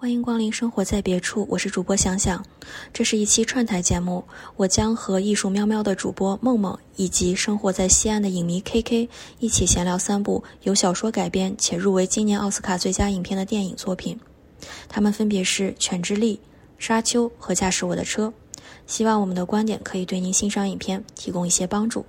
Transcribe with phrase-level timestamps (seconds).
[0.00, 2.40] 欢迎光临生活在别处，我是主播想想。
[2.92, 4.22] 这是一期串台节目，
[4.54, 9.08] 我将和艺术喵喵的主播梦梦以及生活在西安的影迷 KK
[9.40, 14.16] 一起闲聊三部由小说改编且入围今年奥斯卡最佳影片的电影作品。
[14.88, 16.36] 他们分别是《犬之力》
[16.78, 18.28] 《沙丘》和《驾驶我的车》。
[18.86, 22.06] 希望我们的观点可以对您欣赏影片提供一些帮助。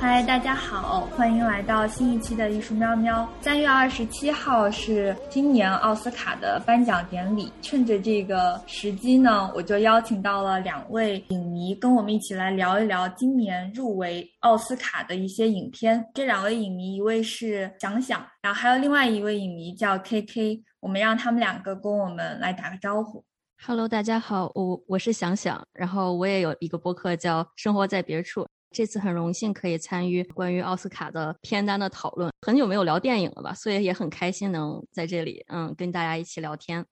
[0.00, 3.28] 嗨，大家好，欢迎来到新一期的艺术喵喵。
[3.42, 16.02] 三月二十七号是今年奥斯卡的颁奖典礼，趁着这个时机呢，我就邀请到了两位影迷，跟我们一起来聊一聊今年入围奥斯卡的一些影片。
[16.14, 23.22] 这两位影迷，一位是想想，然后还有另外一位影迷叫 KK，我们让他们两个跟我们来打个招呼。
[23.62, 28.40] Hello，大家好，我我是想想，然后我也有一个播客叫《生活在别处》。
[28.72, 36.86] 这次很荣幸可以参与关于奥斯卡的片单的讨论，很久没有聊电影了吧，所以也很开心能在这里，嗯，跟大家一起聊天。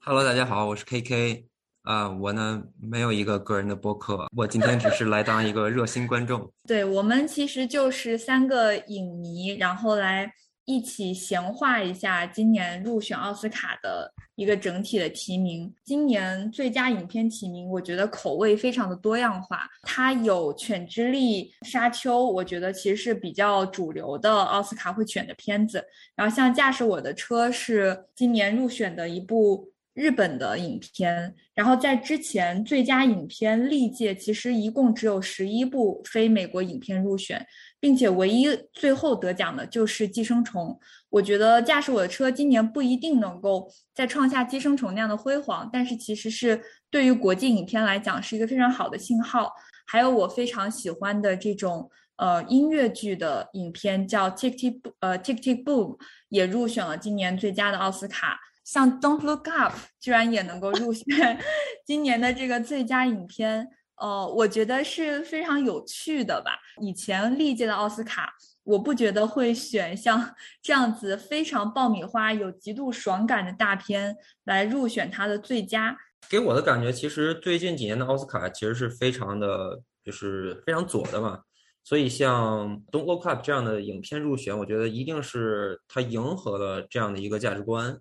[0.00, 1.44] Hello，大家好，我是 KK，
[1.82, 6.52] 啊，我呢没有一个个人的播客，我今天只是来当一个热心观众。
[6.66, 10.32] 对我们其实就是三个影迷，然后来。
[10.70, 15.74] 一起闲话一下今年入选奥斯卡的一个整体的提名。
[15.84, 19.68] 今年最佳影片提名，我觉得口味非常的多样化。
[19.82, 25.84] 它有《犬之力》《沙丘》，我觉得其实是比较主流的奥斯卡会选的片子。
[26.14, 31.34] 然后像《驾驶我的车》是今年入选的一部日本的影片。
[31.52, 37.44] 然后在之前最佳影片历届其实一共只有十一部非美国影片入选。
[37.80, 40.68] 并且唯一最后得奖的就是《寄生虫》，
[41.08, 49.50] 我觉得驾驶我的车今年不一定能够再创下《寄生虫》那样的辉煌，但是其实是对于国际影片来讲是一个非常好的信号。
[49.86, 55.96] 还有我非常喜欢的这种呃音乐剧的影片叫《Tick Tick》呃《Tick Tick Boom》
[56.28, 61.40] 也入选了今年最佳的奥斯卡，像《Don't Look Up》居然也能够入 选
[61.84, 63.68] 今年的这个最佳影片。
[64.00, 66.52] 呃，我觉得是非常有趣的吧。
[66.80, 68.32] 以前历届的奥斯卡，
[68.64, 75.94] 我不觉得会选像 这样子非常爆米花、有极度爽感的大片来入选它的最佳。
[76.30, 81.40] 给我的感觉，其实最近几年的奥斯卡其实是非常的，就是非常左的嘛。
[81.84, 87.98] 所以像《Don't Look Up》这样的影片入选，我觉得一定是它迎合了这样的一个价值观。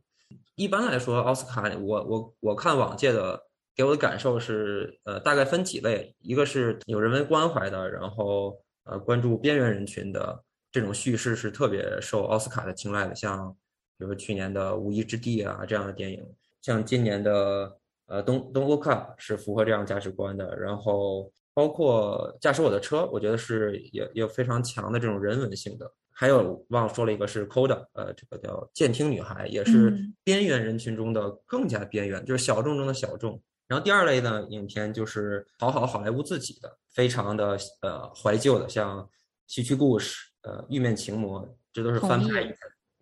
[0.56, 3.49] 一般来说，奥斯卡，我我我看往届的。
[3.80, 13.50] 给我的感受是，呃，大概分几类，一个是有人文关怀的，然后呃，关注边缘人群的这种叙事是特别受奥斯卡的青睐的，像
[13.98, 16.22] 比如说去年的《无依之地》啊这样的电影，
[16.62, 17.74] 像今年的
[18.08, 33.42] 呃《东东 Look Up》是符合这样价值观的，然后包括驾驶我的车，我觉得是也有非常强的这种人文性的，还有忘说了一个是 Coda，呃，这个叫监听女孩，也是边缘人群中的更加边缘，就是小众中的小众。
[33.70, 39.00] 然后第二类呢，影片就是讨好好莱坞自己的，非常的呃怀旧的，像
[39.46, 40.16] 《西区故事》
[40.50, 42.58] 呃《玉面情魔》，这都是翻拍以前，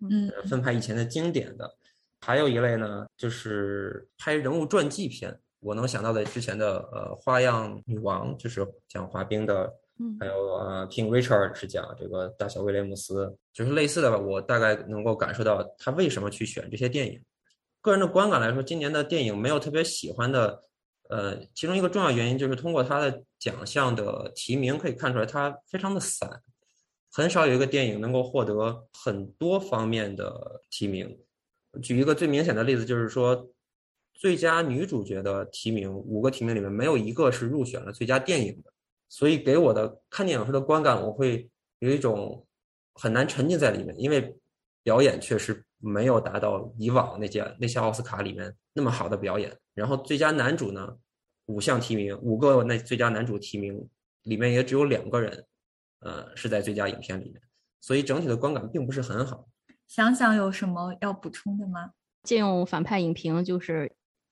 [0.10, 1.74] 嗯，翻拍以前的经典的。
[2.20, 9.74] 还有一类呢，就是拍人物传记片，我能想到的之前的呃《花样女王》，就是讲滑冰的，
[10.20, 14.18] 还有呃《King Richard》是讲这个大小威廉姆斯，就是类似的吧。
[14.18, 17.24] 我大概能够感受到他为什么去选这些电影。
[17.88, 20.62] 个人的观感来说，今年的电影没有特别喜欢的，
[21.08, 26.42] 呃，其中一个重要原因就是通过他的奖项的提名可以看出来，它非常的散，
[27.10, 31.18] 很少有一个电影能够获得很多方面的提名。
[31.82, 33.48] 举一个最明显的例子，就是说，
[34.14, 38.74] 最佳女主角的提名，五个提名里面没有一个是入选了最佳电影的，
[39.08, 41.50] 所以给我的看电影时的观感，我会
[41.80, 42.46] 有一种
[42.96, 44.36] 很难沉浸在里面，因为
[44.84, 45.64] 表演确实。
[45.80, 49.56] 没有达到以往那些那些奥斯卡里面那么好的表演。
[49.76, 50.98] 然后最佳男主呢，
[51.46, 53.88] 五项提名，五个那最佳男主提名
[54.24, 55.46] 里面也只有两个人，
[56.00, 57.40] 呃，是在最佳影片里面，
[57.80, 59.48] 所以整体的观感并不是很好。
[59.88, 61.92] 想想有什么要补充的吗？
[62.24, 63.92] 借用反派影评就是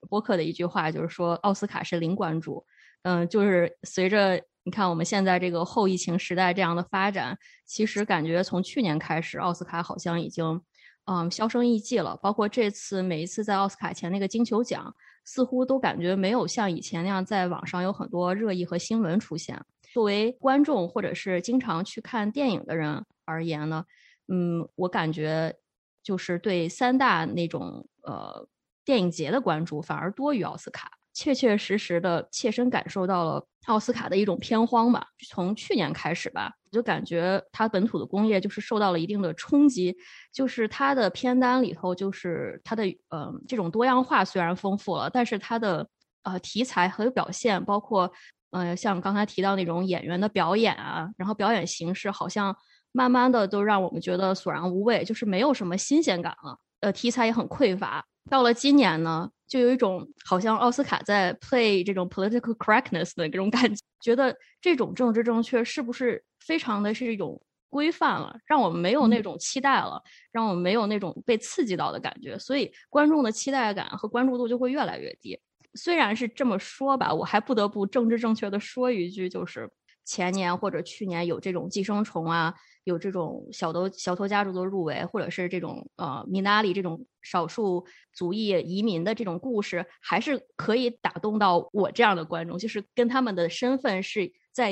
[0.10, 2.66] 播客的一句话，就是说奥斯卡是零关注。
[3.04, 10.60] 嗯，就是随着你看我们现在这个后疫情时代这样的发展，其实感觉从去年开始，奥斯卡好像已经。
[11.06, 12.18] 嗯，销声匿迹了。
[12.22, 14.94] 包括这次每一次在奥斯卡前那个金球奖，
[15.24, 19.63] 似乎都感觉没有像以前那样在网上有很多热议和新闻出现。
[19.94, 23.86] 作为观众或者是经常去看电影的人而言呢，
[24.28, 25.56] 嗯，我感觉
[26.04, 28.48] 就是对三大那种呃
[28.84, 35.07] 电影节的关注反而多于奥斯卡，确确实实的切身感受到了奥斯卡的一种偏荒吧。
[35.30, 36.52] 从去年开始吧。
[36.75, 39.95] 就感觉它本土的工业就是受到了一定的冲击，
[40.33, 45.88] 就是它的片单里头，就是它的呃这种多样化虽然丰富了，但是它的
[46.24, 48.12] 呃题材和表现，包括
[48.51, 52.54] 呃像刚才提到那种演员的表演啊，然后表演形式，好像
[52.92, 56.57] 慢慢的都让我们觉得索然无味，就是没有什么新鲜感了。
[56.81, 58.06] 呃，题材也很匮乏。
[58.30, 70.01] 到了今年呢，就有一种好像奥斯卡在 play 这种 political correctness 的这种感觉，觉得这种政治正确是不是非常的是一种规范了，让我们没有那种期待了，
[70.31, 75.39] 让我们没有那种被刺激到的感觉，所以观众的期待感和关注度就会越来越低。
[75.74, 79.69] 虽然是这么说吧，我还不得不政治正确的说一句，就是
[80.06, 82.53] 前年或者去年有这种寄生虫啊。
[82.86, 87.83] 有这种小偷小偷家族的入围，或者是这种呃米纳里这种少数
[88.13, 94.72] 族裔移民的这种故事，还是可以打动到我这样的观众，就是跟他们的身份是在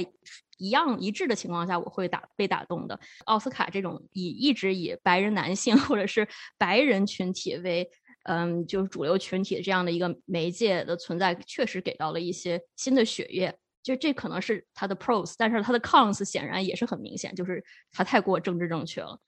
[0.57, 2.97] 一样一致的情况下，我会打被打动的。
[3.25, 6.25] 奥斯卡这种以一直以白人男性或者是
[6.57, 7.87] 白人群体为
[8.23, 13.53] 嗯就是主流群体这样的一个媒介的存在，确实给到了一些新的血液。
[13.83, 19.19] 就这可能是他的 pros，但是他的 cons 显然也是很明显，就是他太过政治正确了。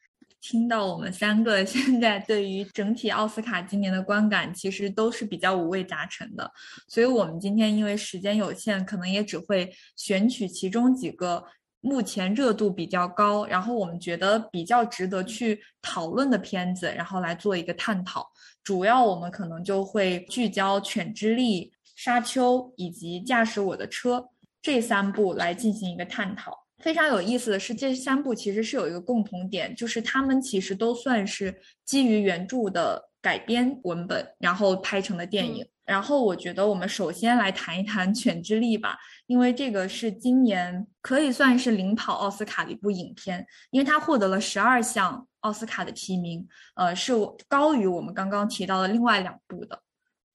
[0.48, 6.52] 听到我们三个现在对于整体奥斯卡今年的观感，其实都是比较五味杂陈的，
[6.88, 11.44] 所以我们今天因为时间有限，可能也只会选取其中几个
[11.82, 18.32] 目前热度比较高，然后我们觉得比较值得去讨论的片子，然后来做一个探讨。
[18.64, 21.66] 主要我们可能就会聚焦《犬之力》
[21.96, 24.18] 《沙丘》以及《驾驶我的车》。
[24.62, 26.65] 这三部来进行一个探讨。
[26.86, 35.68] 非常有意思的是，这三部其实是有一个共同点，就是他们其实都算是基于原著的改编文本，然后拍成的电影。
[35.84, 38.96] 然后我觉得我们首先来谈一谈《犬之力》吧，
[39.26, 47.14] 因为这个是今年可以算是领跑奥斯卡的一部影片，因为它获得了十二项奥斯卡的提名，呃，是
[47.48, 49.82] 高于我们刚刚提到的另外两部的。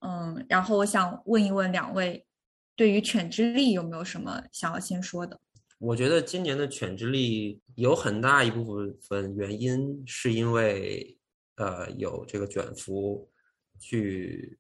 [0.01, 2.27] 嗯，然后我想问一问两位。
[2.77, 5.39] 对于《犬之力》有没有什么想要先说的？
[5.81, 11.17] 我觉得今年的《犬之力》有很大一部分原因是因为，
[11.57, 13.27] 呃，有这个卷福
[13.79, 14.59] 去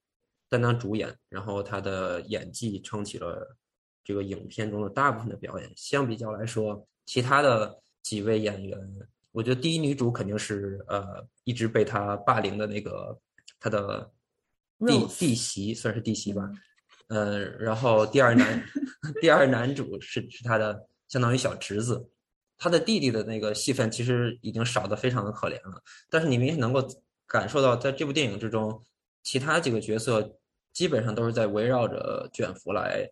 [0.48, 3.54] 担当主演，然后他的演技撑起了
[4.02, 5.70] 这个影片中的大部分的表演。
[5.76, 8.78] 相比较来说，其他的几位演员，
[9.30, 13.20] 我觉得第一女主肯定是呃一直被他霸凌的那个
[13.58, 14.10] 他的
[14.86, 16.50] 弟弟媳，算是弟媳吧。
[17.08, 18.64] 嗯，然后第二男，
[19.20, 22.08] 第二男主是是他的相当于小侄子，
[22.56, 25.82] 他的弟弟的那个戏份其实已经少的非常的可怜了。
[26.08, 26.82] 但是你明显能够
[27.26, 28.82] 感受到，在这部电影之中，
[29.22, 30.38] 其他几个角色
[30.72, 33.06] 基本上都是在围绕着卷福来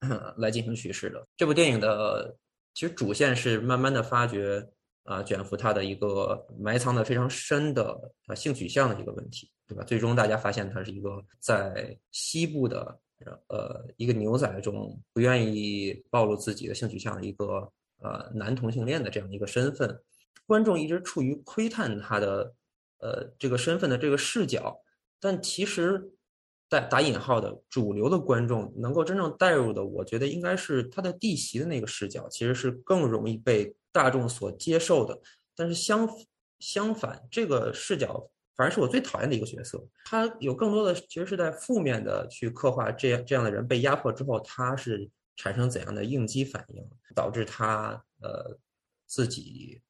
[0.36, 1.26] 来进行叙事的。
[1.36, 2.36] 这部电影的
[2.74, 4.68] 其实主线是慢慢的发掘
[5.04, 7.96] 啊卷福他的一个埋藏的非常深的
[8.26, 9.84] 啊性取向的一个问题，对吧？
[9.84, 13.00] 最终大家发现他是一个在西部的。
[13.48, 17.72] 呃，一个牛仔中不愿意暴露自己的性取向的一个
[18.02, 19.98] 呃男同性恋的这样一个身份，
[20.46, 22.54] 观众一直处于窥探他的
[22.98, 24.78] 呃这个身份的这个视角，
[25.18, 26.10] 但其实
[26.68, 35.18] 带打引号的主流的观众能够真正带入的，我觉得应该是他的弟媳的那个视角，其实是更容易被大众所接受的。
[35.54, 36.06] 但是相
[36.58, 38.30] 相反，这个视角。
[38.56, 46.82] 反而是我最讨厌的一个角色，他有更多的其实是在负面的去刻画这样这样的人被压迫之后，他是产生怎样的应激反应，
[47.14, 48.58] 导致他呃
[49.06, 49.80] 自己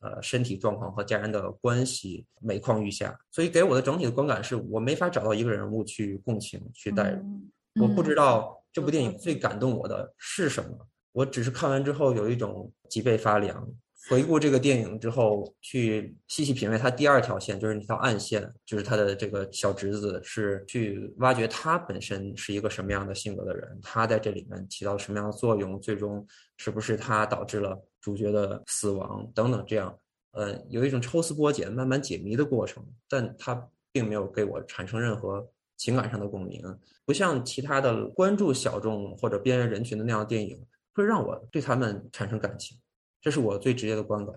[0.00, 3.14] 呃身体状况和家人的关系每况愈下。
[3.30, 13.68] 所以给我的整体的观感是我没法找到一个人物去共情去代入，我不知道这部电影最感动我的是什么，我只是看完之后有一种脊背发凉。
[14.10, 26.26] 回顾这个电影之后，去细细品味他第二条线，就是那条暗线，就是他的这个小侄子是去挖掘他本身是一个什么样的性格的人，他在这里面起到什么样的作用，最终
[26.58, 29.98] 是不是他导致了主角的死亡等等，这样，
[30.32, 36.62] 呃，有一种抽丝剥茧、慢慢解谜的过程，但他并没有给我产生任何情感上的共鸣，
[37.06, 42.76] 不像其他的关注小众或者边缘人群的那样的电影，会让我对他们产生感情。
[43.24, 44.34] 这是我最直接的观感。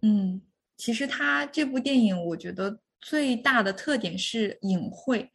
[0.00, 0.40] 嗯，
[0.78, 5.28] 其实他这部电影，我觉得最大的特点是隐晦，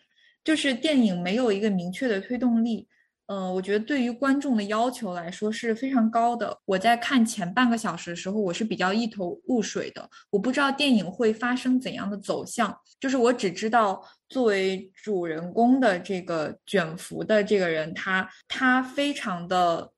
[0.43, 2.87] 就是电影没有一个明确的推动力。
[3.27, 6.59] 嗯，我觉得对于观众的要求来说是非常高的。
[6.65, 12.75] 我在看前半个小时的时候，我是比较一头雾水的，我不知道电影会发生怎样的走向。
[12.99, 19.93] 就是我只知道，作为主人公的这个卷福的这个人，他他非常的。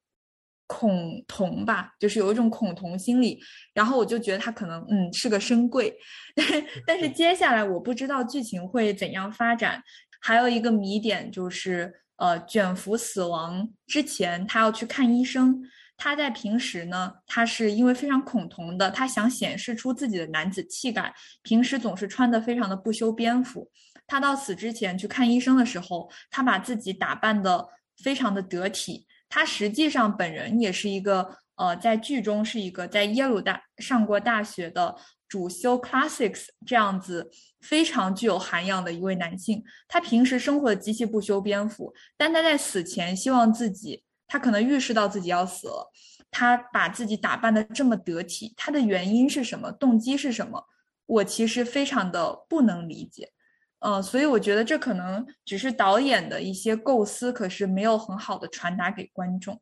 [0.70, 3.42] 恐同吧，就是有一种恐同心理。
[3.74, 5.92] 然后我就觉得他可能嗯是个深贵，
[6.36, 9.82] 但是但是接下来我不知道剧情会怎样发展。
[10.22, 15.60] 还有一个谜点就是，呃，卷福死亡之前他要去看医生。
[15.98, 23.70] 他在平时呢，他是因为非常恐同的，他想显示出自己的男子气概，平时总是穿的非常的不修边幅。
[24.08, 27.68] 他到死之前去看医生的时候，他把自己打扮的
[28.04, 29.06] 非常的得体。
[29.30, 34.96] 他实际上本人也是一个，呃，在剧中是一个在耶鲁大上过大学的，
[35.28, 37.30] 主修 classics 这样子
[37.62, 39.64] 非常具有涵养的一位男性。
[39.88, 44.04] 他平时生活的极其不修边幅，但他在死前希望自己。
[44.32, 45.92] 他可能预示到自己要死了，
[46.30, 49.72] 他把自己打扮的这么得体，他的原因是什么？
[49.72, 50.64] 动机是什么？
[51.08, 53.32] 我其实非常的不能理解，
[53.80, 59.62] 呃，所以我觉得这可能只是导演的一些构思，可是没有很好的传达给观众。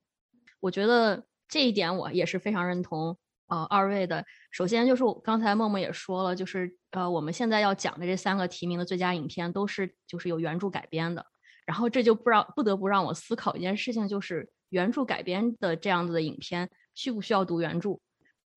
[0.60, 4.26] 我觉得这一点我也是非常认同，呃，二位的。
[4.52, 11.26] 首先就是刚才默默也说了，就是呃，我们现在要讲的这三个提名的最佳影片都是就是有原著改编的，
[11.66, 14.50] 然后这就不让不得不让我思考一件事情，就是。
[14.70, 18.02] 原著改编的这样子的影片，需不需要读原著？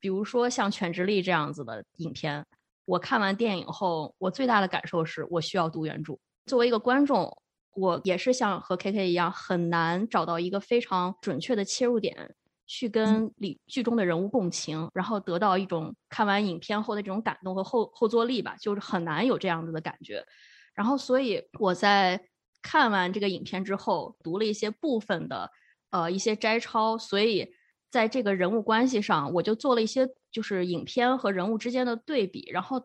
[0.01, 2.45] 比如说像《犬之力》这样子的影片，
[2.91, 6.19] 我看完电影后，我最大的感受是我需要读原著。
[6.47, 7.33] 作为一个观众，
[7.77, 12.35] 我也是像和 K K 一样，很难找到一个非常准确的切入点，
[12.67, 20.25] 去跟里剧中的人物共情，然后得到一种看完影片后的这种感动和后后坐力吧，就是很难有这样子的感觉。
[20.75, 22.21] 然后，所以我在
[22.61, 25.49] 看完这个影片之后，读了一些部分的。
[25.93, 27.53] 呃，一些摘抄，所以
[27.91, 32.81] 在这个人物关系上，我就做了一些就是影片和人物之间的对比，然后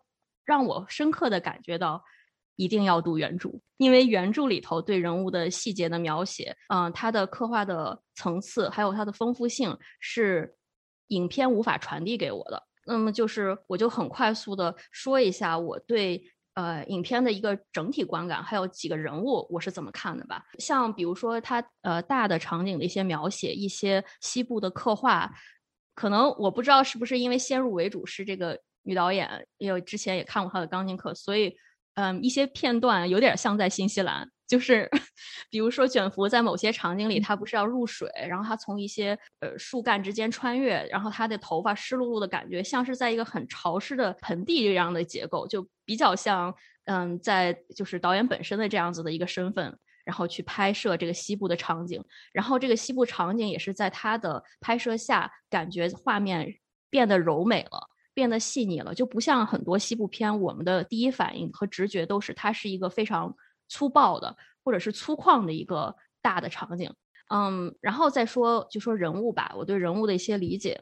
[0.46, 2.04] 让我深刻的感觉到
[2.56, 10.56] 一定要读原著，因为原著里头对人物的细节的描写，嗯，它的刻画的层次还有它的丰富性是
[11.08, 12.62] 影片无法传递给我的。
[12.86, 16.24] 那么就是，我就很快速的说一下我对。
[16.56, 20.42] 呃，影片的一个整体观感，还有几个人物，我是怎么看的吧？
[20.58, 25.30] 像比如说它呃大的场景的一些描写，一些西部的刻画，
[25.96, 31.56] 可能我不知道是不是因为先入为主是这个女导演，因为之前也看过她的钢琴课，所以
[31.96, 34.30] 嗯一些片段有点像在新西兰。
[34.48, 34.88] 就是，
[35.50, 49.76] 比如说卷福在某些场景里，他不是要入水，然后他从一些呃树干之间穿越，然后他的头发湿漉漉的感觉，像是在一个很潮湿的盆地这样的结构，就比较像嗯，在就是导演本身的这样子的一个身份，
[50.06, 56.56] 然后去拍摄这个西部的场景，然后这个西部场景也是在他的拍摄下，感觉画面
[56.90, 63.36] 变得柔美了，变得细腻了，就不像很多西部片，我们的第一反应和直觉都是它是一个非常。
[63.68, 66.94] 粗暴的，或者是粗犷的一个大的场景，
[67.34, 70.80] 嗯，然后再说就说人物吧，我对人物的一些理解，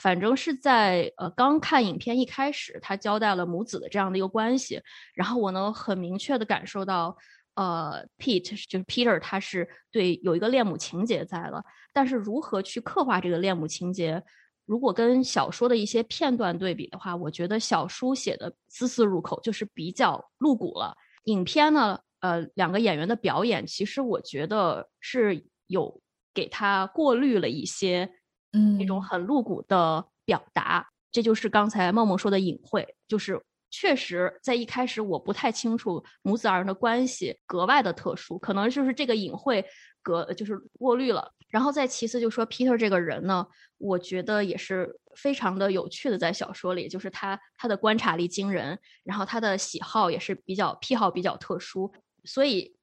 [0.00, 4.82] 反正是在呃刚看影片一开始，他交代了母子的这样的一个关系，
[5.14, 7.16] 然后我能很明确的感受到，
[7.54, 14.22] 呃，Pete 就是 Peter，他是对有一个恋母情节在了，但是如何去刻画这个恋母情节，
[14.66, 21.98] 如果跟小说的一些片段对比的话，我觉得小说写的丝丝入口，就是比较露骨了，影片呢。
[22.20, 26.00] 呃，两个演员的表演，其实我觉得是有
[26.32, 28.10] 给他过滤了一些，
[28.54, 30.88] 嗯，那种很露骨的表达。
[31.12, 33.38] 这就是刚才梦梦说的隐晦，就是
[33.76, 39.64] 确实在一开始我不太清楚母子二人的关系格外的特殊，可能就是这个隐晦
[40.00, 41.28] 隔就是过滤了。
[41.48, 43.44] 然后再其次就说 Peter 这个人呢，
[43.78, 51.92] 我觉得也是非常的有趣的，在小说里，就是他他的观察力惊人，然后他的喜好也是比较癖好比较特殊。
[52.24, 52.76] 所以，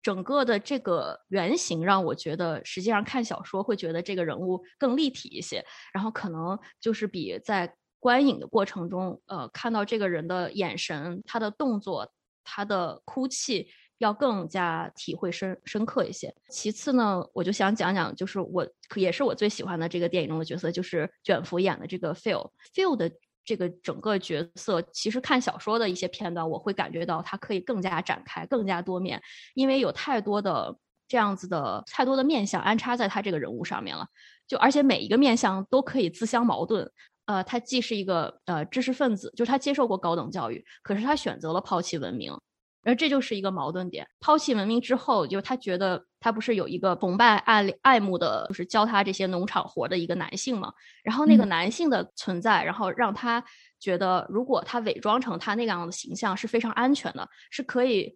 [0.00, 5.64] 整个的这个原型让我觉得，实际上看小说会觉得这个人物更立体一些。
[5.92, 7.74] 然后可能就是比在
[8.06, 12.08] 观影的过程中，呃，看到这个人的眼神、他的动作、
[12.44, 13.66] 他的哭泣，
[13.98, 16.32] 要更加体会深深刻一些。
[16.48, 22.48] 其次呢，我就想讲讲，就是我也是我最喜欢的这个电影中的角色，就是卷福演的这个 Phil。
[22.72, 23.10] Phil 的。
[23.48, 29.22] 这个整个角色，其实看小说的一些片段，我会感觉到他可以更加展开、更加多面，
[29.54, 34.04] 因为有太多的这样子的太多的面相安插在他这个人物上面了。
[34.48, 36.90] 就而且每一个面相都可以自相矛盾。
[37.26, 42.36] 呃，他既是一个呃知识分子，就是他接受过高等教育，可是他选择了抛弃文明。
[42.82, 44.06] 而这就是一个矛盾点。
[44.20, 50.72] 抛弃文明之后，就他觉得他不是有一个崇拜、爱爱慕的，就是教他这些农场活的一个男性嘛？
[51.02, 53.44] 然后那个男性的存在，然后让他
[53.80, 58.14] 觉得，如果他伪装成他那样的形象是非常安全的，是可以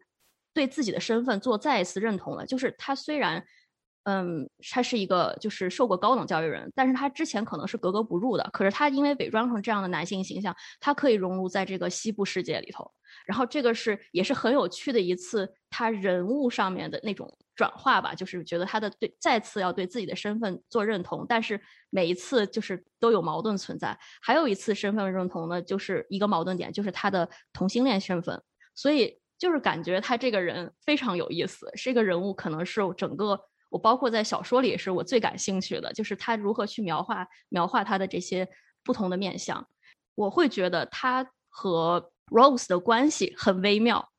[0.54, 2.46] 对自己的身份做再一次认同的。
[2.46, 3.44] 就是他虽然
[4.04, 8.48] 嗯，他是一个就是受过高等教育人，但是他之前可能是格格不入的。
[8.52, 12.90] 可是他因为伪装成这样的男性形象，他可以融入在这个西部世界里头。
[13.26, 23.96] 然后这个是也是很有趣的一次他人物上面的那种转化吧，就是觉得他的对再次要对自己的身份做认同，但是每一次就是都有矛盾存在。
[24.22, 28.40] 还有一次身份认同呢，就是一个矛盾点，就是他的同性恋身份。
[28.74, 33.38] 所以就是感觉他这个人非常有意思，这个人物可能是整个。
[33.70, 38.46] 我包括在小说里也是我最感兴趣的，就是他如何去描画描画他的这些
[38.84, 39.66] 不同的面相。
[40.16, 44.10] 我会觉得他和 Rose 的关系很微妙，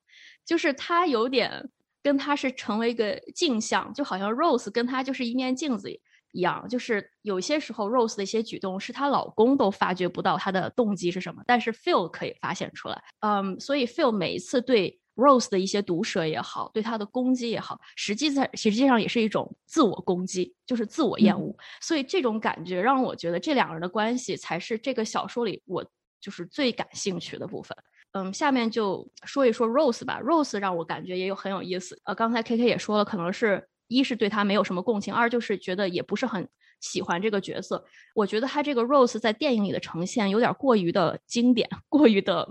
[0.45, 1.69] 就是他有点
[2.01, 5.91] 跟他是成为一个镜像，就好像 Rose 跟他就是一面镜子
[6.31, 6.65] 一样。
[6.69, 13.03] 就是有些时候 Rose 的一些举动是她老公都发觉不到她的动机是什么，但是 Phil 可以发现出来。
[13.19, 15.00] 嗯，所以 Phil 每一次对。
[15.15, 21.55] Rose 的一些毒舌也好，对他的攻击也好，实际在实际上也是一种自我攻击，就是自我厌恶。
[21.81, 25.85] 所以这种感觉让我觉得这两个人的关系才是这个小说里我
[26.19, 27.77] 就是最感兴趣的部分。
[28.13, 30.19] 嗯，下面就说一说 Rose 吧。
[30.21, 31.99] Rose 让我感觉也有很有意思。
[32.03, 36.47] 呃，刚才 K K 也说了，可能是一是对他没有什么共情，二就是觉得也不是很
[36.81, 37.85] 喜欢这个角色。
[38.13, 42.49] 我觉得他这个 Rose 在电影里的呈现有点过于的经典，过于的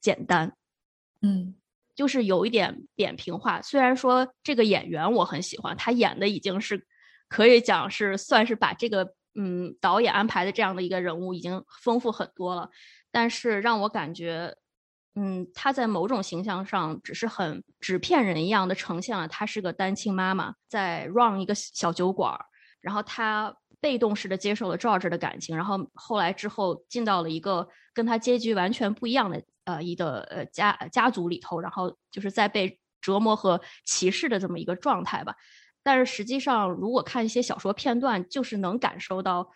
[0.00, 0.54] 简单。
[1.22, 1.54] 嗯。
[1.98, 6.86] 就是有一点扁平化，虽然说这个演员我很喜欢，他演的已经是
[7.28, 12.70] 可以讲是算是把这个嗯导演安排的这样的一个人物已经丰富很多了，
[13.10, 14.54] 但是让我感觉
[15.16, 22.46] 嗯他在某种形象上只是很纸片人一样的呈现了他是个单亲妈妈在 run 一个小酒馆儿，
[22.80, 29.42] 然后他被动式的接受了 George 的感情，然后后来之后进到了一个跟他结局完全不一样的。
[29.68, 35.36] 呃，一个呃家家族里头，然后就是在被折磨和歧视的这么一个状态吧。
[35.82, 39.46] 但是实际上，如果看一些小说片段，就是能感受到，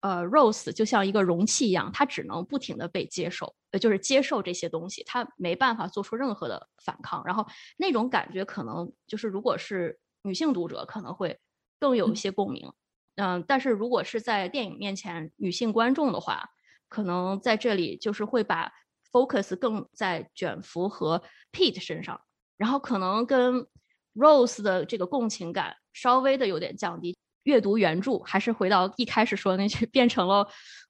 [0.00, 7.22] 呃，Rose 就像一个容器一样，它只能不停的被接受，呃，就是接受这些东西，它没办法做出任何的反抗。
[7.24, 7.46] 然后
[7.78, 11.40] 那种感觉，可能就是如果是女性读者，可能会
[11.80, 12.66] 更有一些共鸣。
[12.66, 12.74] 嗯，
[13.16, 16.50] 嗯但是如果是在电影面前，女性观众的话，
[16.88, 18.72] 可能在这里就是会把。
[19.14, 21.22] focus 更在卷福和
[21.52, 22.20] Pete 身上，
[22.56, 23.64] 然后可能跟
[24.12, 27.16] Rose 的这个共情感稍微的有点降低。
[27.44, 30.44] 阅读原著还是回到一开始说的那句，变成了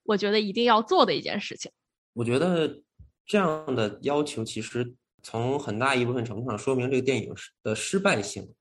[0.04, 1.70] 我觉得一定要做的一件事情。
[2.14, 2.80] 我觉得
[3.26, 7.30] 这样的要求其实从很大一部分程度上说明这个电影
[7.62, 8.54] 的失败性。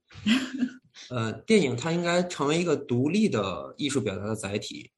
[1.10, 4.90] 呃，电影它应该成为一个独立的艺术表达的载体。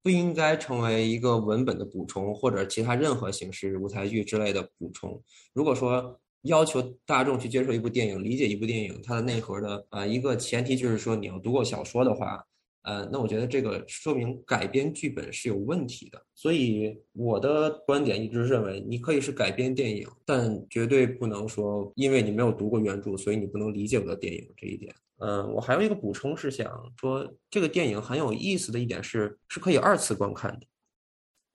[0.00, 5.20] 不应该成为一个文本的补充，或者其他任何形式舞台剧之类的补充。
[5.52, 12.42] 如果说要求大众去接受一部电影、理解一部电影，它的内核的呃一个前提就是说你要读过小说的话，
[12.82, 16.22] 呃，那我觉得这个说明改编剧本是有问题的。
[16.32, 24.94] 所以我的观点一直认为，你可以是改编电影，但绝对不能说因为你没有读过原著，所以你不能理解我的电影这一点。
[25.18, 30.66] 嗯，我还有一个补充是想说，这个电影很有意思的一点是，是可以二次观看的。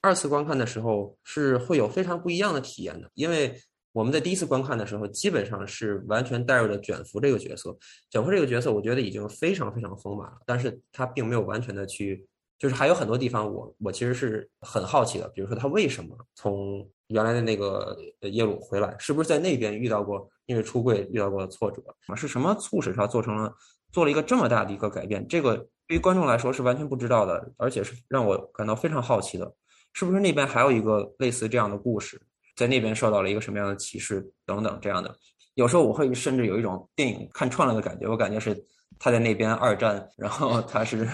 [0.01, 3.57] 二次观看的时候是会有非常不一样的体验的，因为
[3.93, 7.77] 我们在第一次观看的时候，基本上是完全带入了卷福这个角色。
[8.09, 12.27] 卷福这个角色，我觉得已经非常非常丰满了，但是他并没有完全的去，
[12.59, 20.27] 就是还有很多地方，我我其实是很好奇的，比如说他为什么从原来的那个耶鲁回来，是不是在那边遇到过？
[20.47, 23.53] 因为出柜遇到过的挫折啊，是什么促使他做成了
[23.93, 25.25] 做了一个这么大的一个改变？
[25.27, 25.55] 这个
[25.87, 29.49] 对于观众来说是完全不知道的，而且是让我感到非常好奇的，
[29.93, 32.21] 是不是那边还有一个类似这样的故事，
[32.57, 35.15] 在那边受到了一个什么样的启示等等这样的？
[35.53, 38.53] 有时候我会甚至有一种电影看串了的感觉，我感觉是
[38.99, 41.07] 他在那边二战，然后他是。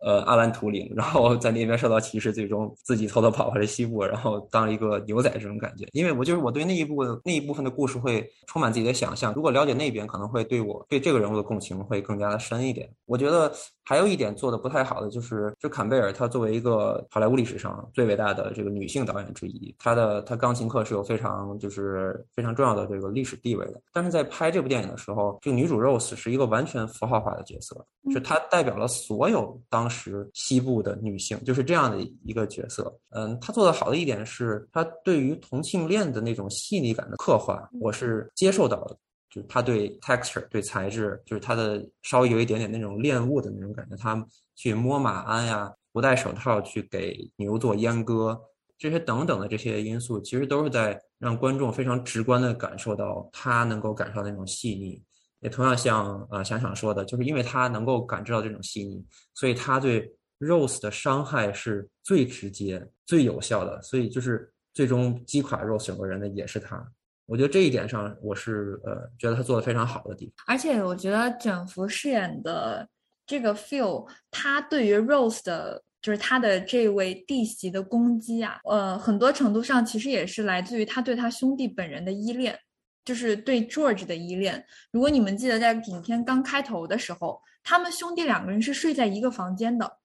[0.00, 5.86] 呃，阿兰图灵，然后在那边受到歧视，最终自己偷偷跑回了西部，然后当一个牛仔这种感觉。
[5.92, 9.32] 因为我就是我对那一部那一部分的故事会充满自己的想象。
[9.34, 12.88] 如果了解那边，可能会对我对这个人物的共情会更加的深一点。
[13.04, 13.52] 我觉得
[13.84, 23.82] 还有一点做的不太好的就是，就坎贝尔她作为一个好莱坞历史上最伟大的这个女性导演之一，她的她钢琴课是有非常就是非常重要的这个历史地位的。
[23.92, 29.90] 但是在拍这部电影的时候，这个女主 Rose 是一个完全符号化的角色，是她代表了所有当。
[29.90, 38.96] 时西部的女性就是这样的一个角色，嗯，她做的好的一点是，她对于同性恋的那种细腻感的刻画，我是接受到的。
[39.30, 48.40] 就是她对 texture 对材质，就是他的稍微有一点点那种恋物的那种感觉，他去摸马鞍呀，不戴手套去给牛做阉割，
[48.76, 55.02] 这些等等的这些因素，其实都是在让观众非常直观的感受到他能够感受到那种细腻。
[55.40, 66.86] 也同样像呃想想说的，就是因为他能够感知到这种细腻，所以他对 Rose 的伤害是最直接、最有效的，所以就是最终击垮 Rose 整个人的也是他。
[67.30, 70.44] 我觉得这一点上，我是呃觉得他做的非常好的地方。
[70.48, 72.88] 而且我觉得卷福饰演的
[73.24, 82.58] 这个 Phil，他对于 Rose 的，就是他的这位弟媳的攻击啊，呃，很多程度上其实也是来自于他对他兄弟本人的依恋，
[83.04, 84.66] 就是对 George 的依恋。
[84.90, 89.99] 如果你们记得在影片刚开头的时候，他们兄弟两个人是睡在一个房间的。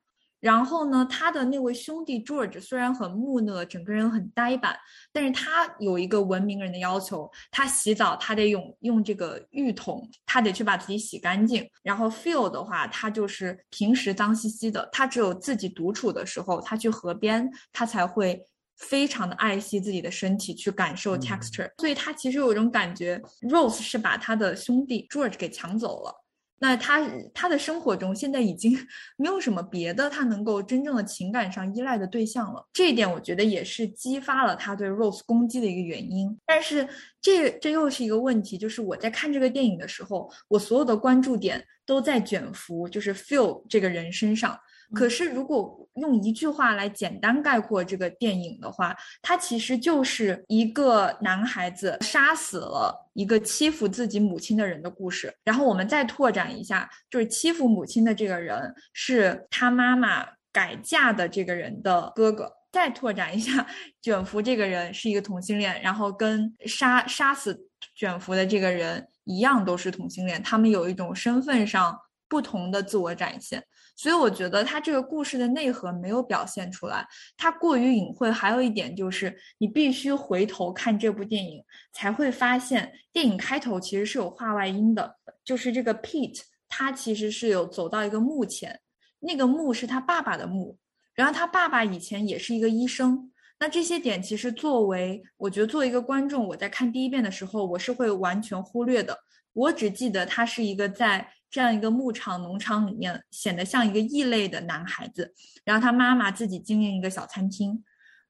[0.45, 4.77] 然后呢，他的那位兄弟 George 虽然很木讷，整个人很呆板，
[5.11, 11.67] 但是他有一个文明人的要求，他洗澡他得用用这个浴桶，他得去把自己洗干净。
[11.81, 18.39] 然后 Phil 的话，他就是平时脏兮兮的，他只有自己独处的时候，他去河边，他才会
[18.77, 21.71] 非常的爱惜自己的身体，去感受 texture。
[21.79, 26.24] 所以他其实有一种感觉，Rose 是把他的兄弟 George 给抢走了。
[26.59, 27.01] 那他
[27.33, 28.77] 他的生活中现在已经
[29.17, 36.37] 没有什么别的他能够真正的情感上依赖的对象了，这一点我觉得也是激发了他对 Rose 攻击的一个原因。
[36.45, 36.87] 但是
[37.21, 44.57] 这这又是一个问题，就是我在看这个电影的时候，我所有的关注点都在卷福，就是 Phil 这个人身上。
[44.93, 55.33] 可是，如果用一句话来简单概括这个电影的话，它其实就是一个男孩子杀死了一个欺负自己母亲的人的故事。
[55.43, 62.51] 然后我们再拓展一下，就是欺负母亲的这个人是他妈妈改嫁的这个人的哥哥。
[62.71, 63.65] 再拓展一下，
[64.01, 67.57] 卷福这个人是一个同性恋，然后跟杀杀死
[67.95, 73.63] 卷福的这个人一样都是同性恋，他们有一种身份上不同的自我展现。
[73.95, 78.29] 所以我觉得他这个故事的内核没有表现出来，它过于隐晦。
[78.29, 85.15] 还有一点就是，你必须回头看这部电影，才会发现电影开头其实是有画外音的。
[85.43, 88.79] 就是这个 Pete，他其实是有走到一个墓前，
[89.19, 90.77] 那个墓是他爸爸的墓，
[91.13, 93.31] 然后他爸爸以前也是一个医生。
[93.57, 99.17] 那这些点其实作为，我觉得作为一个观众，我在看第一遍的时候，我是会完全忽略的。
[99.55, 101.31] 我只记得他是一个在。
[101.47, 107.81] 这样一个牧场农场里面显得像一个异类的男孩子，然后他妈妈自己经营一个小餐厅，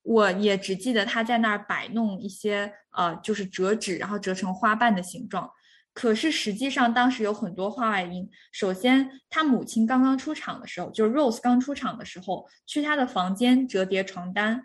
[0.04, 5.50] 我也只记得他在那儿摆弄一些呃，就是折纸，然后折成花瓣的形状。
[5.92, 8.30] 可是实际上当时有很多话外音。
[8.52, 14.62] 首先，他母亲刚刚出场的时候，就是 Rose 刚出场的时候，去他的房间折叠床单，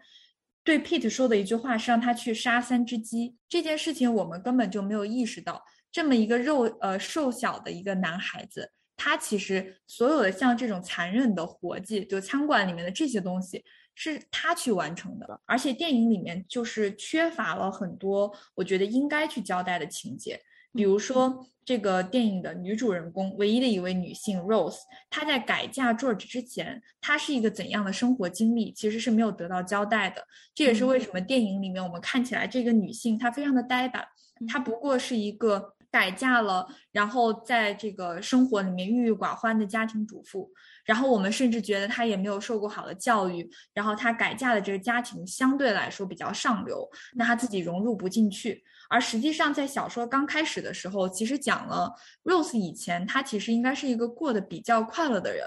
[0.63, 3.37] 对 Pete 说的一句话是让他去杀三只鸡。
[3.49, 5.65] 这件事情我们根本就没有意识到。
[5.93, 15.41] 这么一个肉呃瘦小的一个男孩子，他其实所有的像这种残忍的活计，就餐馆里面的这些东西，是他去完成的。
[15.47, 20.41] 而且电影里面就是缺乏了很多我觉得应该去交代的情节，
[20.73, 30.25] 比如说这个电影的女主人公，唯一的一位女性 Rose，她在改嫁 George 之前，她是一个怎样的生活经历，其实是没有得到交代的。
[30.55, 34.07] 这也是为什么电影里面我们看起来这个女性她非常的呆板，
[34.47, 35.75] 她不过是一个。
[35.91, 40.51] 改嫁了，然后在这个生活里面郁郁寡欢的家庭主妇，
[40.85, 48.63] 然后我们甚至觉得她也没有受过好的教育，然后她改嫁的这个家庭相对来说比较上流，那她自己融入不进去。
[48.89, 51.93] 而实际上在小说刚开始的时候，其实讲了
[52.25, 55.47] Rose 以前她其实应该是一个过得比较快乐的人，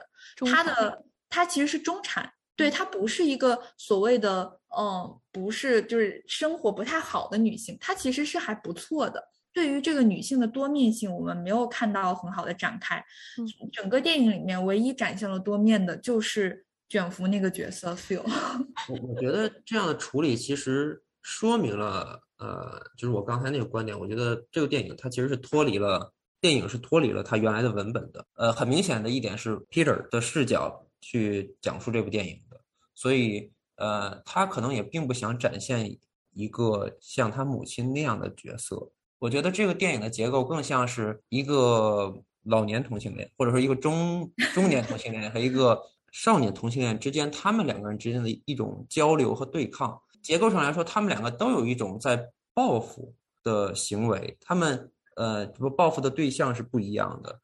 [0.51, 9.21] 她的她其实是中产，对她不是一个所谓的嗯不是就是生活不太好的女性，她其实是还不错的。
[9.54, 13.04] 对于这个女性的多面性，我们没有看到很好的展开。
[13.72, 18.24] 整个电影里面唯一展现了多面的，就是卷福那个角色 feel。
[18.89, 23.98] 我我觉得这样的处理其实说明了，呃，就是我刚才那个观点。
[23.98, 26.12] 我觉得这个电影它其实是脱离了
[26.42, 28.26] 电影是脱离了它原来的文本的。
[28.34, 32.60] 呃，很明显的一点是 Peter 的视角去讲述这部电影的，
[32.96, 35.96] 所以呃，他可能也并不想展现
[36.34, 38.92] 一个像他母亲那样的角色。
[39.23, 45.81] 我觉得这个电影的结构更像是一个老年同性恋，或者说一个中中年同性恋和一个
[46.12, 49.97] 少年同性恋之间，他们两个人之间的一种交流和对抗。
[50.21, 52.21] 结构上来说，他们两个都有一种在
[52.53, 57.39] 报复的行为，他们呃，不报复的对象是不一样的。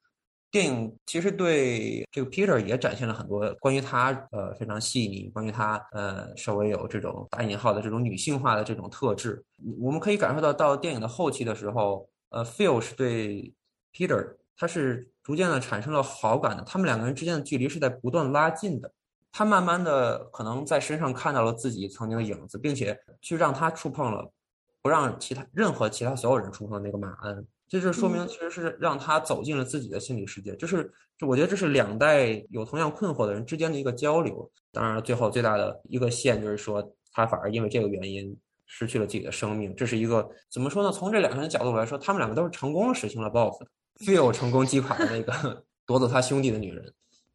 [0.52, 9.44] 电影其实对这个 Peter 也展现了很多关于他呃非常细腻，关于他呃稍微有这种打引号的这种女性化的这种特质。
[9.80, 13.54] 我们可以感受到，到电影的后期的时候，呃，Phil 是对
[13.94, 18.92] Peter 他是逐渐的产生了好感的，他们两个人之间的距离是在不断拉近的。
[19.32, 24.34] 他慢慢的可能在身上看到了自己曾经的影子，并且去让他触碰了
[24.82, 27.46] 不让其他任何其他所有人触碰那个马恩。
[27.70, 34.52] 这就说明其实是让他走进了自己的心理世界，就是就我觉得这是两代有同样困惑的人之间的一个交流。
[34.72, 39.76] 当然，最后最大的一个线就是说，他反而因为这个原因失去了自己的生命。
[39.76, 40.92] 这是一个怎么说呢？
[40.92, 43.70] 从这两个人角度来说，他们两个都是成功实行了报复的。
[44.04, 46.92] Phil 成功击垮了那个夺走他兄弟的女人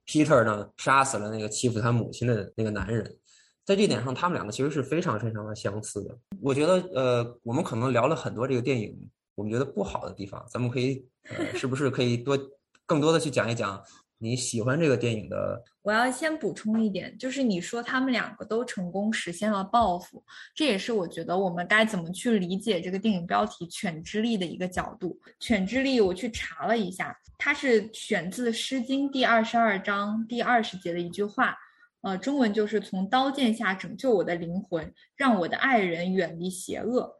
[0.07, 3.17] ，Peter 呢杀死了那个欺负他母亲的那个男人。
[3.65, 6.19] 在这点上，他们两个其实是非常非常的相似的。
[6.41, 8.99] 我觉得，呃，我们可能聊了很多这个电影。
[9.35, 11.07] 我们觉得不好的地方，咱们可以，
[11.55, 12.39] 是不是可以多
[12.87, 13.83] 更多的去讲一讲
[14.19, 15.63] 你喜欢这个电影的？
[15.83, 25.19] 我要先补充一点，就是你说他们两个都成功实现了报复，这也是我觉得我们该怎么去理解这个电影标题《犬之力》的一个角度。
[25.41, 31.55] 犬之力，我去查了一下，它是选自《诗经》第二十二章第二十节的一句话，
[32.01, 37.15] 呃，中文就是从刀剑下拯救我的灵魂，让我的爱人远离邪恶。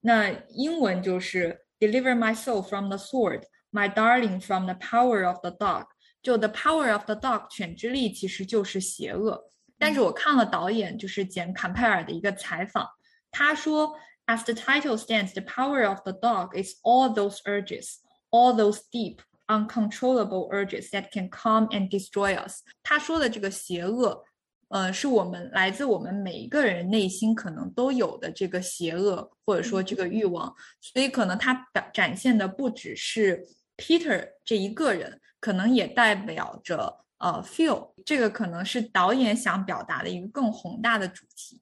[0.00, 5.86] 那英文就是 deliver my soul from the sword, my darling from the power of the dog。
[6.22, 9.50] 就 the power of the dog，犬之力其实就是邪恶。
[9.78, 12.88] 但是我看了导演就是简坎佩尔的一个采访，
[13.30, 17.96] 他说，as the title stands, the power of the dog is all those urges,
[18.30, 22.62] all those deep, uncontrollable urges that can come and destroy us。
[22.82, 24.24] 他说的这个邪恶。
[24.69, 33.43] 呃，是我们来自我们每一个人内心可能都有的这个邪恶，或者说这个欲望，所以可能它表展现的不只是
[33.77, 41.59] Peter 这一个人，可能也代表着呃 Phil，这个可能是导演想表达的一个更宏大的主题。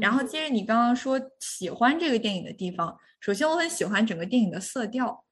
[0.00, 5.24] 然后接着你刚刚说喜欢这个电影的地方，首先我很喜欢整个电影的色调。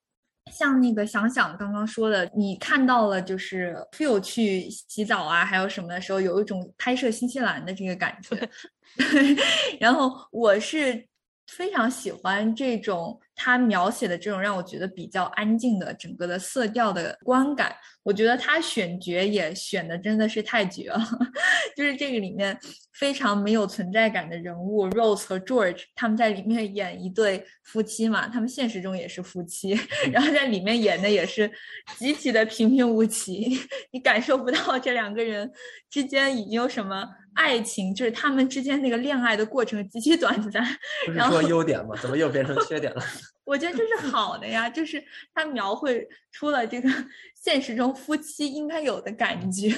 [0.50, 8.50] 像那个想想刚刚说的，你看到了就是 feel 去洗澡啊，还有什么的时候，有一种拍摄新西兰的这个感觉。
[9.78, 11.06] 然后我是。
[11.46, 17.74] 非常喜欢这种他描写的这种让我觉得比较安静的整个的色调的观感。
[18.02, 20.98] 我觉得他选角也选的真的是太绝了，
[21.76, 22.58] 就是这个里面
[22.94, 29.78] 非常没有存在感的人物 Rose 和 George，他们在里面演一对夫妻嘛，他们现实中也是夫妻，
[30.12, 31.50] 然后在里面演的也是
[31.96, 33.56] 极其的平平无奇，
[33.92, 35.50] 你感受不到这两个人
[35.88, 37.08] 之间已经有什么。
[37.34, 40.62] 爱情就是他们之间那个恋爱的过程极其短暂，
[41.06, 41.94] 不是说优点吗？
[42.00, 43.02] 怎么又变成缺点了？
[43.44, 45.02] 我觉得这是好的呀，就是
[45.34, 46.88] 他描绘出了这个
[47.34, 49.74] 现实中夫妻应该有的感觉。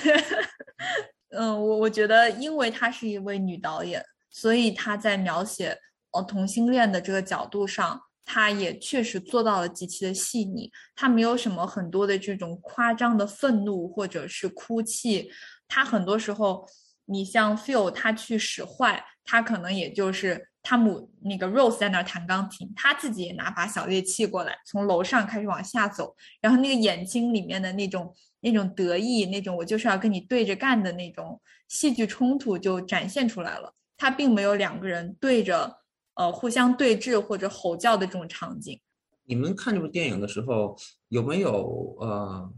[1.31, 5.77] 嗯，我我觉得，因为她是一位女导演，所以她在描写
[6.13, 10.71] 哦同性恋的这个角度上，她也确实做到了极其的细腻。
[10.95, 15.31] 她没有什么很多的这种夸张的愤怒或者是哭泣，
[15.69, 16.69] 她很多时候。
[17.07, 31.39] 你像 Phil，他去使坏，他可能也就是汤姆那个 Rose 在那儿弹钢琴，他自己也拿把小乐器过来，从楼上开始往下走，然后那个眼睛里面的那种那种得意，那种我就是要跟你对着干的那种
[31.69, 33.75] 戏剧冲突就展现出来了。
[33.97, 35.79] 他并没有两个人对着
[36.15, 38.81] 呃互相对峙或者吼叫的这种场景。
[39.25, 40.77] 你们看这部电影的时候
[41.09, 42.51] 有没有呃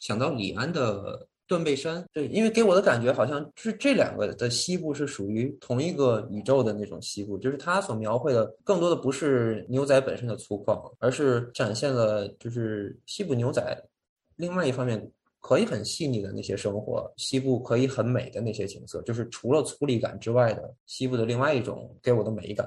[0.00, 1.28] 想到李安的？
[1.52, 13.62] 断背山，对，因为给我的感觉好像是这两个的西部是属于同一个宇宙的那种西部，就是他所描绘的更多的不是牛仔本身的粗犷，而是展现了就是西部牛仔
[14.36, 15.10] 另外一方面
[15.40, 22.66] 可以很细腻的那些生活，西部可以很美的那些景色，就是除了粗粝感之外的西部的另外一种给我的美感。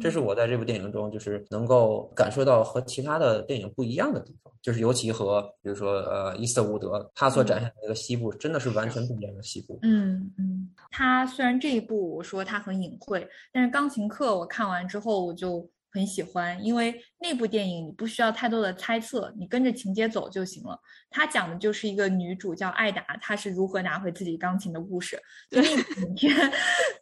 [0.00, 9.78] 这是我在这部电影中就是能够感受到和其他的电影不一样的地方，就是尤其和比如说呃伊斯特伍德他所展现的那个西部，真的是完全不一样的西部。
[9.82, 15.68] 嗯嗯，他虽然这一部我说他很隐晦，但是钢琴课我看完之后我就。
[15.92, 20.80] 很喜欢，因为那部电影你不需要太多的猜测，你跟着情节走就行了。
[21.10, 25.20] 它讲的就是一个女主叫艾达，她是如何拿回自己钢琴的故事。
[25.50, 26.52] 那部影片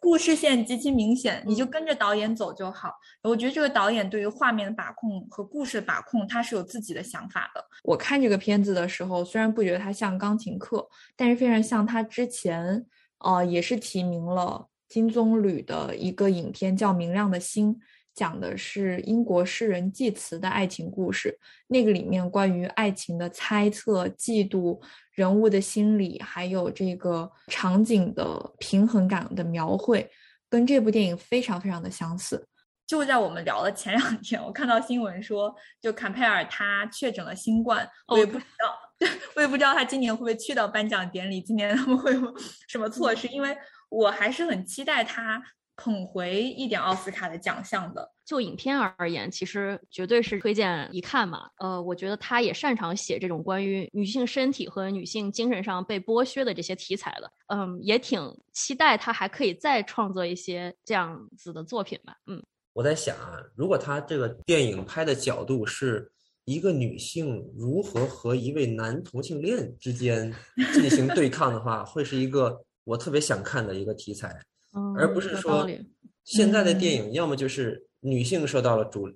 [0.01, 2.93] 故事线极其明显，你就跟着导演走就好。
[3.23, 7.65] 我觉得这个导演对于画面的把控和故事的把控，他是有自己的想法的。
[7.83, 12.85] 我看这个片子的时候，虽然不觉得它像钢琴课，但是非常像他之前，
[13.19, 17.73] 呃，也是提名了金棕榈的一个影片，叫《明亮的心》。
[18.13, 24.79] 讲的是英国诗人济慈的爱情故事，那个里面关于爱情的猜测、嫉妒、
[25.13, 30.09] 人物的心理，还有这个场景的平衡感的描绘，
[30.49, 32.47] 跟这部电影非常非常的相似。
[32.85, 42.35] 就在我们聊的前两天，我看到新闻说，就坎佩尔他确诊了新冠，我也不知道， 我也不知道他今年会不会去到颁奖典礼，今年他们会有
[42.67, 43.29] 什么措施？
[43.29, 45.41] 因为我还是很期待他。
[45.81, 48.11] 捧回一点奥斯卡的奖项的。
[48.23, 51.49] 就影片而言，其实绝对是推荐一看嘛。
[51.57, 57.31] 呃，我觉得他也擅长写这种关于女性身体和女性精神上被剥削的这些题材的。
[57.47, 58.21] 嗯，也挺
[58.53, 62.15] 期待他还可以再创作一些这样子的作品吧。
[62.27, 62.41] 嗯，
[62.73, 66.11] 我在想啊，如果他这个电影拍的角度是
[66.45, 70.33] 一个女性如何和一位男同性恋之间
[70.73, 74.39] 进行对抗的话，会是一个我特别想看的一个题材，
[74.97, 75.67] 而不是说
[76.23, 77.87] 现在的电影要么就是。
[78.03, 79.07] 女性受到了主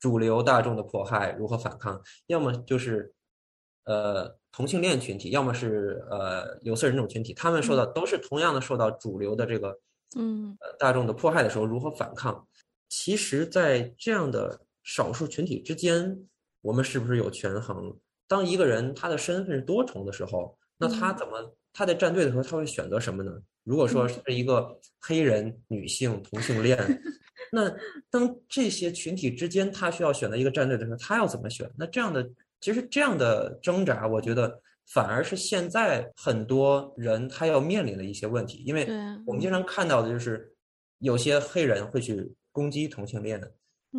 [0.00, 2.02] 主流大众的迫害，如何反抗？
[2.26, 3.14] 要么就是
[3.84, 9.78] 呃同性恋群体，要么是呃有色人种群体，他们受到都是同样的受到主流的这个
[10.16, 12.44] 嗯大众的迫害的时候，如何反抗？
[12.88, 16.18] 其实，在这样的少数群体之间，
[16.62, 17.96] 我们是不是有权衡？
[18.26, 23.40] 当一个人他的身份是多重的时候，那他怎么他在站队的时候他会选择什么呢？
[23.68, 26.78] 如果说是一个黑人女性同性恋。
[27.52, 27.70] 那
[28.10, 31.70] 当这些群体之间，他需要选择一个战队的时候，他要怎么选？
[31.78, 32.28] 那这样的
[32.60, 34.60] 其实这样的挣扎，我觉得
[34.92, 38.86] 反而是现在很多人他要面临的一些问题，因为
[39.26, 40.52] 我们经常看到的就是
[40.98, 43.40] 有些黑人会去攻击同性恋，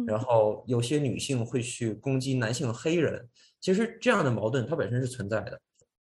[0.05, 3.27] 然后有些女性会去攻击男性黑人。
[3.59, 5.59] 其实这样的矛盾它本身是存在的。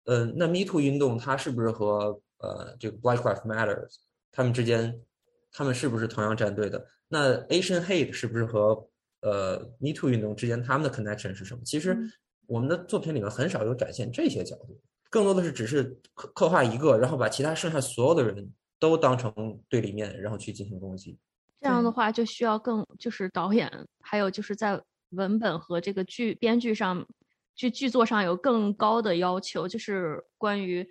[0.06, 3.96] 呃，那 Me Too 运动它是不是和呃这个 Black Lives Matters，
[4.30, 5.00] 他们之间，
[5.52, 6.86] 他们是不是同样站队的？
[7.08, 8.88] 那 Asian hate 是不是和
[9.20, 11.60] 呃 Me Too 运动之间他们的 connection 是什么？
[11.64, 11.96] 其实
[12.46, 19.32] 我们的作品里面很少有展现这些角度，更多的是只是刻刻画一个，然后把其他剩下所有的人都当成
[19.68, 21.18] 对立面，然后去进行攻击。
[21.60, 23.70] 这样的话就需要更就是导演，
[24.00, 27.06] 还有就是在文本和这个剧编剧上，
[27.54, 30.86] 剧剧作上有更高的要求，就是关于。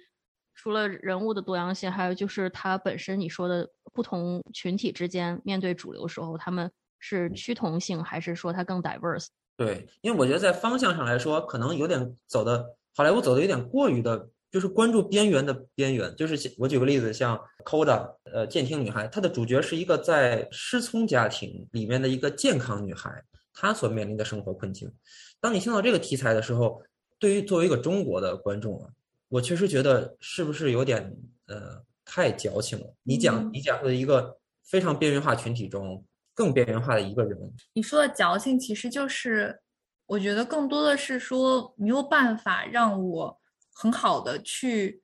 [0.55, 9.27] 除了人物的多样性，还有就是它本身你说的不同群体之间面对主流时候，他们是趋同性，还是说它更 diverse？
[9.57, 12.65] 对，因为我觉得在方向上来说，可能有点走的
[12.95, 16.15] 好莱坞走的有点过于的，就是关注边缘的边缘。
[16.15, 24.91] 就是我举个例子，像《Coda》呃，监听女孩，她的主角是一个在失聪家庭里面的一个健康女孩，她所面临的生活困境。
[25.39, 26.81] 当你听到这个题材的时候，
[27.19, 28.89] 对于作为一个中国的观众啊。
[29.36, 31.13] 我确实觉得是不是有点
[31.48, 32.95] 呃太矫情了？
[33.04, 37.38] 你讲你讲的一个非常边缘化群体中更边缘化的一个人，
[37.74, 39.60] 你说的矫情其实就是
[40.06, 43.38] 我觉得更多的是说没有办法让我
[43.74, 45.02] 很好的去，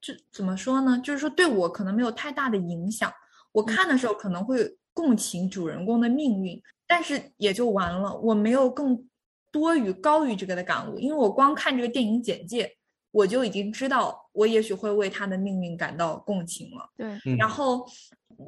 [0.00, 1.00] 就怎么说呢？
[1.02, 3.12] 就是说对我可能没有太大的影响。
[3.50, 8.16] 我看的时候可能会共情主人公的命运，但是也就完了。
[8.18, 9.04] 我没有更
[9.50, 12.77] 多于高于这个的感悟，因为我光看这个电影简介。
[13.18, 16.88] 我就已经知道，我也许会为他的命运感到共情了。
[16.96, 17.84] 对，然后，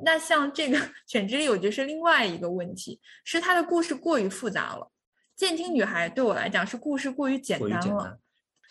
[0.04, 0.78] 那像这个
[1.09, 4.85] 《犬之力》，我觉得是另外一个问题，是他的故事过于复杂了。
[5.35, 8.20] 《监听女孩》对我来讲是故事过于简单了，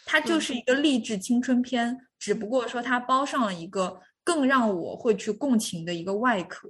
[0.06, 6.70] 它就是一个励志青春片，只不过说它包上了一个更让我会去共情的一个外壳，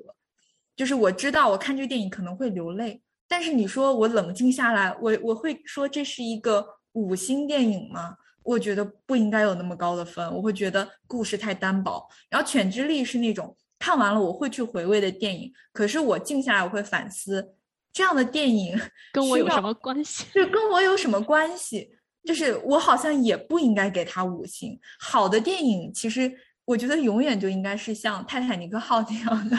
[0.76, 8.18] 就是我知道我看这个电影可能会流泪，但是你说我冷静下来，我我会说这是一个五星电影吗？
[8.44, 12.08] 我觉得不应该有那么高的分，我会觉得故事太单薄。
[12.30, 17.54] 然后《犬之力》是那种看完了我会去回味的电影，可是我静下来我会反思，
[17.94, 18.80] 这样的电影
[19.14, 20.26] 跟我有什么关系？
[20.34, 21.92] 就跟我有什么关系？
[22.24, 24.80] 就是我好像也不应该给他五星。
[25.00, 26.32] 好的电影其实
[26.66, 29.58] 我觉得永远就应该是像《泰坦尼克号》那样的，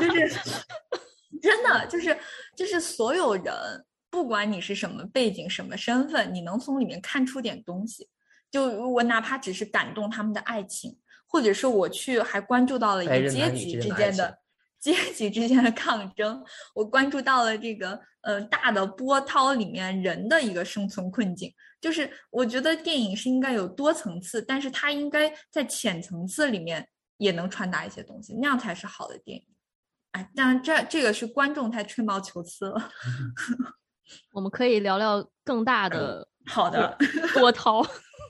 [0.00, 0.40] 就是
[1.42, 2.16] 真的就是
[2.56, 3.52] 就是所有人，
[4.08, 8.08] 不管你是什么背景、什么身份，你能从里面看出点东西。
[8.50, 14.38] 就我哪怕只是感动他们的爱情，或者是我去还关注到了一个阶级之间的
[14.78, 16.42] 阶级之间的抗争，
[16.74, 21.52] 我关注到了这个呃大的波涛里面人的一个生存困境。
[21.80, 29.44] 就是我觉得电影是应该有多层次，但是它应该在浅层次里面也能传达一些东西，那样才是好的电影。
[30.12, 32.90] 哎，当然这这个是观众太吹毛求疵了。
[34.32, 36.96] 我们可以聊聊更大的好的
[37.34, 37.84] 波涛。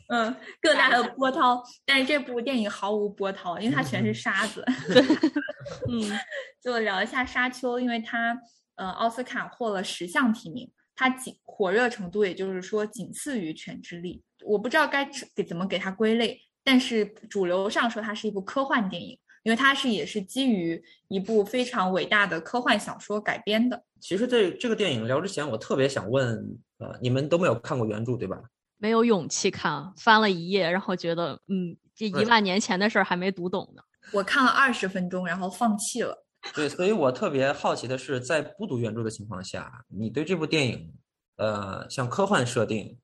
[0.08, 4.64] 嗯，更大的波涛，但是这部电影毫无波涛，因为它全是沙子。
[5.90, 6.18] 嗯，
[6.62, 8.40] 就聊一下《沙丘》，因为它
[8.76, 14.22] 呃奥斯卡获了十项提名，它仅火热程度也就是说仅次于《犬之力》。
[14.46, 23.82] 我不知道该给怎么给它归类，但是主流上说它是一部科幻电影，因为它是也是基于一部非常伟大的科幻小说改编的。
[24.00, 26.38] 其实对这个电影聊之前，我特别想问，
[26.78, 28.40] 呃，你们都没有看过原著对吧？
[28.78, 33.82] 没有勇气看，翻了一页，然后觉得，嗯，这一万年前的事儿还没读懂呢。
[34.12, 36.26] 我看了二十分钟，然后放弃了。
[36.54, 40.94] 对，所以我特别好奇的是，在不读原著的情况下，你对这部电影，
[41.36, 42.96] 呃，像科幻设定，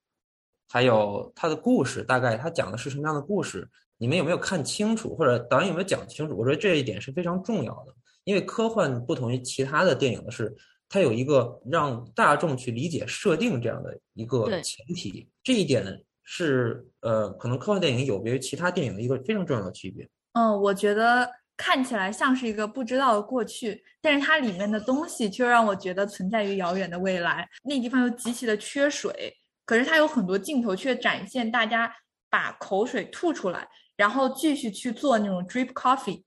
[0.69, 3.69] 还有它的故事，大概它讲的是什么样的故事？
[3.99, 6.37] 你们有没有看清楚，或者导演有没有讲清楚？
[6.37, 7.95] 我觉得这一点是非常重要的，
[8.25, 10.55] 因为科幻不同于其他的电影的是，
[10.93, 15.85] 它有一个让大众去理解设定这样的一个前提，这一点
[16.23, 20.07] 是呃，可能科幻电影有别于其他电影的一个非常重要的区别。
[20.35, 21.29] 嗯，我觉得。
[21.55, 27.47] 看起来像是一个不知道的过去，但是它里面的东西却让我觉得存在于遥远的未来。
[27.63, 29.33] 那地方又极其的缺水，
[29.65, 31.95] 可是它有很多镜头却展现大家
[32.29, 36.23] 把口水吐出来，然后继续去做那种 drip coffee，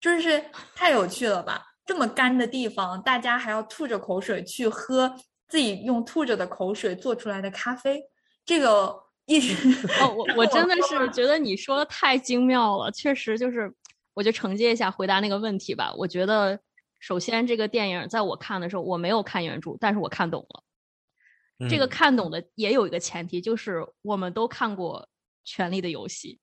[0.00, 0.44] 就是
[0.74, 1.62] 太有趣了吧？
[1.84, 5.14] 这么干的地方，大家还要吐着口水去喝
[5.48, 8.02] 自己用吐着的口水做出来的咖啡，
[8.44, 8.94] 这个
[9.26, 9.54] 一直
[10.00, 13.74] 哦，我我真的是觉得你说的太精妙了，确实就是。
[14.16, 15.92] 我就承接一下回答那个问题吧。
[15.96, 16.56] 我觉得，
[17.00, 21.68] 首先这个电影在我看的时候，我没有看原著，但是我看懂了。
[21.68, 25.00] 这个看懂的也有一个前提，就是我们都看过
[25.44, 26.38] 《权力的游戏》，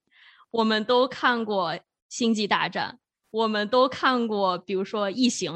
[0.50, 1.72] 我们都看过
[2.10, 2.98] 《星际大战》，
[3.32, 5.50] 我们都看过，比如说《异形》，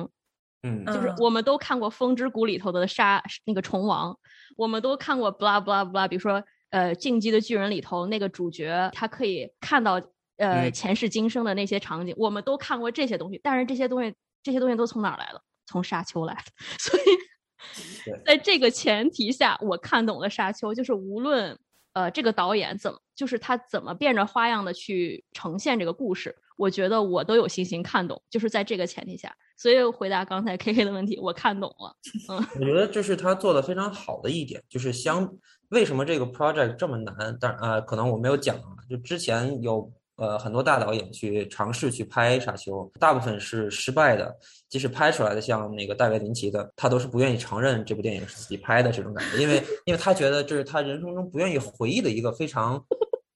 [0.65, 4.19] 嗯，就是我们都看过《风之谷》里头的沙那个虫王，
[4.57, 10.03] 我们都看过 blah blah blah，比如说呃《进击的巨人》里头那个主角，他可以看到。
[10.39, 15.41] 呃，前世今生的那些场景，我们都看过这些东西，但是这些东西，这些东西都从哪儿来的？
[15.65, 16.53] 从沙丘来的。
[16.79, 21.59] 所以，在这个前提下，我看懂了沙丘，就是无论
[21.95, 28.21] 呃这个导演怎么，就是他怎么变着花样的去呈现这个故事，我觉得我都有信心看懂。
[28.29, 31.97] 就是在这个前提下，所以回答刚才 K K 的问题，我看懂了。
[32.29, 35.33] 嗯，我觉得这是他做的非常好的一点，就是相
[35.71, 37.37] 为什么这个 project 这么难？
[37.41, 39.93] 但呃，可能我没有讲啊，就之前有。
[40.19, 44.35] 呃，很多大导演去尝试去拍《沙丘》，大部分是失败的。
[44.67, 52.83] 即使拍出来的，像那个戴维林奇的，他都是不愿意承认这部电影是自己拍的这种感觉，因为因为他觉得这是他人生中不愿意回忆的一个非常，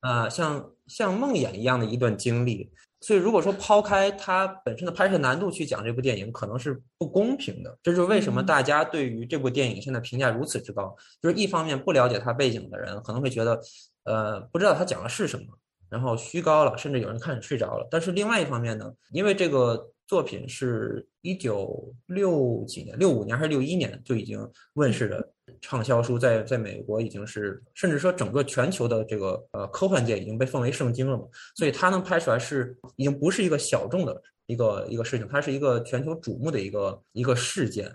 [0.01, 2.71] 呃，像像梦魇一样的一段经历。
[3.01, 7.79] 所以如果说抛开它本身的拍摄难度去讲这部电影，可能是不公平的。
[7.83, 10.95] 这就是为什么大家对于这部电影现在评价如此之高。
[11.23, 13.61] 就是一方面不了解它背景的人可能会觉得，
[14.05, 15.45] 呃，不知道它讲的是什么。
[15.89, 17.89] 然后虚高了，甚至有人看着睡着了。
[17.91, 31.23] 但是另外一方面呢，因为这个作品是一九六几年、六五年还是六一年就已经问世的畅销书，在在美国已经是，甚至说整个全球的这个呃科幻界已经被奉为圣经了嘛。
[31.55, 37.87] 所以它能拍出来是已经不是一个小众的一个一个事情，它是一个全球瞩目的一个一个事件。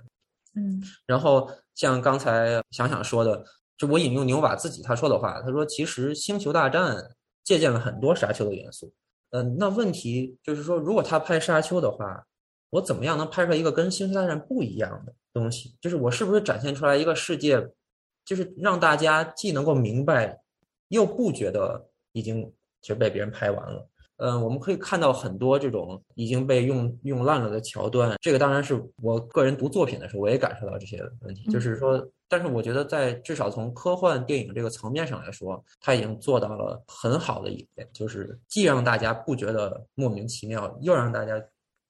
[0.56, 0.82] 嗯。
[1.06, 3.44] 然后像刚才想想说的，
[3.78, 6.96] 就我引用牛瓦自己他说的话，他说其实《星球大战》。
[7.44, 8.92] 借鉴了很多沙丘的元素，
[9.36, 12.26] 嗯，那问题就是说，如果他拍沙丘的话，
[12.70, 15.76] 我怎么样能拍出来一个跟星球大战不一样的东西？
[15.82, 17.62] 就是我是不是展现出来一个世界，
[18.24, 20.40] 就是让大家既能够明白，
[20.88, 22.50] 又不觉得已经
[22.82, 23.90] 就被别人拍完了？
[24.18, 28.16] 嗯，我们可以看到很多这种已经被用用烂了的桥段。
[28.22, 32.06] 这个当然是我个人读作品的时候，我也感受到这些问题，就是说。
[32.28, 41.40] 但是我觉得，在至少从科幻电影这个层面上来说，他已经做到了很好的一点，就是既让大家不觉得莫名其妙，又让大家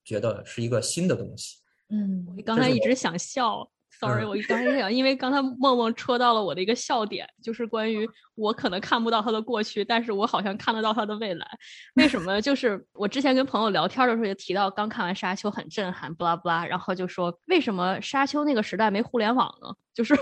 [0.03, 1.55] 觉得是一个新的东西。
[1.87, 3.65] 嗯，我刚才一直想笑
[3.99, 11.47] ，sorry，我刚才想，因为刚才梦梦戳到了我的一个笑点，就是关于我可能看不到他的过去，但是我好像看得到他的未来。
[11.95, 12.41] 为什么？
[12.41, 19.73] 就是 我之前跟朋友聊天的时候也提到，刚看完《沙丘》很震撼，不拉不拉，然后就说为什么《沙丘》那个时代没互联网呢？
[19.93, 20.13] 就是，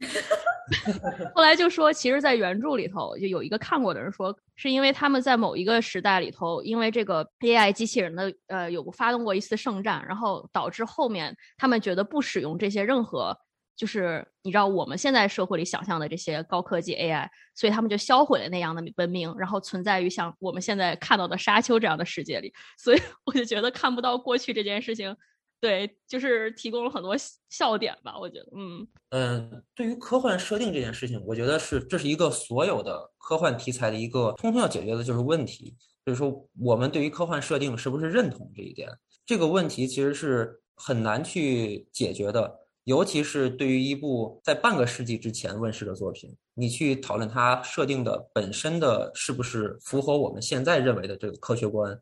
[1.34, 13.36] 后来就说，其实，在原著里头，就有一个看过的人说，是因为他们在某一个时代里头，因为这个 AI 机器人的呃，有发动过一次圣战，然后导致后面他们觉得不使用这些任何，
[13.76, 25.16] 就是你知道我们现在社会里想象的这些高科技 AI，所以他们就销毁了那样的文明，然后存在于像我们现在看到的沙丘这样的世界里，所以我就觉得看不到过去这件事情。
[25.60, 27.16] 对，就是提供了很多
[27.50, 35.74] 笑点吧，我觉得，嗯嗯，对于科幻设定这件事情，我觉得是这是一个所有的科幻题材的一个通通要解决的就是问题，
[36.06, 38.88] 就是说我们对于科幻设定是不是认同这一点，
[39.26, 42.54] 这个问题其实是很难去解决的，
[42.84, 52.00] 尤其是对于一部在半个世纪之前问世的作品，你去讨论它设定的本身的是不是符合我们现在认为的这个科学观。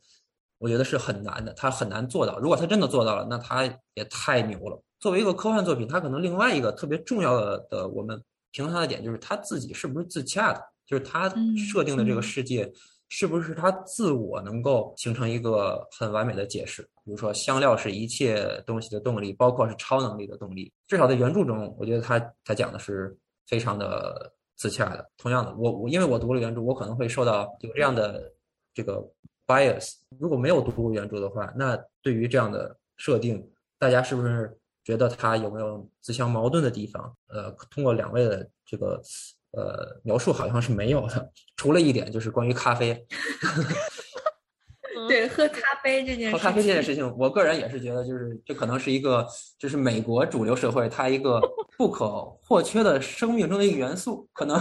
[0.59, 2.39] 我觉得是很难的，他很难做到。
[2.39, 4.83] 如果他真的做到了，那他也太牛了。
[4.99, 8.21] 作为一个科幻作品，他可能另外一个特别重要的的我们
[8.53, 12.73] 评论它的点，就是他自己是不是自洽的，就是他设定的这个世界
[13.09, 16.83] 是不是他自我能够形成一个很完美的解释？
[17.05, 20.73] 比如说，香料是一切东西的动力，包括是超能力的动力。
[20.89, 25.09] 至少在原著中，我觉得他他讲的是非常的自洽的。
[25.19, 28.33] 同样的，我我因为我读了原著，我可能会受到有这样的
[28.75, 29.07] 这个
[29.47, 29.95] bias。
[30.19, 37.17] 如果没有读过原著的话，那对于这样的设定，大家是不是觉得它有没有自相矛盾的地方？
[37.29, 39.01] 呃，通过两位的这个。
[39.53, 43.07] 呃，描述好像是没有的，除了一点就是关于咖啡。
[45.09, 49.27] 对，喝咖啡这件事，喝咖啡这件事情，我个人也是觉得，就是这可能是一个，
[49.59, 51.41] 就是美国主流社会它一个
[51.79, 52.07] 不可
[52.43, 54.29] 或缺的生命中的一个元素。
[54.35, 54.59] 可能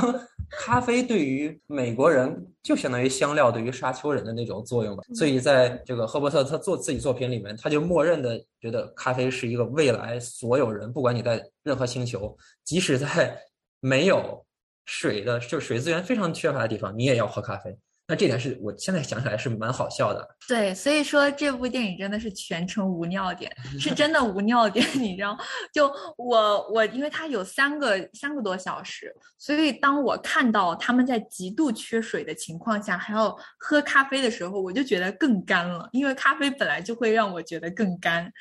[0.49, 5.03] 咖啡对于美国人就相当于香料对于沙丘人的那种作用吧。
[5.13, 13.37] 所以在这个赫伯特他做自己作品里面，他就默认的觉得咖啡是一个未来所有人，不管你在任何星球，即使在
[13.79, 14.43] 没有。
[14.87, 17.75] 水的就水资源非常缺乏的地方，你也要喝咖啡。
[18.07, 20.27] 那这点是我现在想起来是蛮好笑的。
[20.47, 24.85] 对，所以说这部电影真的是全程无尿点，是真的无尿点。
[24.93, 25.37] 你知道，
[25.73, 38.31] 就我我，因为它有三个三个多小时，所以当我看到他们在极度缺水的情况下还要喝咖啡的时候，我就觉得更干了，因为咖啡本来就会让我觉得更干。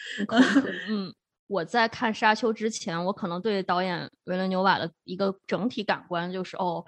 [0.89, 1.15] 嗯。
[1.47, 6.83] 我在看《沙丘》之前，我可能对导演维伦纽瓦的一个整体感官就是，哦，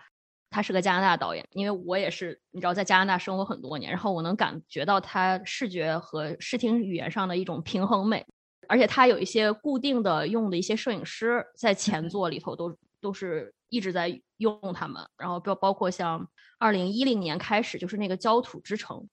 [0.57, 8.25] 他是个加拿大导演，因为我也是，你知道，在加拿大生活很多年，然后我能感觉到他视觉和视听语言上的一种平衡美，
[8.67, 16.27] 而且他有一些固定的用的一些摄影师在前作里头都都是一直在用他们，然后包包括像
[16.59, 19.07] 二零一零年开始就是那个焦土之城。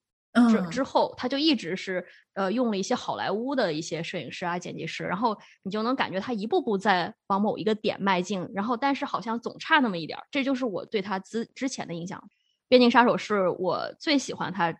[0.49, 2.03] 之之后，他就一直是
[2.33, 12.19] 呃用了一些好莱坞的一些摄影师啊、剪辑师，然后你就能感觉他一步步在往某一个点迈进，然后但是好像总差那么一点儿，这就是我对他之之前的印象。
[12.67, 14.75] 《边境杀手》是我最喜欢他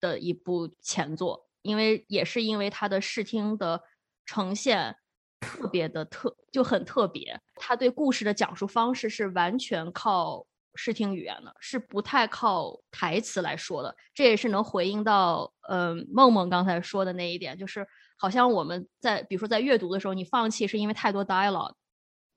[0.00, 3.80] 的一部前作，因为也是因为他的视听的
[4.26, 4.94] 呈现
[5.40, 10.44] 特别的特就很特别，他对故事的讲述方式是完全靠。
[10.80, 17.84] 视听语言的，是不太靠台词来说的，这也是能回应到，呃，梦梦刚才说的那一点，就是
[18.16, 21.74] 好像我们在，比如说在阅读的时候，你放弃是因为太多 dialogue，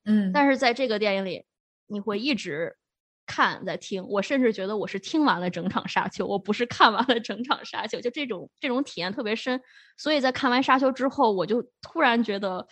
[0.06, 1.44] 嗯，但是在这个电影里，
[1.86, 2.76] 你会一直
[3.26, 9.60] 看在听，我甚至觉得我是听完了整场沙丘，我不是看完了整场沙丘，就这种这种体验特别深，
[9.96, 12.66] 所以在看完沙丘之后，我就突然觉得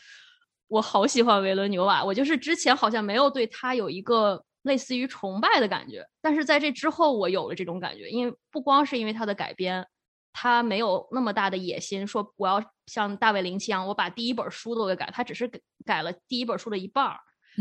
[0.67, 4.45] 我好喜欢维伦纽瓦，我就是之前好像没有对他有一个。
[4.63, 9.87] 类似于崇拜的感觉，但是在这之后，我有了这种感觉，因为不光是因为他的改编，
[10.33, 17.19] 他没有那么大的野心，说我要像大卫林奇一样，我把第一本书都给改，他只是改改了第一本书的一半儿，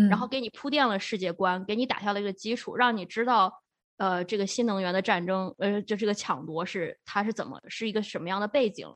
[0.09, 3.53] 然后给你铺垫了世界观，给你打下了一个基础，让你知道，
[3.97, 8.87] 呃，这个新能源的战争，呃，就这个抢夺是它是怎么是一个什么样的背景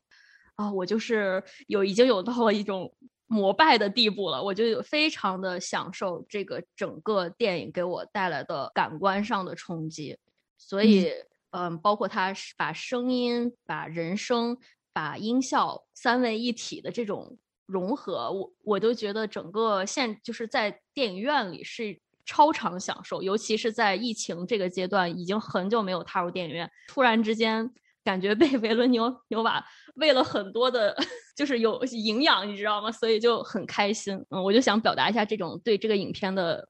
[0.56, 0.70] 啊？
[0.70, 2.94] 我就是有已经有到了一种。
[3.26, 10.16] 膜拜的地步了，我就非常的享受这个整个电影给我带来的感官上的冲击，
[10.58, 11.10] 所以，
[11.50, 14.56] 嗯，包括他把声音、把人声、
[14.92, 27.72] 把音效三位一体的这种融合，我我都觉得整个现就是在电影院里是超常享受，尤其是在疫情这个阶段，已经很久没有踏入电影院，突然之间。
[28.04, 30.94] 感觉被维伦纽纽瓦喂了很多的，
[31.34, 32.92] 就是有营养，你知道吗？
[32.92, 34.14] 所以就很开心。
[34.28, 36.68] 嗯，我就想表达一下这种对这个影片的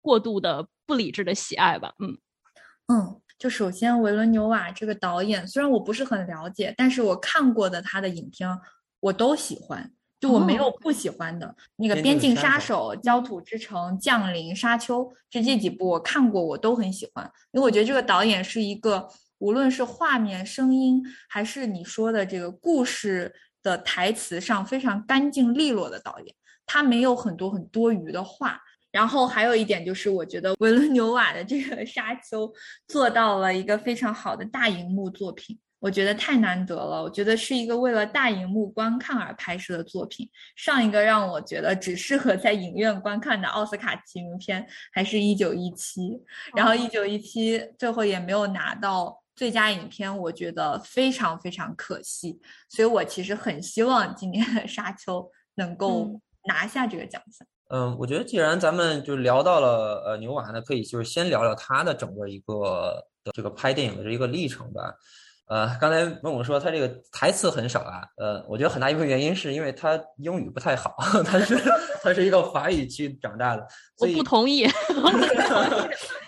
[0.00, 1.92] 过度的不理智的喜爱吧。
[1.98, 2.16] 嗯
[2.88, 8.48] 嗯，就首先维伦纽瓦这个导演，虽然我不是很了解，但是我看过的他的影片
[9.00, 11.54] 我都喜欢，就我没有不喜欢的。
[11.76, 19.06] 那个《边境杀手》《焦土之城》《降临》《沙丘》这这几部我看过，我都很喜欢，因为我觉得这个导演是一个。
[19.40, 26.34] 无论是画面、声音，还是你说的这个故事的台词上非常干净利落的导演，
[26.64, 28.60] 他没有很多很多余的话。
[28.92, 32.48] 然后还有一点就是，我觉得维伦纽瓦的这个《沙丘》
[32.88, 35.56] 做到了一个非常好的大荧幕作品。
[35.78, 40.28] 我觉得太难得了，我觉得是一个为了大荧幕观看而拍摄的作品。
[40.56, 46.20] 上一个让我觉得只适合在影院观看的奥斯卡提名片，还是一九一七，
[46.54, 52.38] 然后一九一七最后也没有拿到最佳影片，我觉得非常非常可惜。
[52.68, 55.18] 所以我其实很希望今年的《沙丘》
[55.54, 57.48] 能够拿下这个奖项。
[57.70, 64.92] 嗯，我觉得既然咱们就聊到了呃牛娃呢，可以就是先聊聊他的整个一个这个拍电影的这一个历程吧。
[65.46, 71.56] 呃，刚才问我说他这个台词很少啊，呃，我觉得很大一部分原因是因为他英语不太好，他是
[72.02, 73.66] 他是一个法语区长大的，
[74.00, 74.64] 我不同意，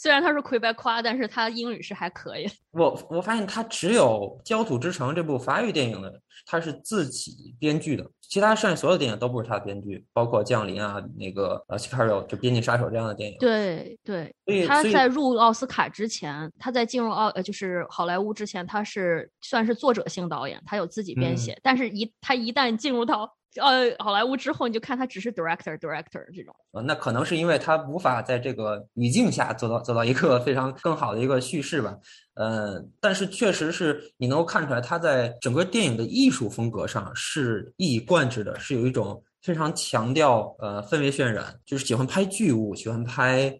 [0.00, 2.48] 虽然他是魁北夸，但是他英语是还可以。
[2.70, 6.08] 我我发现他只有《焦土之城》这部法语电影呢，
[6.46, 13.36] 他是自己编剧的，其他剩下所有电影都不是他的编剧，包括《降临》啊，那个呃《西卡罗》就《边境杀手》这样的电影。
[13.40, 31.96] 对对，所以他在入奥斯卡之前，他在进入奥呃就是好莱坞之前，他是算是作者性导演，他有自己编写，但是一他一旦进入到呃，好莱坞之后你就看他只是 director director 这种，呃，那可能是因为他无法在这个语境下做到做到一个非常更好的一个叙事吧，
[32.34, 43.58] 呃，但是确实是你能够看出来他在整个电影的艺术风格上是一以贯之的，是有一种非常强调呃氛围渲染，就是喜欢拍巨物，喜欢拍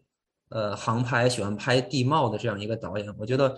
[0.50, 3.56] 呃航拍，喜欢拍地貌的这样一个导演，我觉得，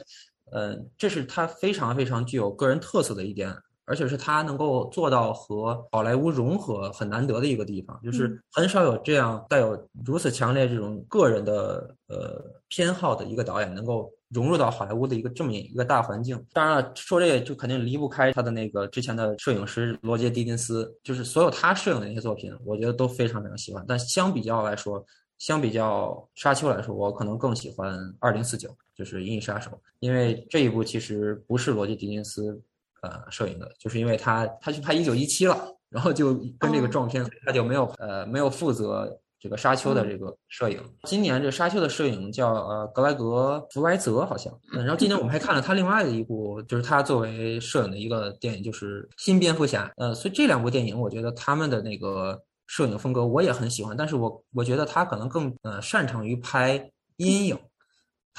[0.52, 3.54] 呃，这是他非常非常具有个人特色的一点。
[3.90, 9.76] 而且是他能够做到和好莱坞融合很难得的一个地方，就是很少有这样带有
[10.06, 16.40] 如此强烈这种个人的呃偏好的一个导演能够融入到好莱坞的一个这么一个大环境。
[16.52, 23.84] 当然了，说这个就肯定离不开他的那个之前的摄影师罗杰·狄金斯，就是所有他摄影的那些作品，我觉得都非常非常喜欢。
[23.88, 25.04] 但相比较来说，
[25.38, 26.10] 相比较
[26.40, 29.68] 《沙丘》来说，我可能更喜欢《二零四九》，就是《银翼杀手》，
[29.98, 32.62] 因为这一部其实不是罗杰·狄金斯。
[33.02, 35.56] 呃，摄影的，就是因为他他去拍一九一七了，
[35.88, 40.78] 然后就跟这个撞片，他就没有呃没有负责这个沙丘的这个摄影。
[41.04, 49.90] 今年这沙丘的摄影叫呃格莱格弗莱泽好像， 然后今年我们还看了他另外的一部，就是他作为摄影的一个电影，就是新蝙蝠侠。
[49.96, 57.58] 呃，所以这两部电影，我觉得他们的那个摄影风格我也很喜欢，但是我我觉得他可能更呃擅长于拍阴影。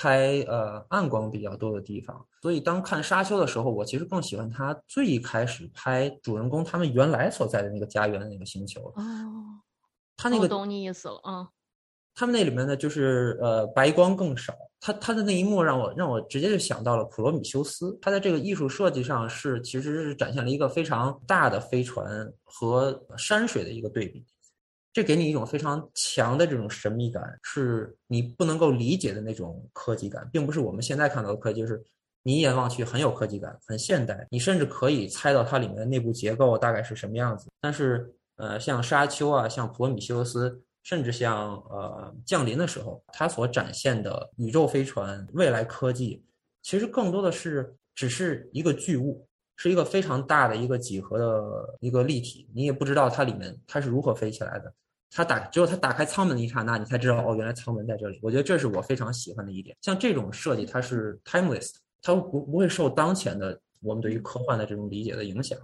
[0.01, 8.81] 拍呃暗光比较多的地方，所以当看沙丘的时候，我其实更喜欢他最一开始拍主人公他们原来所在的那个家园的那个星球。
[8.95, 9.03] 哦，
[10.17, 11.49] 他那个懂你意思了啊。
[12.15, 14.55] 他们那里面呢，就是呃白光更少。
[14.79, 17.95] 他他的那一幕让我让我直接就想到了普罗米修斯。
[18.01, 24.25] 他在这个艺术设计上是其实是展现了一个非常大的飞船和山水的一个对比。
[24.93, 31.81] 这给你一种非常强的这种神秘感，是你不能够理解的那种科技感，并不是我们现在看到的科技，就是
[32.23, 37.49] 你一眼望去很有科技感，很现代，你甚至可以猜到它里面的内部结构大概是什么样子。
[37.61, 46.21] 但是，呃，像沙丘啊，像普罗米修斯，甚至像呃降临的时候，它所展现的宇宙飞船、未来科技，
[46.63, 49.25] 其实更多的是只是一个巨物。
[49.61, 54.73] 是一个非常大的一个几何的一个立体，你也不知道它里面它是如何飞起来的。
[55.11, 58.19] 它打只有它打开舱门的一刹那，你才知道哦，原来舱门在这里。
[58.23, 59.77] 我觉得这是我非常喜欢的一点。
[59.79, 65.55] 像这种设计，它是 timeless，它不不会受当前的我们对于科幻的这种理解的影响。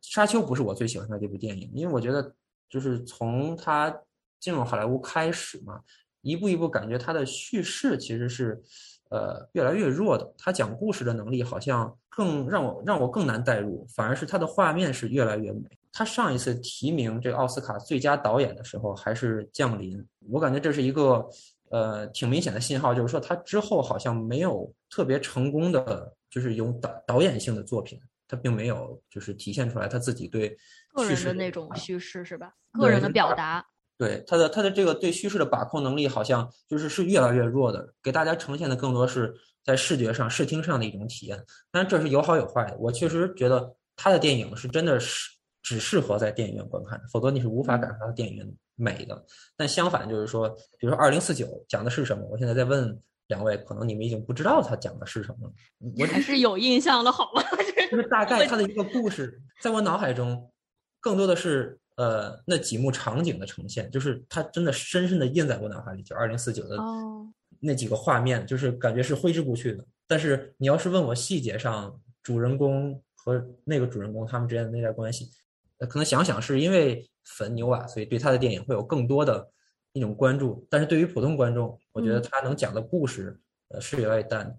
[0.00, 2.34] 沙丘不是我最喜欢的这部电影，因为我觉得
[2.70, 3.94] 就是从它
[4.40, 5.78] 进入好莱坞开始嘛，
[6.22, 8.62] 一步一步感觉它的叙事其实是。
[9.10, 15.62] 呃，越来越弱的，他讲故事的能力好像更让我让我更难代入，反而是他的画面是越来越美。
[15.92, 19.98] 他上一次提名这个奥斯卡最佳导演的时候还是《降临》，
[20.28, 21.26] 我感觉这是一个
[21.70, 27.98] 呃挺明显的信号，就是说他之后好像没有特别成功的，就是有导导演性的作品，
[28.28, 30.56] 他并没有就是体现出来他自己对
[30.92, 32.52] 个人的那种叙事是吧？
[32.72, 33.64] 个人的表达。
[33.98, 39.34] 对他的他的这个对叙事的把控能力，好像就是是越来越弱的，给大家呈现的更多是
[39.64, 41.44] 在视觉上、视听上的一种体验。
[41.70, 42.76] 但这是有好有坏的。
[42.78, 45.30] 我确实觉得他的电影是真的是
[45.62, 49.24] 只适合在电影院观看，否则你是无法感受到电影院美的。
[49.56, 50.48] 但相反，就是说，
[50.78, 52.26] 比如说《二零四九》讲的是什么？
[52.30, 52.98] 我现在在问
[53.28, 55.52] 两位，可能你们已经不知道他讲的是什么。
[55.98, 57.42] 我还是有印象的，好吗？
[57.90, 60.50] 就是大概他的一个故事，在我脑海中
[61.00, 61.76] 更多的是。
[61.96, 66.78] 呃，那几幕场景的呈现，就是它真的深深的印在我脑海里，就二零四九的
[67.60, 69.84] 那几个画面，就是感觉是挥之不去的。
[70.06, 75.30] 但是你要是问我细节上，主人公和那个主人公他们之间的内在关系，
[75.78, 79.48] 可能想想是因为粉牛瓦，所以对他的电影会有更多的
[79.92, 80.66] 一种关注。
[80.68, 83.38] 但是对于普通观众，我觉得他能讲的故事，
[83.68, 84.58] 呃，是有点淡。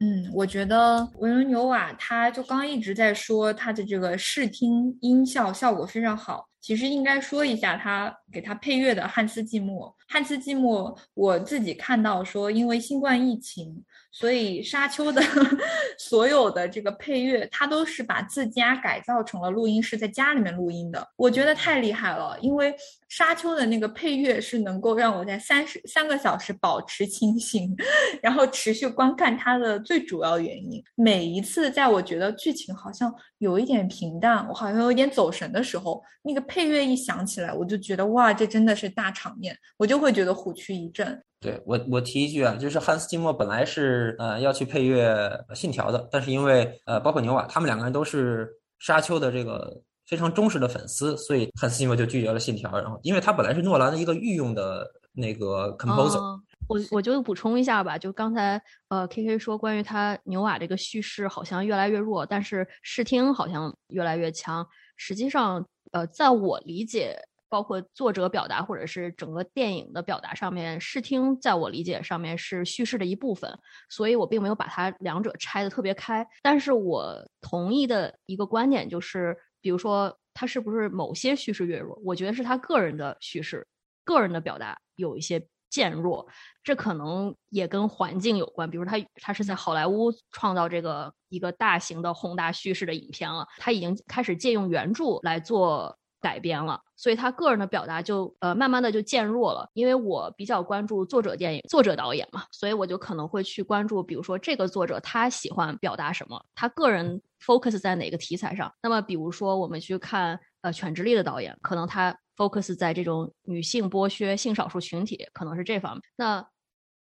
[0.00, 6.48] 嗯，我觉得维伦纽瓦他就刚刚一直在说他的这个视听音效效果非常好。
[6.60, 9.94] 其实应该说一下他给他配乐的汉斯季默。
[10.08, 13.84] 汉斯季默，我自己看到说，因为新冠疫情。
[14.10, 15.22] 所以沙丘的
[15.98, 21.06] 所有的这个配乐，他都是把自家改造成了录音室，在家里面录音的。
[21.16, 22.74] 我觉得太厉害了，因为
[23.08, 27.74] 沙丘的那个配乐是能够让我在三十三个小时保持清醒，
[28.22, 30.82] 然后持续观看它的最主要原因。
[30.94, 41.22] 每一次在我觉得剧情好像有一点平淡，我好像有点走神的时候，那个配乐一响起来，我就觉得哇，这真的是大场面，我就会觉得虎躯一震。
[41.40, 45.08] 对我，我提一句啊，就是汉斯季默本来是呃要去配乐
[45.54, 48.48] 《信条》的，但是因为呃包括牛瓦他们两个人都是
[48.80, 52.70] 沙丘的这个非常忠实的粉丝，所以汉斯季默就拒绝了《信条》。
[52.74, 56.18] 然后，因为他本来是诺兰的一个御用的那个 composer。
[56.66, 64.66] 我我就补充一下吧，就刚才呃 K K 说关于他牛瓦这个叙事好像越来越弱，但是视听好像越来越强。
[64.96, 67.16] 实际上，呃，在我理解。
[67.50, 73.50] 包括作者表达，或者是整个电影的表达上面，视听在我理解上面是叙事的一部分，
[73.88, 76.28] 所以我并没有把它两者拆的特别开。
[76.42, 79.34] 但是我同意的一个观点就是，
[79.68, 83.66] 比如说他是不是某些叙事越弱，我觉得是他个人的叙事、
[84.02, 86.26] 个人的表达有一些渐弱，
[86.64, 88.70] 这可能也跟环境有关。
[88.70, 95.94] 比如他他是在好莱坞创造这个一个大型的宏大叙事的影片了，他已经开始借用原著来做。
[96.20, 99.70] 改编了，所以他个人的表达就呃慢慢的就渐弱了。
[99.72, 108.72] 因为我比较关注作者电影、作者导演嘛，所以我就可能会去关注，比如说这个作者他喜欢表达什么，他个人 focus 在哪个题材上。
[108.82, 116.02] 那么比如说我们去看呃《犬之力》的导演，可能他 focus 在这种女性剥削、性少数群体，可能是这方面。
[116.16, 116.46] 那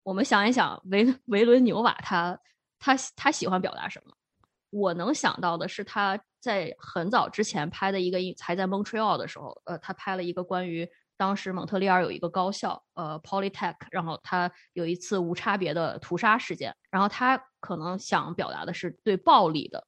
[0.02, 2.38] 我们想一想，维维伦纽瓦他
[2.78, 4.12] 他他喜欢表达什么？
[4.70, 6.20] 我能想到的是他。
[6.40, 19.86] 在很早之前拍的一个，还在 Montreal 的时候，呃，他拍了一个关于当时蒙特利尔有一个高校，呃，Polytech，然后他有一次无差别的屠杀事件，然后他可能想表达的是对暴力的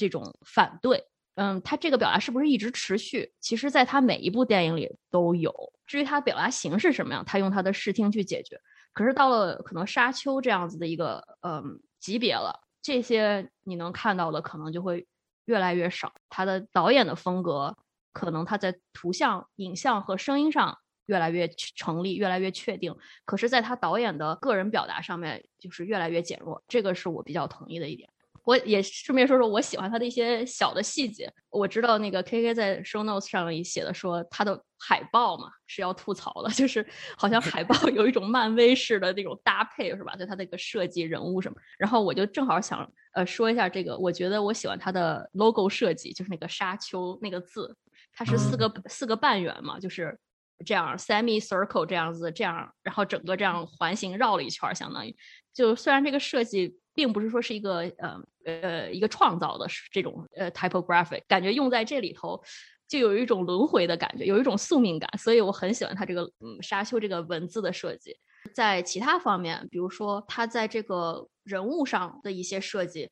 [0.00, 3.32] 这种反对，嗯，他这个表达是不是一直持续？
[3.40, 5.54] 其实，在他每一部电影里都有。
[5.86, 8.58] 至于他表达形式什么样，他用他的视听去解决。
[8.92, 15.06] 可是到了可能沙丘这样子的一个嗯级别了，这些你能看到的可能就会。
[15.46, 17.76] 越来越少，他的导演的风格
[18.12, 22.94] 可能他在图像、影像和声音上越来越成立，越来越确定。
[23.24, 26.62] 可是，在他导演的个人表达上面，就是越来越减弱。
[26.68, 28.08] 这个是我比较同意的一点。
[28.44, 31.32] 我也顺便说说我喜欢他的一些小的细节。
[31.50, 36.86] 我知道那个 K K 在 Show Notes 上也写的说他的海报嘛是要吐槽的，就是
[37.16, 40.16] 好像海报有一种漫威式的那种搭配，是吧？
[40.16, 41.56] 就他那个设计人物什么。
[41.78, 47.76] 然后我就正好想呃说一下这个，我觉得我喜欢他的 logo 设计，就是那个沙丘那个字，
[48.12, 50.18] 它是四个四个半圆嘛，就是
[50.64, 55.14] 这样 semi circle 这样子，这样然后整个这样环形绕了一圈，相当于
[55.52, 56.79] 就虽然这个设计。
[56.94, 62.42] 并不是说是一个呃呃一个创造的这种呃 typographic，感觉用在这里头
[62.88, 68.16] 就有一种轮回的感觉，有一种宿命感，所以我很喜欢它这个嗯沙丘这个文字的设计。
[68.54, 73.08] 在其他方面，比如说它在这个人物上的一些设计，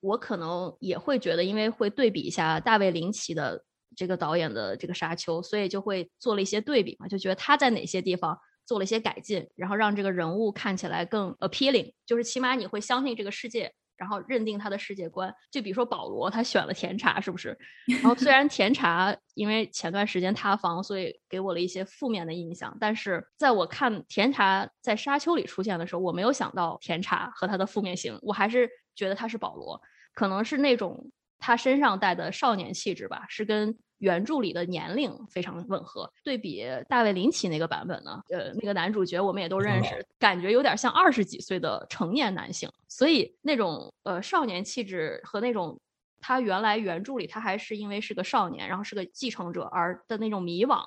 [0.00, 3.62] 我可能也会觉得，因为会对比一下大卫林奇的
[3.96, 8.38] 这个导演的这个沙丘，所以就会做了一些对比嘛，就觉得他在哪些地方。
[8.68, 15.34] 做了一些改进，然后让这个人物看起来更 appealing，就是起码你会相信这个世界，然后认定他的世界观。
[15.50, 17.56] 就比如说保罗，他选了甜茶，是不是？
[17.86, 29.80] 然后虽然甜茶因为前段时间塌房，所以给我了一些负面的印象，但是在我看甜茶在沙丘里出现的时候，我没有想到甜茶和他的负面性，我还是觉得他是保罗，
[30.12, 33.74] 可能是那种他身上带的少年气质吧，是跟。
[33.98, 45.80] 原著里的年龄非常吻合，对比大卫林奇那个版本呢，呃，那个男主角我们也都认识，感觉有点像二十几岁的成年男性，所以那种呃少年气质和那种
[46.20, 50.80] 他原来原著里他还是因为是个少年，然后是个继承者而的那种迷惘，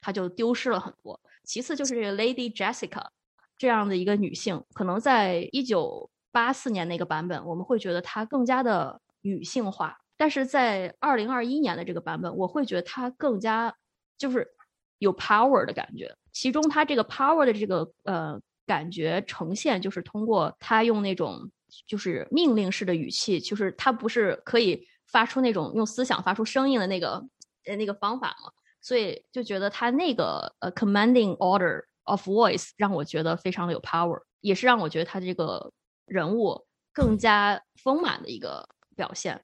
[0.00, 1.20] 他就丢失了很多。
[1.44, 3.04] 其次就是这个 Lady Jessica
[3.58, 9.98] 这样的一个女性，可能在一九八四年那个版本，我们会觉得她更加的女性化。
[10.24, 13.70] 但是在二零二一年的这个版本，我会觉得它更加
[14.16, 14.48] 就是
[14.96, 16.16] 有 power 的感觉。
[16.32, 21.50] 其中它这个 power 的这个呃感觉呈现，就是通过他用那种
[21.86, 27.22] 就是命令式的语气，就是他不是可以发出那种用思想发出声音的那个
[27.66, 28.50] 呃那个方法嘛？
[28.80, 35.70] 所以就觉得他那个呃 commanding order of voice 让我觉得非常的有 power，也是让我觉得他这个
[36.06, 36.64] 人物
[36.94, 38.66] 更加丰满的一个
[38.96, 39.38] 表现。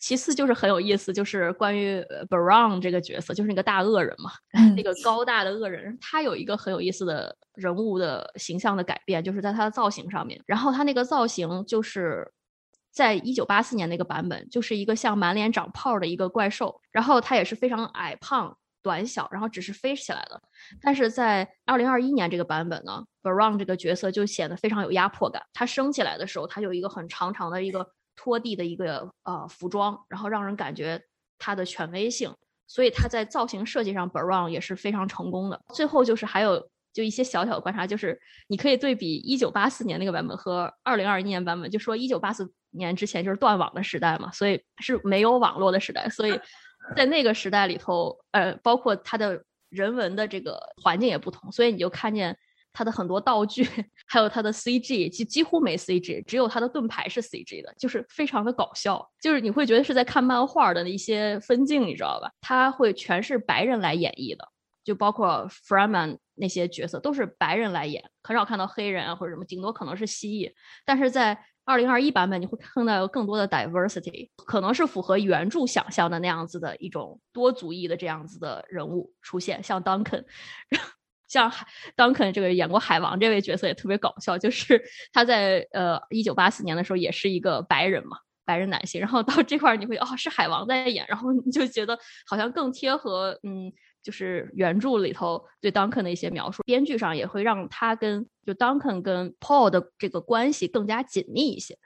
[0.00, 4.30] 其次就是很有意思，就是关于 Brown 这个角色，就是那个大恶人嘛，
[4.74, 10.42] 那个高大的恶人，他有一个很有意思的人物的形象的改变，就是在他的造型上面。
[10.46, 12.26] 然后他那个造型就是
[12.90, 20.40] 在一九八四年那个版本，就是一个像满脸长泡的一个怪兽，然后他也是非常矮胖短小，然后只是飞起来了。
[20.80, 25.42] 但是在二零二一年这个版本呢，Brown 这个角色就显得非常有压迫感。
[25.52, 27.86] 他升起来的时候，他有一个很长长的一个。
[28.22, 31.02] 拖地的一个呃服装，然后让人感觉
[31.38, 32.30] 它的权威性，
[32.66, 35.58] 所以它在造型设计上 b r o w n 也是非常成功的。
[35.72, 46.38] 最后就是还有就一些小小的观察，就是你可以对比一九八四年那个版本和二零二一年版本，就说一九八四年之前就是断网的时代嘛，所以是没有网络的时代，所以
[46.94, 52.36] 在那个时代里头，呃，包括它的人文的这个环境也不同，所以你就看见。
[52.72, 53.64] 它的很多道具，
[54.06, 62.30] 还有它的 CG，几几乎没 CG，只有它的盾牌是 CG 的，就是非常的搞笑，就是你会觉得是在看漫画的一些分镜，你知道吧？
[62.40, 64.48] 它会全是白人来演绎的，
[64.84, 70.52] 就包括 Freeman 那些角色都是白人来演，很少看到黑人啊或者什么，顶多可能是蜥蜴。
[70.84, 80.24] 但是在二零二一版本，你会看到有更多的 diversity，可能是符合原著想象的那样子的一种多族裔的这样子的人物出现，像 Duncan。
[81.30, 81.66] 像海
[81.96, 84.82] Duncan 这个演过海王这位角色也特别搞笑，就是
[85.14, 93.72] 他在呃一九八四年的时候也是一个白人嘛，白人男性，然后到这块儿你会哦是海王在演，然后你就觉得好像更贴合嗯
[94.02, 101.78] 就是原著里头对 Duncan 的一些描述，编剧上也会让他跟就 Duncan 跟 Paul 的这个关系更加紧密一些。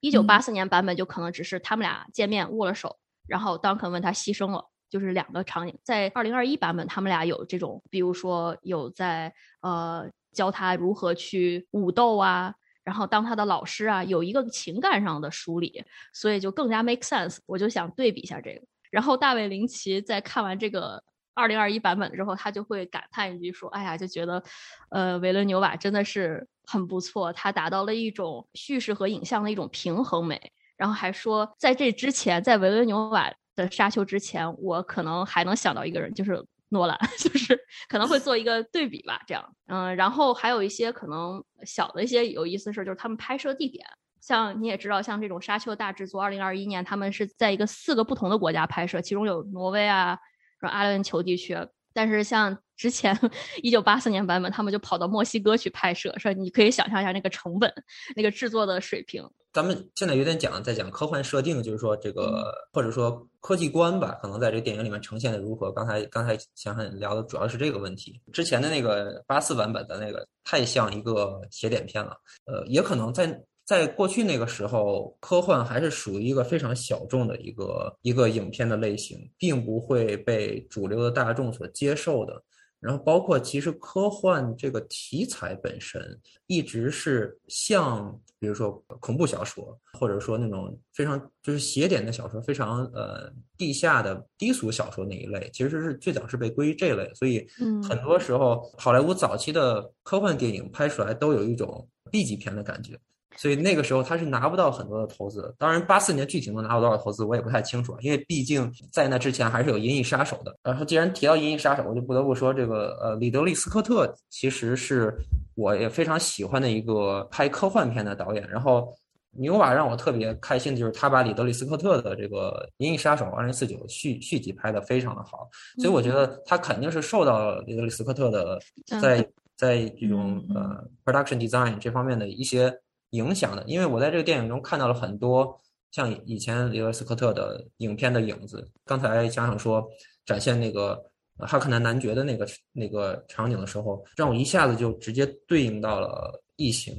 [0.00, 4.70] 一九八四年版本就可能只是他们俩见面握了手，然后 Duncan 问他牺牲了。
[4.96, 9.30] 就是两个场景，在二零二一版本，他们俩有这种，比如说有在
[9.60, 15.84] 呃教他如何去武斗啊，然后当他的老师啊，有一个情感上的梳理，
[16.14, 17.36] 所以就更加 make sense。
[17.44, 18.62] 我就想对比一下这个。
[18.90, 21.02] 然后大卫林奇在看完这个
[21.34, 24.42] 二零二一版本之后，他就会感叹一句说：“哎呀，就觉得
[24.88, 30.40] 呃维伦纽瓦真的是很不错，他达到了一种叙事和影像的一种平衡美。”
[30.78, 33.30] 然后还说，在这之前，在维伦纽瓦。
[33.56, 43.84] 的沙丘之前，我可能还能想到一个人，就是诺兰， 就是可能会做一个对比吧，这样，嗯，然后还有一些可能小的一些有意思的事，就是他们拍摄地点，
[44.20, 50.18] 像你也知道，像这种沙丘大制作，二零二一年他们是在一个四个不同的国家拍摄，其中有挪威啊，
[50.60, 51.56] 然后阿联酋地区。
[51.94, 53.18] 但是像之前
[53.62, 57.72] 一九八四年版本，他们就跑到墨西哥去拍摄，说你可以想象一下那个成本、
[58.14, 59.26] 那个制作的水平。
[59.56, 65.72] 咱们现在有点讲在讲科幻设定，就是说这个或者说科技观吧，可能在这个电影里面呈现的如何？
[65.72, 68.20] 刚才刚才想想聊的主要是这个问题。
[68.34, 73.42] 之前的那个八四版本的那个太像一个写点片了，呃，也可能在。
[73.64, 82.40] 在过去那个时候，科幻还是属于一个非常小众的一个一个影片的类型，并不会被主流的大众所接受的。
[82.78, 86.00] 然后，包括其实科幻这个题材本身，
[86.46, 97.10] 一直是像比如说恐怖小说，或者说那种非常就是邪典的小说，非常呃地下的低俗小说那一类，其实是最早是被归于这类。
[97.14, 97.46] 所以，
[97.88, 102.98] 很多时候好莱坞早期的科幻电影拍出来都有一种 B 级片的感觉。
[103.36, 110.56] 所以那个时候他是拿不到很多的投资，当然八四年具体能拿到多少投资我也不太清楚，因为毕竟在那之前还是有《银翼杀手》的。
[110.62, 115.14] 然后既然提到《银翼杀手》，我就不得不说这个呃，里德利·斯科特其实是
[115.54, 118.48] 我也非常喜欢的一个拍科幻片的导演。
[118.48, 118.88] 然后
[119.32, 125.46] 牛瓦让我特别开心的就是他把里德利·斯科特的这个《银翼杀手二零四九》续续集拍的非常的好，
[125.78, 128.58] 所以我觉得他肯定是受到里德利·斯科特的
[129.00, 132.74] 在在这种呃 production design 这方面的一些。
[133.10, 138.68] 影响的，因为我在这个电影中看到了很多像以前里德斯科特的影片的影子。
[138.84, 139.86] 刚才想想说
[140.24, 141.02] 展现那个
[141.38, 146.94] 哈克南男爵的那个那个场景的时候，让我一下子就直接对应到了异形，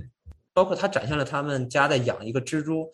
[0.54, 2.90] 包括他展现了他们家在养一个蜘蛛，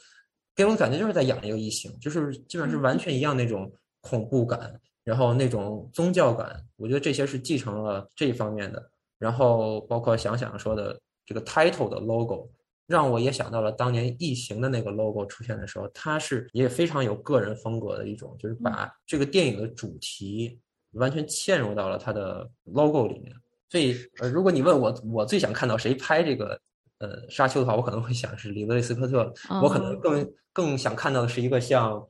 [0.55, 8.83] 给我的感觉就是在养一个异形，就是基本上是完全一样那种恐怖感，然后那种宗教感，我觉得这些是继承了这一方面的。
[9.19, 12.49] 然后包括想想说的这个 title 的 logo。
[12.85, 20.59] 让我也想到了当年异形的那个 logo 出现的时候，它是也非常有个人风格的一种，就是把这个电影的主题
[20.91, 23.33] 完全嵌入到了它的 logo 里面。
[23.69, 26.59] 所以，呃，如果你问我，我最想看到谁拍这个
[26.99, 29.33] 呃沙丘的话，我可能会想是里德利·斯科特。
[29.63, 32.05] 我可能更更想看到的是一个像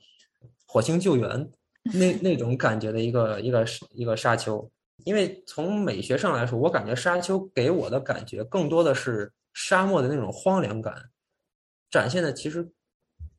[0.65, 1.49] 火星救援
[1.93, 4.67] 那 那种感觉的一个一个一个沙丘，
[5.05, 9.31] 因为从美学上来说，我感觉沙丘给我的感觉更多的是。
[9.53, 11.09] 沙漠的那种荒凉感，
[11.89, 12.69] 展现的其实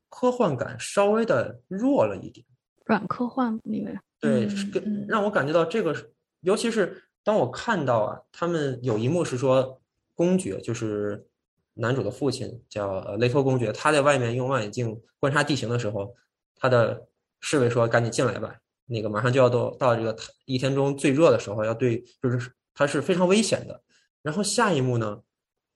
[0.09, 2.45] 科幻感稍微的弱了一点，
[2.85, 3.99] 软科幻里面。
[4.19, 5.93] 对，跟让我感觉到这个，
[6.39, 9.79] 尤其是当我看到啊，他们有一幕是说
[10.15, 11.27] 公爵，就是
[11.73, 16.15] 男主的父亲叫呃雷托公爵，他在外面用望远镜观察地形的时候，
[16.55, 17.05] 他的
[17.41, 18.55] 侍卫说：“赶紧进来吧，
[18.85, 23.79] 那个马上就要到到这个一天中最热的时候，要对，就是他是非常危险的。”
[24.23, 25.21] 然后下一幕呢？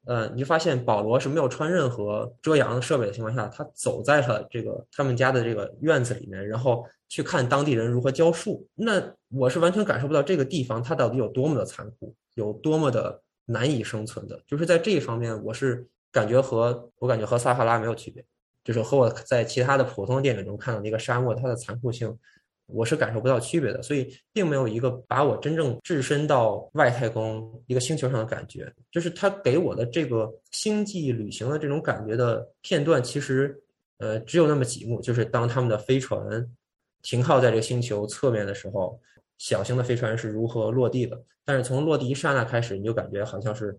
[0.06, 8.68] 呃，你就发现保罗是没有穿任何遮阳设备的情况下，他走在了这个他们家的这个院子里面，然后去看当地人如何浇树。
[8.76, 14.41] 那我是完全感受不到这个地方它到底有多么的残酷，有多么的难以生存的。
[14.47, 18.26] 就是在这一方面，我是感觉和我感觉和撒哈拉没有区别，
[18.64, 22.18] 就是和我在其他的普通电影中看到那个沙漠它的残酷性。
[22.72, 28.72] 我是感受不到区别的，所以并没有一个把我真正置身到外太空一个星球上的感觉。
[28.91, 33.59] 就是他给我的这个星际旅行的这种感觉的片段，其实
[33.97, 36.47] 呃只有那么几幕，就是当他们的飞船
[37.01, 38.99] 停靠在这个星球侧面的时候，
[39.39, 41.20] 小型的飞船是如何落地的。
[41.43, 43.76] 但是从落地一刹那开始，你就感觉好像是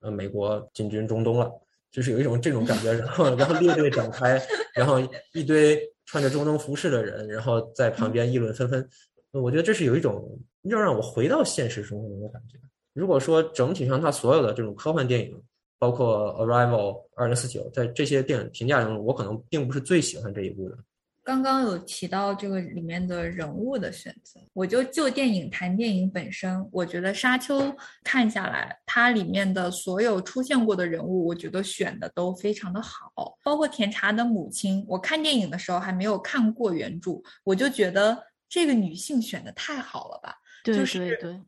[0.00, 1.52] 呃美国进军中东了，
[1.90, 2.94] 就是有一种这种感觉。
[2.94, 4.40] 然后然后列队展开，
[4.74, 4.98] 然后
[5.34, 5.78] 一堆。
[6.06, 8.88] 穿着中东服饰的人，然后在旁边议论纷纷。
[9.30, 12.58] 我觉得这是有一种要让我回到现实生活中的感觉。
[12.92, 15.42] 如果说整体上它所有的这种科幻电影，
[15.78, 20.76] 包括《Arrival》二零四九，在这些电影评价中，我可能并不是最喜欢这一部的。
[21.24, 27.60] 刚刚有提到这个里面的人物的选择，我就就电影谈电影本身，我觉得《沙丘》
[28.02, 34.84] 看下来，它里面的所有出现过的人物，我觉得选的都非常的好，包括甜茶的母亲。
[34.88, 40.34] 我看电影的时候还没有看过原著，我就觉得这个女性选的太好了吧？
[40.64, 41.40] 对对对，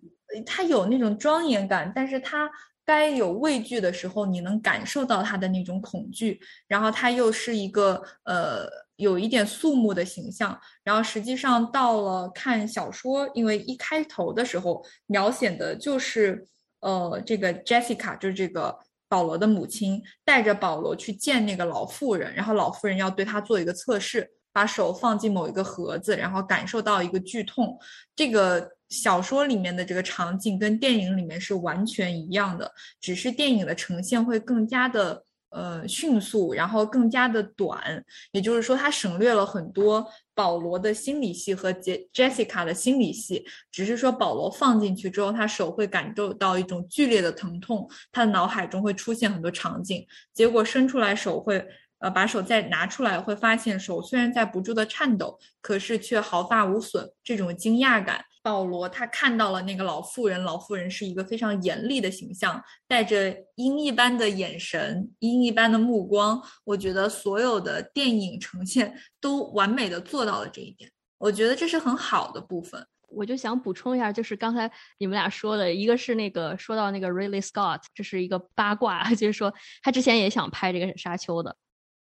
[0.46, 2.48] 她有那种庄严感，但是她
[2.84, 8.83] 该有畏惧的时候，你能感受到她的那种恐惧，然后她又是一个呃。
[8.96, 16.46] 有一点肃穆的形象，然后实际上到了看小说，因为一开头的时候描写的就是，
[16.80, 18.78] 呃，这个 Jessica 就是这个
[19.08, 27.76] 保罗的母亲带着保罗去见那个老妇人，然后老妇人要对他做一个测试，把手放进某一个盒子，然后感受到一个剧痛。
[28.14, 35.24] 这个小说里面的这个场景跟电影里面是完全一样的，只是电影的呈现会更加的。
[35.54, 51.64] 呃，迅速，然后更加的短，也就是说，它省略了很多保罗的心理戏和杰 Jessica 的心理戏，只是说保罗放进去之后，他手会感受到一种剧烈的疼痛，他的脑海中会出现很多场景，结果伸出来手会。
[52.04, 57.10] 呃，把手再拿出来，会发现手虽然在不住的颤抖，可是却毫发无损。
[57.22, 66.38] 这种惊讶感，保罗他看到了那个老妇人，老妇人是一个非常严厉的形象，带着鹰一般的眼神，鹰一般的目光。
[66.64, 72.86] 我觉得所有的电影呈现都完美的做到了这一点，我觉得这是很好的部分。
[73.08, 81.56] 我就想补充一下，就是刚才你们俩说的，一个是那个说到那个 Riley Scott，这是一个八卦， 就是说他之前也想拍这个沙丘的。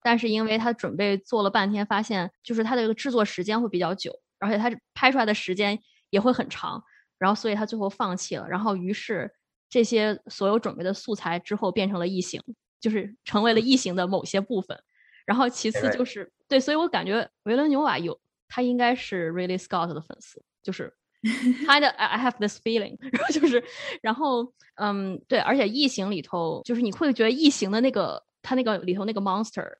[0.03, 5.79] 但是因为他准备做了半天，发现就是他的这个制作时间会比较久，而且他拍出来的时间
[6.09, 6.83] 也会很长，
[7.19, 8.47] 然后所以他最后放弃了。
[8.47, 9.31] 然后于是
[9.69, 12.41] 这些所有准备的素材之后变成了异形，
[12.79, 14.77] 就是成为了异形的某些部分。
[15.25, 20.91] 然后其次就是对，所以我感觉维伦纽瓦有他应该是 Ridley Scott 的粉丝，就是
[21.67, 23.63] kind of I have this feeling， 然后就是
[24.01, 29.71] 然后嗯对，而且异形里头就是你会觉得异形的那个他那个里头那个 monster。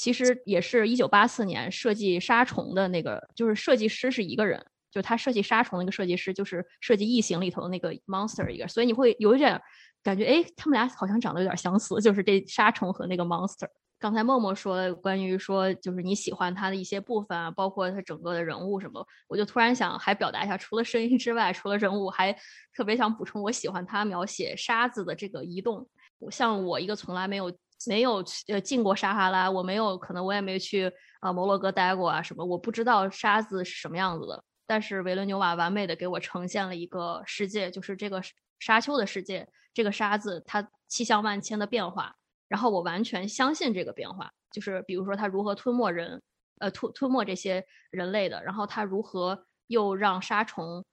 [0.00, 9.60] 其实也是一九八四年设计杀虫的那个，就是设计师是一个人，就他设计杀虫那个设计师就是设计异形里头的那个 monster 一个，所以你会有一点
[10.02, 13.68] 感觉，哎，他们俩好像长得有点相似，就是这杀虫和那个 monster。
[13.98, 22.34] 刚才默默说关于说就是你喜欢他的一些部分啊，包括他整个的人物什么，我就突然想还表达一下，除了声音之外，除了人物，还
[22.74, 25.86] 特别想补充，我喜欢他描写沙子的这个移动，
[26.30, 27.52] 像我一个从来没有。
[27.86, 34.44] 没有呃进过撒哈拉，我没有，可能我也没去啊摩洛哥待过啊什么，我不知道沙子是什么样子的。
[34.66, 38.22] 但是维伦纽瓦完美的给我呈现了一个世界，就是这个
[38.58, 42.14] 沙丘的世界，这个沙子它气象万千的变化，
[42.48, 46.22] 然后我完全相信这个变化，就是比如说它如何吞没人，
[46.58, 50.84] 呃吞吞没这些人类的，然后它如何又让沙虫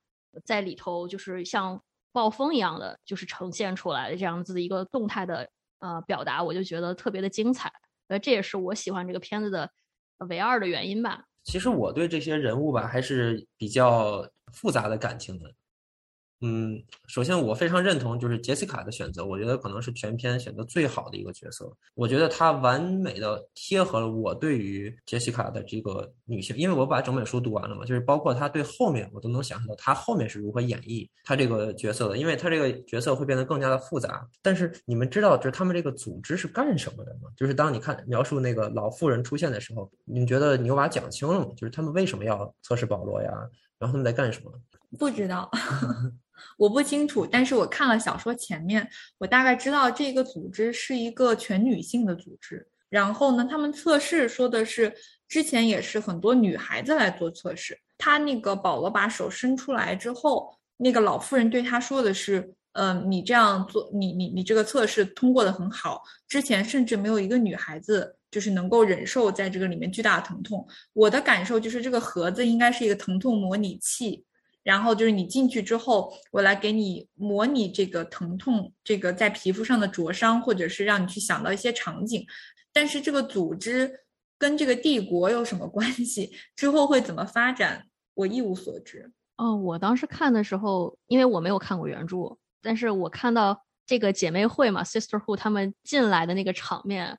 [0.46, 1.80] 在里头就是像
[2.12, 5.48] 暴风一样的，就是呈现出来的这样子的一个动态的。
[5.80, 7.72] 呃，表达我就觉得特别的精彩，
[8.08, 9.70] 呃，这也是我喜欢这个片子的
[10.30, 11.26] 唯二的原因吧。
[11.44, 15.54] 其实我对这些人物吧，还是比较复杂的感情的。
[16.42, 21.68] 嗯，首先我非常认同就是杰西卡的选择，我觉得可能是全片选择最好的一个角色。
[21.96, 34.24] 我觉得她完美的贴合了我对于杰西卡的这个女性，因为我把整本书读完了嘛，就是包括她对后面我都能想象到她后面是如何演绎她这个角色的，因为她这个角色会变得更加的复杂。
[34.44, 37.32] 但是你们知道，就是他们这个组织是干什么的吗？
[37.36, 41.48] 就是当你看描述那个老妇人出现的时候，你们觉得你有把讲清了吗？
[41.58, 43.32] 就是他们为什么要测试保罗呀？
[43.80, 44.52] 然后他们在干什么？
[45.00, 45.50] 不知道。
[46.58, 52.68] 我不清楚，但是我看了小说前面，我大概知道这个组织是一个全女性的组织。
[52.90, 54.94] 然后呢，他们测试说的是
[55.28, 57.78] 之前也是很多女孩子来做测试。
[57.98, 66.02] 他那个保罗把手伸出来之后，那个老妇人对他说的是：“嗯，你这样做，你你你这个测试通过的很好。
[66.28, 70.66] 之前甚至没有一个女孩子就是能够忍受在这个里面巨大的疼痛。
[70.94, 74.24] 我的感受就是这个盒子应该是一个疼痛模拟器，
[74.68, 82.28] 然后就是你进去之后，我来给你模拟这个疼痛，这个在皮肤上的灼伤，或者是让你去想到一些场景。
[82.74, 84.02] 但是这个组织
[84.38, 86.34] 跟这个帝国有什么关系？
[86.54, 87.86] 之后会怎么发展？
[88.14, 89.10] 我一无所知。
[89.38, 92.38] 哦，我当时看的时候，因为我没有看过原著。
[92.62, 97.18] 但是我看到这个姐妹会嘛，Sisterhood 他们进来的那个场面，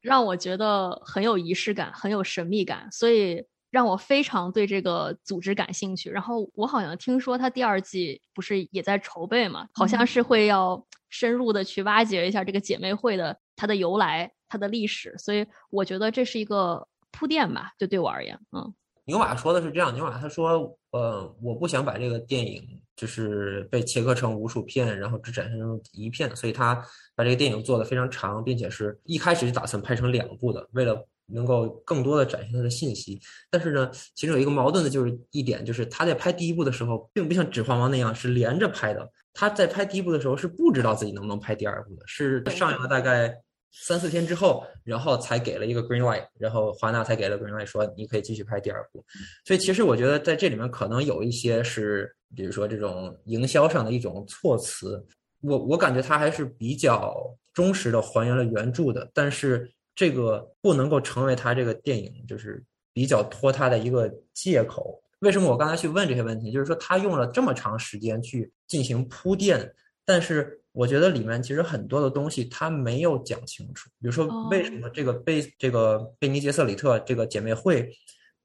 [0.00, 6.10] 让我觉得很有仪式感，很有神秘感，所以让我非常对这个组织感兴趣。
[6.10, 18.74] 然后我好像听说他第二季不是也在筹备嘛，好像是会要深入的去挖掘一下这个姐妹会的它的由来、它的历史，所以我觉得这是一个铺垫吧，就对我而言，嗯。
[19.04, 22.62] 牛马说的是这样，牛马他说，呃，我不想把这个电影
[22.94, 26.74] 就是被切割成无数片，然后只展现成一片，所以他
[27.16, 33.20] 把这个电影做的非常长，并且是一开始就打算拍成两部的，为了能够更多的展现他的信息。
[33.50, 43.34] 但是呢，其实有一个矛盾的就是一点，就是他在拍第一部的时候，并不像《指环王》那样是连着拍的，他在拍第一部的时候是不知道自己能不能拍第二部的，是上映了大概。
[43.74, 49.02] 三四天之后，然后才给了一个 green light，然后华纳才给了 green light，说你可以继续拍第二部。
[49.46, 55.02] 所以其实我觉得在这里面可能有一些是，比如说这种营销上的一种措辞。
[55.40, 57.16] 我我感觉他还是比较
[57.54, 62.62] 忠实的还原了原著的，但是这个不能够成为他这个电影就是
[62.92, 65.02] 比较拖沓的一个借口。
[65.20, 66.50] 为什么我刚才去问这些问题？
[66.50, 69.74] 就是说他用了这么长时间去进行铺垫，
[70.04, 70.58] 但是。
[70.74, 77.86] 我觉得里面其实很多的东西他没有讲清楚，比如说为什么这个贝这个贝尼杰瑟里特这个姐妹会，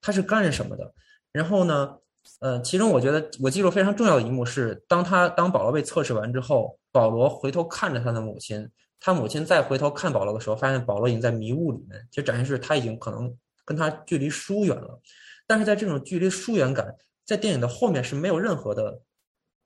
[0.01, 0.93] 它是干什么的？
[1.31, 1.95] 然后呢，
[2.41, 8.69] 呃，其中我觉得我记住非常重要的一幕是，当他当保罗被测试完之后，保罗回头看着他的母亲，
[8.99, 13.35] 他母亲再回头看保罗的时候，发现保罗已经在迷雾里面，就展现是他已经可能
[13.65, 15.01] 跟他距离疏远了。
[15.45, 16.95] 但是在这种距离疏远感，
[17.25, 19.01] 在电影的后面是没有任何的。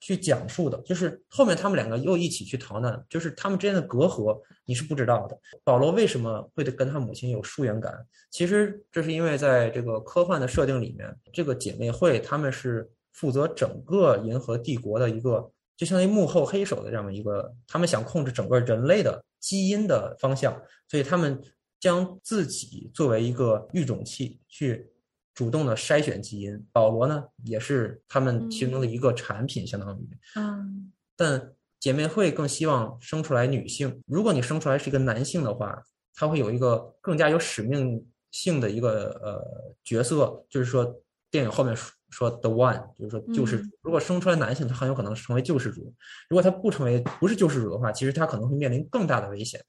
[0.04, 5.40] 去讲述的，就是后面他们两个又一起去逃难，就是他们之间的隔阂，你是不知道的。
[5.64, 7.94] 保罗为什么会跟他母亲有疏远感？
[8.32, 15.52] 其实这是因为在这个科幻的设定里面，这个姐妹会他们是负责整个银河帝国的一个，
[15.82, 20.56] 就相当于幕后黑手的这么一个，他们想控制整个人类的基因的方向，
[20.88, 21.42] 所以他们
[21.80, 24.88] 将自己作为一个育种器去。
[25.34, 30.08] 主动的筛选基因，保罗呢也是他们其中的一个产品，相当于。
[30.36, 30.92] 嗯。
[31.16, 34.04] 但姐妹会更希望生出来女性。
[34.06, 35.82] 如果你生出来是一个男性的话，
[36.14, 41.02] 他会有一个更加有使命性的一个呃角色，就是说
[41.32, 41.74] 电影后面
[42.12, 43.70] 说 the one，就是说救世主。
[43.82, 45.92] 如果生出来男性，他很有可能成为救世主。
[46.30, 49.60] 如果他不成为不是救世主的话，其实他可能会面临更大的危险。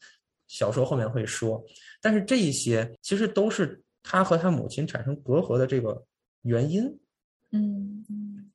[0.48, 1.64] 小说后面会说，
[2.02, 3.82] 但是这一些其实都是。
[4.04, 6.04] 他和他母亲产生隔阂的这个
[6.42, 6.92] 原因，
[7.52, 8.04] 嗯，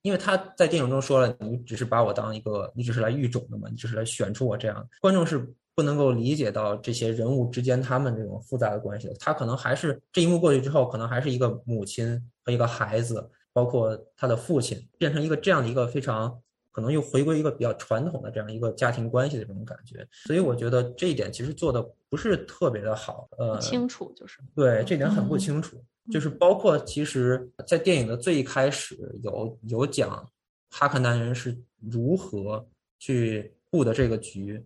[0.01, 4.85] 因为他在电影中说了，你只是把我当一个，你只是来育种的嘛，你只是来选出我这样。
[4.99, 9.13] 观众是不能够理解到这些人物之间他们这种复杂的关系的。
[9.21, 16.39] 他可能还是这一幕过去之后，可能还是一个母亲和一个孩子，包括他的父亲，变成一个这样的一个非常。
[16.69, 23.27] 可能又回归一个比较传统的这样一个家庭关系的这种感觉，所以我觉得这一点其实做的不是特别的好。
[23.39, 30.23] 呃，清楚就是对这点很不清楚，就是包括其实，在电影的最一开始有有讲
[30.69, 32.63] 哈克男人是如何
[32.99, 34.63] 去布的这个局，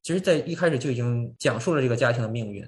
[0.00, 2.64] 其实，在一开始就已经讲述了这个家庭的命运。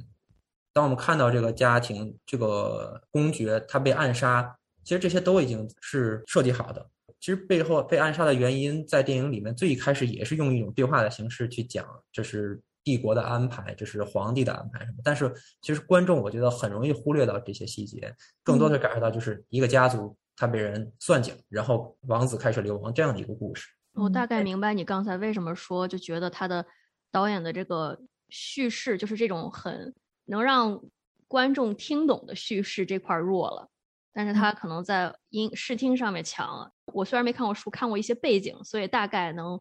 [0.72, 6.84] 当我们看到这个家庭这个公爵他被暗杀，其实这些都已经是设计好的。
[7.18, 14.98] 其实背后被暗杀的原因，在电影里面最一开始也是用一种对话的形式去讲，这是帝国的安排，这是皇帝的安排什么。
[15.04, 15.30] 但是
[15.60, 23.68] 其实观众我觉得很容易忽略到这些细节，更多的感受到就是一个家族他被人算计，然后王子开始流亡这样的一个故事。
[23.92, 26.64] 我大概明白你刚才为什么说就觉得他的
[27.10, 28.00] 导演的这个
[28.30, 29.94] 叙事就是这种很
[30.24, 30.82] 能让
[31.28, 33.68] 观众听懂的叙事这块弱了。
[34.12, 36.70] 但是他可能在音视听上面强。
[36.92, 39.60] 我虽然没看过书，看过一些背景，所以大概能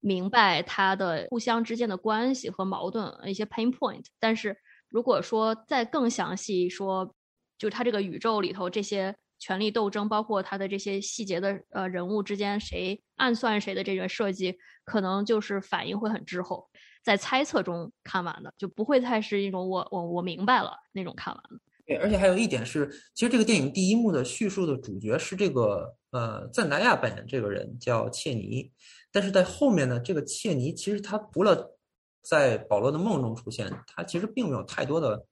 [0.00, 4.06] 明白他的互相之间的关系和矛盾一些 pain point。
[4.18, 4.56] 但是
[4.88, 7.14] 如果说再更详细说，
[7.58, 16.70] 就他这个宇宙里头这些权力斗争，包括他的这些细节的呃人物之间谁暗算谁的这个设计，可能就是反应会很滞后，
[17.02, 21.60] 在猜测中看完的，就不会太是一种我我我明白了那种看完的。
[21.90, 28.70] 对，而且还有一点是，其实这个电影第一幕的叙述的主角是这个呃赞达亚扮演这个人叫切尼，
[29.10, 31.76] 但是在后面呢，这个切尼其实他除了
[32.22, 35.26] 在保罗的梦中出现，他其实并没有太多的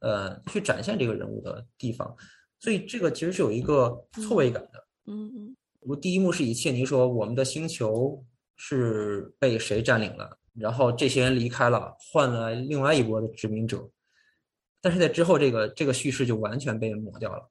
[0.00, 2.16] 呃去展现这个人物的地方，
[2.58, 4.84] 所以这个其实是有一个错位感的。
[5.06, 5.56] 嗯嗯。
[5.82, 8.20] 我第一幕是以切尼说我们的星球
[8.56, 13.88] 是被谁占领了，然后这些人离开了，换了另外一波的殖民者，
[14.82, 17.48] 但是在之后这个这个叙事就完全被抹掉了，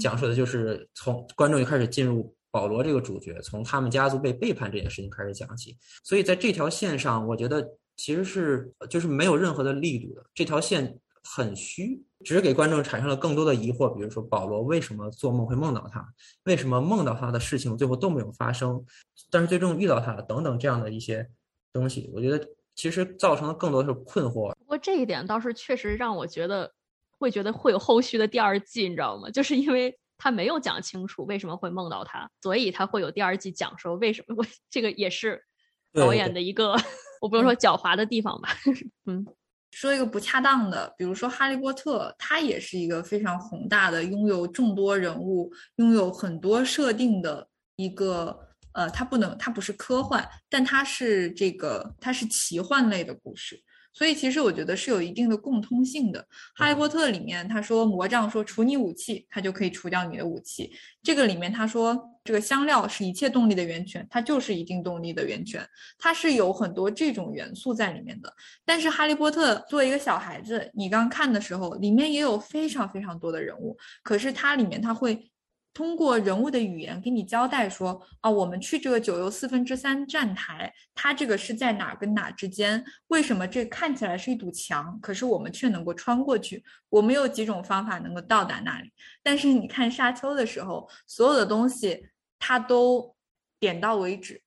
[0.00, 12.02] 讲述的就是从观众就开始进入保罗这个主角，从他们家族被背叛这件事情开始讲起，所以在这条线上，我觉得其实是就是没有任何的力度的，这条线很虚。
[12.22, 16.06] 只是给观众产生了更多的疑惑，比如说保罗为什么做梦会梦到他，
[16.44, 18.84] 为什么梦到他的事情最后都没有发生，
[19.30, 21.26] 但是最终遇到他了等等这样的一些
[21.72, 22.46] 东西，我觉得
[22.80, 24.54] 其实造成的更多是困惑。
[24.54, 26.72] 不过这一点倒是确实让我觉得
[27.10, 29.28] 会觉得会有后续的第二季，你知道吗？
[29.28, 35.44] 就是因为他没有讲清楚为什么会梦到他，所以他会有第二季讲说为什么会这个也是
[35.92, 36.74] 导演的一个
[37.20, 38.48] 我不能说狡猾的地方吧，
[39.04, 39.26] 嗯。
[39.72, 47.46] 说一个不恰当的，比如说《哈利波特》，它也是一个非常宏大的、拥有众多人物、拥有很多设定的
[47.76, 53.60] 一个，呃，它不能，它不是科幻，但它是这个，它是奇幻类的故事。
[53.92, 56.24] 所以其实我觉得是有一定的共通性的。
[56.54, 60.70] 哈利波特里面他说魔杖说除你武器，它就可以除掉你的武器。
[61.02, 65.68] 这个里面他说这个香料是一切动力的源泉，它就是一定动力的源泉。
[65.98, 68.32] 它是有很多这种元素在里面的。
[68.64, 75.28] 但是哈利波特作为一个小孩子，你刚看的时候，里面也有非常非常多的人物，可是它里面它会。
[75.72, 82.84] 通过人物的语言给你交代说，啊，我们去这个九又四分之三站台，它这个是在哪跟哪之间？
[83.06, 86.62] 为什么这看起来是一堵墙，可是我们却能够穿过去？
[86.88, 88.92] 我们有几种方法能够到达那里？
[89.22, 93.14] 但是你看沙丘的时候，所有的东西它都
[93.60, 94.42] 点到为止，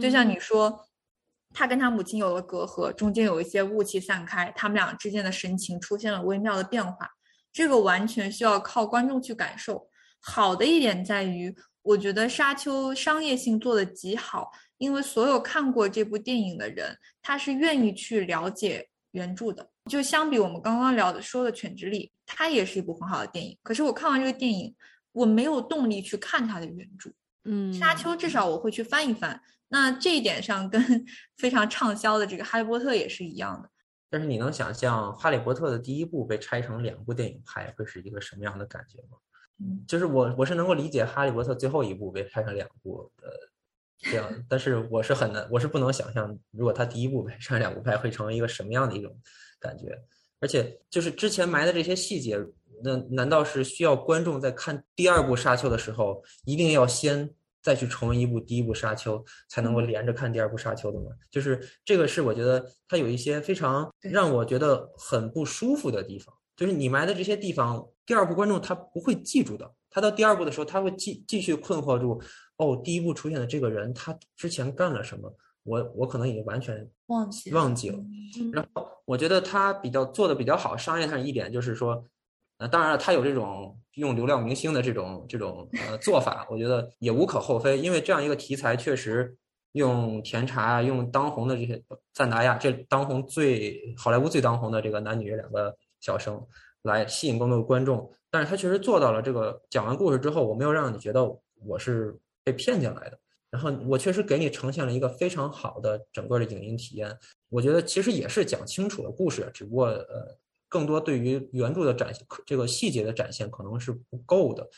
[0.00, 0.86] 就像你说，
[1.54, 7.08] 他跟他母亲有了隔阂，中间有一些雾气散开，他们俩之间的神情出现了微妙的变化，
[7.50, 9.88] 这个完全需要靠观众去感受。
[10.20, 19.70] 好的一点在于，我觉得《沙丘》商业性做的极好，因为所有看过这部电影的人，他是愿意去了解原著的。
[19.88, 23.56] 就相比我们刚刚聊的说的《犬之力》，它也是一部很好的电影。
[23.62, 24.74] 可是我看完这个电影，
[25.12, 27.10] 我没有动力去看它的原著。
[27.44, 29.40] 嗯，《沙丘》至少我会去翻一翻。
[29.68, 31.06] 那这一点上跟
[31.38, 33.70] 非常畅销的这个《哈利波特》也是一样的。
[34.10, 39.18] 但是你能想象《哈利波特》的第一部被拆成两部电影拍，会是一个什么样的感觉吗？
[39.88, 43.32] 就是我我是能够理解《哈利波特》最后一部被拍成两部的
[43.98, 49.18] 这样，但是我是很难，我是不能想象，如果他第一部拍成两部拍会成为一个什么样的一种
[49.58, 49.98] 感觉。
[50.40, 52.38] 而且就是之前埋的这些细节，
[52.84, 57.30] 那难道是需要观众在看第二部《沙丘》的时候，一定要先
[57.62, 59.18] 再去重温一部第一部《沙丘》，
[59.48, 61.06] 才能够连着看第二部《沙丘》的吗？
[61.30, 67.88] 就是这个是我觉得它有一些非常让我觉得很不舒服的地方，就是你埋的这些地方。
[68.06, 72.22] 第二部观众他不会记住的，他到第二部的时候他会继继续困惑住，
[72.56, 75.36] 哦，第一部出现的这个人他之前干了什么？
[75.64, 77.98] 我我可能已经完全忘记忘记了。
[78.52, 82.04] 然后我觉得他比较做的比较好，商业上一点就是说，
[82.58, 89.36] 呃，当然了，他有这种用流量明星的这种这种呃做法，我觉得也无可厚非，因为这样一个题材确实
[89.72, 91.82] 用甜茶用当红的这些
[92.14, 96.40] 赞达亚这当红最好莱坞最当红的这个男女两个小生。
[96.86, 99.20] 来吸引更多的观众，但是他确实做到了。
[99.20, 101.22] 这个讲完故事之后，我没有让你觉得
[101.64, 103.18] 我是被骗进来的，
[103.50, 107.14] 然后我确实给你呈现了一个非常好的整个的影音体验。
[107.48, 110.38] 我觉得其实也是讲清楚了故事，只不过呃，
[110.68, 114.68] 更多对于原著的展现，这个细节的展现可能是不够的。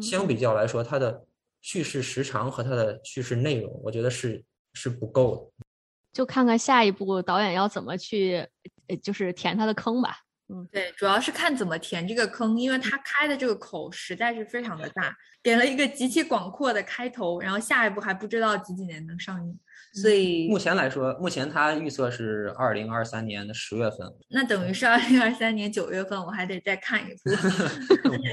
[0.00, 1.24] 相比较来说，它的
[1.60, 4.44] 叙事时长和它的叙事内容，我觉得是
[4.74, 5.64] 是不够的。
[6.12, 8.46] 就看看下一步导演要怎么去，
[8.88, 10.18] 呃，就是填他的坑吧。
[10.50, 19.58] 嗯，对，主要是看怎么填这个坑，因为他开的这个口实在是非常的大，给了一个极其广阔的开头，然后下一步还不知道几几年能上映，
[19.92, 27.14] 所以目前来说，目前他预测是二零二三年的十月份，那等于是二零二三年九月份，我还得再看一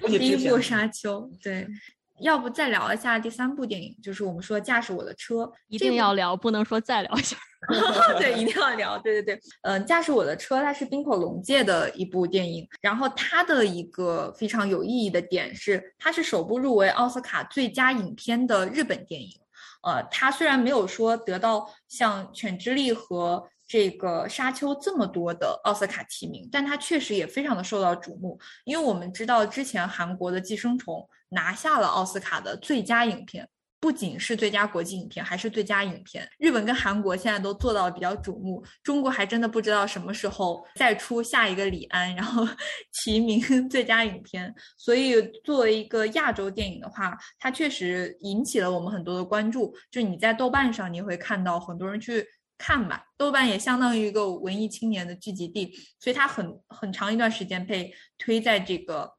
[0.01, 1.21] 部第一部《沙丘》。
[1.43, 1.67] 对，
[2.21, 7.35] 要不再聊一下第三部电影，就是我们说《驾驶我的车》，一定要聊，不能说再聊一下。
[8.19, 8.97] 对，一定要聊。
[8.99, 12.67] 对对对，嗯，驾驶我的车，它是滨口龙介的一部电影。
[12.81, 19.29] 然后它的一个非常有意义的点是，它是首部入围奥斯卡最佳影片的日本电影。
[19.83, 28.39] 呃，它虽然没有说得到像《犬之力》和这个《沙丘》这么多的奥斯卡提名，但它确实也非常的受到瞩目。
[28.63, 30.95] 因为我们知道之前韩国的《寄生虫》
[31.29, 33.47] 拿下了奥斯卡的最佳影片。
[33.79, 36.27] 不仅是最佳国际影片，还是最佳影片。
[36.39, 42.47] 日本跟韩国现在都做到比较瞩目，中国还真的不知道什么时候再出下一个李安，然后
[43.03, 43.39] 提名
[43.69, 44.51] 最佳影片。
[44.75, 49.75] 所以作为一个亚洲电影的话，它确实引起了我们很多的关注。
[49.91, 52.25] 就你在豆瓣上，你会看到很多人去
[52.57, 53.05] 看吧。
[53.17, 59.13] 豆瓣也相当于一个文艺青年的聚集地，所以它很很长一段时间被推在这个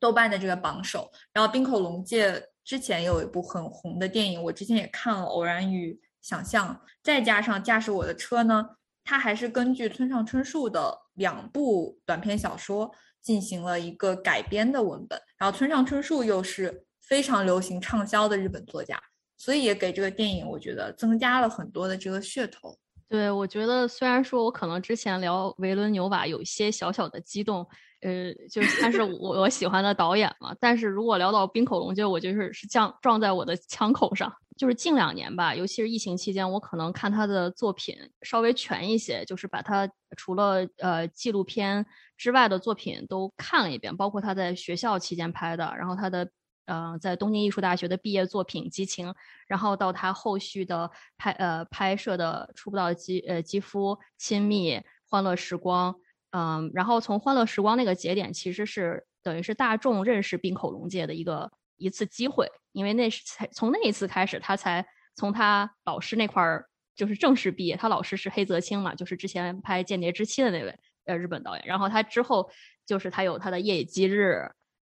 [0.00, 1.08] 豆瓣的这个榜首。
[1.32, 2.32] 然后《冰口龙介》。
[2.64, 8.64] 之前有一部很红的电影，我之前也看了《偶然与想象》，再加上《驾驶我的车》呢，
[9.02, 12.90] 它还是根据村上春树的两部短篇小说
[13.20, 15.20] 进行了一个改编的文本。
[15.36, 19.02] 然后村上春树又是非常流行畅销的日本作家，
[19.36, 22.78] 所以也给这个电影我觉得增加了很多的这个噱头。
[23.08, 27.66] 对，我觉得虽然说我可能之前聊维伦纽瓦有一些小小的激动。
[28.02, 34.32] 呃，就是他是我我喜欢的导演嘛，但是如果聊到冰口龙介，我就是是降撞在我的枪口上。
[34.58, 41.84] 就是近两年吧，尤其是疫情期间，我可能看他的作品稍微全一些，就是把他除了呃纪录片
[42.18, 46.28] 之外的作品都看了一遍，包括他在学校期间拍的，然后他的
[46.66, 49.08] 呃在东京艺术大学的毕业作品《激情》，
[49.48, 54.74] 然后到他后续的拍呃拍摄的《触不到肌呃肌肤》《亲密》
[55.08, 55.92] 《欢乐时光》。
[56.32, 64.82] 嗯，然后从《欢乐时光》那个节点，其实是等于是大众认识冰口龙介的一个一次机会，因为那是才从那一次开始，他才
[65.14, 67.76] 从他老师那块儿就是正式毕业。
[67.76, 71.62] 他老师是黑泽清嘛，就是之前拍《间谍之妻》的那位呃日本导演。
[71.66, 72.50] 然后他之后
[72.86, 74.36] 就是他有他的《夜以继日》，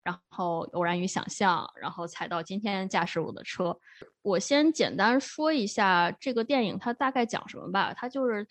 [0.05, 3.75] 然后《偶然与想象》，然后才到今天驾驶我的车。
[4.21, 7.95] 我先简单说一下这个电影它大概讲什么吧。
[7.95, 8.47] 它就是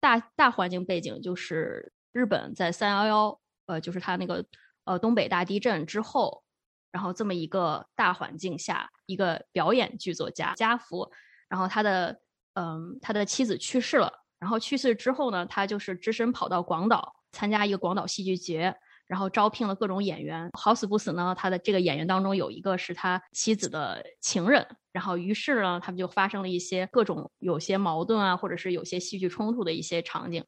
[0.00, 1.92] 大大环境背景就是。
[2.12, 4.44] 日本在三幺幺，呃，就是他那个
[4.84, 6.42] 呃东北大地震之后，
[6.90, 11.10] 然后这么一个大环境下，一个表演剧作家家福，
[11.48, 12.20] 然后他的
[12.54, 18.74] 嗯他的妻子去世了，然后去世之后呢，他就是只身跑到广岛参加一个广岛戏剧节，
[19.06, 30.44] 然后招聘了各种演员，好死不死呢，他的这个演员当中有一个是他妻子的情人，然后于是呢，他们就发生了一些各种有些矛盾啊，或者是有些戏剧冲突的一些场景。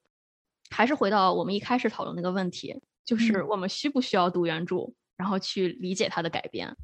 [0.73, 6.75] 还是回到我们一开始讨论那个问题，就是我们需不需要读原著，然后去理解它的改编。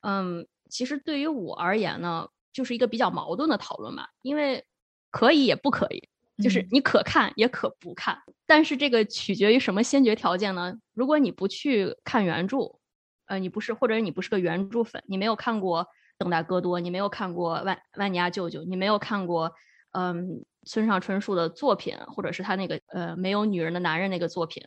[0.00, 4.64] 嗯，其实对于我而言呢，就是一个比较矛盾的讨论嘛，因为
[5.10, 6.08] 可以也不可以，
[6.42, 8.18] 就是你可看也可不看。
[8.46, 10.74] 但是这个取决于什么先决条件呢？
[10.92, 12.78] 如果你不去看原著，
[13.26, 15.84] 呃，你不是或者你不是个原著粉，你没有看过
[16.18, 19.52] 《等待戈多》，你没有看过《万万尼亚舅舅》，你没有看过，
[19.92, 20.44] 嗯。
[20.66, 24.62] 村上春树的作品，或者是他那个呃没有女人的男人那个作品，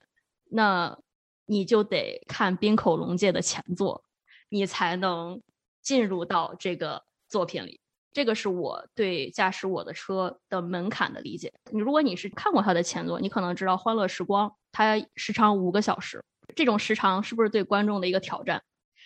[0.50, 0.98] 那
[1.46, 4.04] 你就得看滨口龙介的前作，
[4.50, 5.42] 你才能
[5.82, 7.80] 进入到这个作品里。
[8.12, 11.52] 这个是我对驾驶我的车的门槛的理解。
[11.72, 16.24] 你如果你是看过他的前作，你可能知道《欢乐时光》，它时长五个小时，
[16.56, 18.64] 这种时长是不是对观众的一个挑战？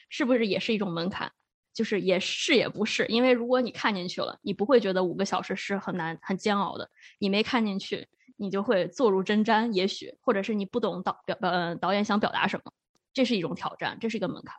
[0.10, 1.32] 是不是也是一种门槛？
[1.78, 6.90] 就是也是也不是，因为如果你看进去了，你不会觉得五个小时是很难很煎熬的。
[7.20, 12.72] 你没看进去，你就会坐如针毡，也许或者是你不懂导表呃导演想表达什么，
[13.14, 14.56] 这是一种挑战，这是一个门槛。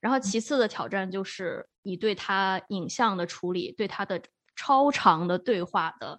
[0.00, 4.22] 然后其次的挑战就是你对他影像的处理，对他的
[4.56, 6.18] 超长的对话的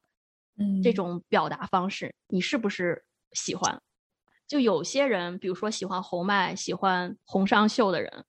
[0.60, 3.82] 嗯这种表达方式，你是不是喜欢？
[4.48, 8.24] 就有些人，比如说喜欢侯麦、喜欢红尚秀的人。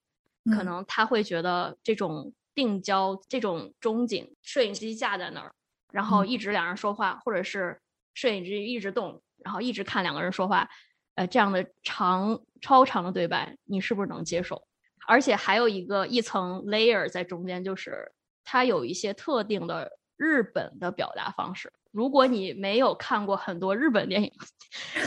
[0.52, 5.52] 可能他会觉得这种定焦、这种中景，摄影机架在那儿，
[5.92, 7.80] 然后一直两人说话，或者是
[8.14, 10.68] 摄影机一直动，然后一直看两个人说话，
[11.14, 14.62] 呃，这样的长、超长的对白，你是不是能接受？
[15.06, 18.12] 而且还有一个一层 layer 在中间，就是
[18.44, 21.72] 它有一些特定的日本的表达方式。
[21.90, 24.32] 如果你没有看过很多日本电影，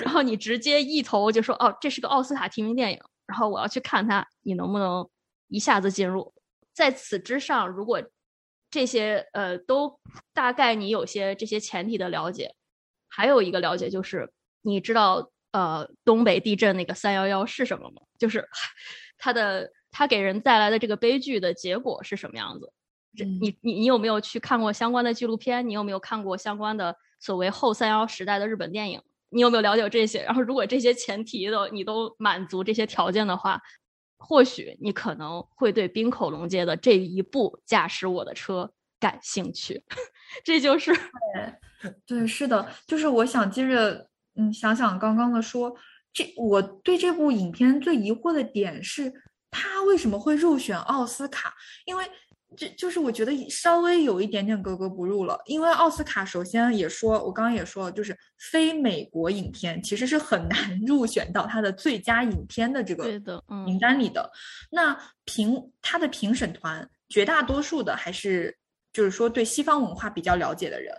[0.04, 5.08] 然后你直接一头就说哦，这是个奥斯卡提名电影，然后我要去看它，你能不能？
[5.48, 6.34] 一下子进入，
[6.74, 8.02] 在此之上，如果
[8.70, 10.00] 这些呃都
[10.34, 12.54] 大概你有些这些前提的了解，
[13.08, 14.30] 还有一个了解就是
[14.62, 18.02] 你知道呃东北地震那个三幺幺是什么吗？
[18.20, 18.46] 就是
[19.18, 22.72] 它的它给人带来的这个悲剧的结果是什么样子？
[23.16, 25.68] 这你你你有没有去看过相关的纪录片？
[25.68, 29.02] 你有没有看过相关的所谓后三幺时代的日本电影？
[29.30, 30.24] 你有没有了解这些？
[30.24, 33.62] 然后如果这些前提的你都满足这些条件的话。
[34.18, 39.84] 或许你可能会对冰口龙街的这一部驾驶我的车感兴趣，
[40.44, 45.76] 这就是对对是的，就是我想接着嗯想想刚刚的说，
[46.12, 49.14] 这我对这部影片最疑惑的点是，
[49.52, 51.54] 他为什么会入选奥斯卡？
[51.86, 52.04] 因为
[52.56, 58.18] 这就是我觉得稍微有一点点格格不入了，因为奥斯卡首先也说，我刚刚也说了，就是
[58.52, 63.22] 非美国影片其实是很难 入选到它的最佳影片的这个
[63.66, 64.32] 名单里的。
[64.72, 68.58] 那评它的评审团绝大多数的还是
[68.94, 70.96] 就是说对西方文化比较了解的人。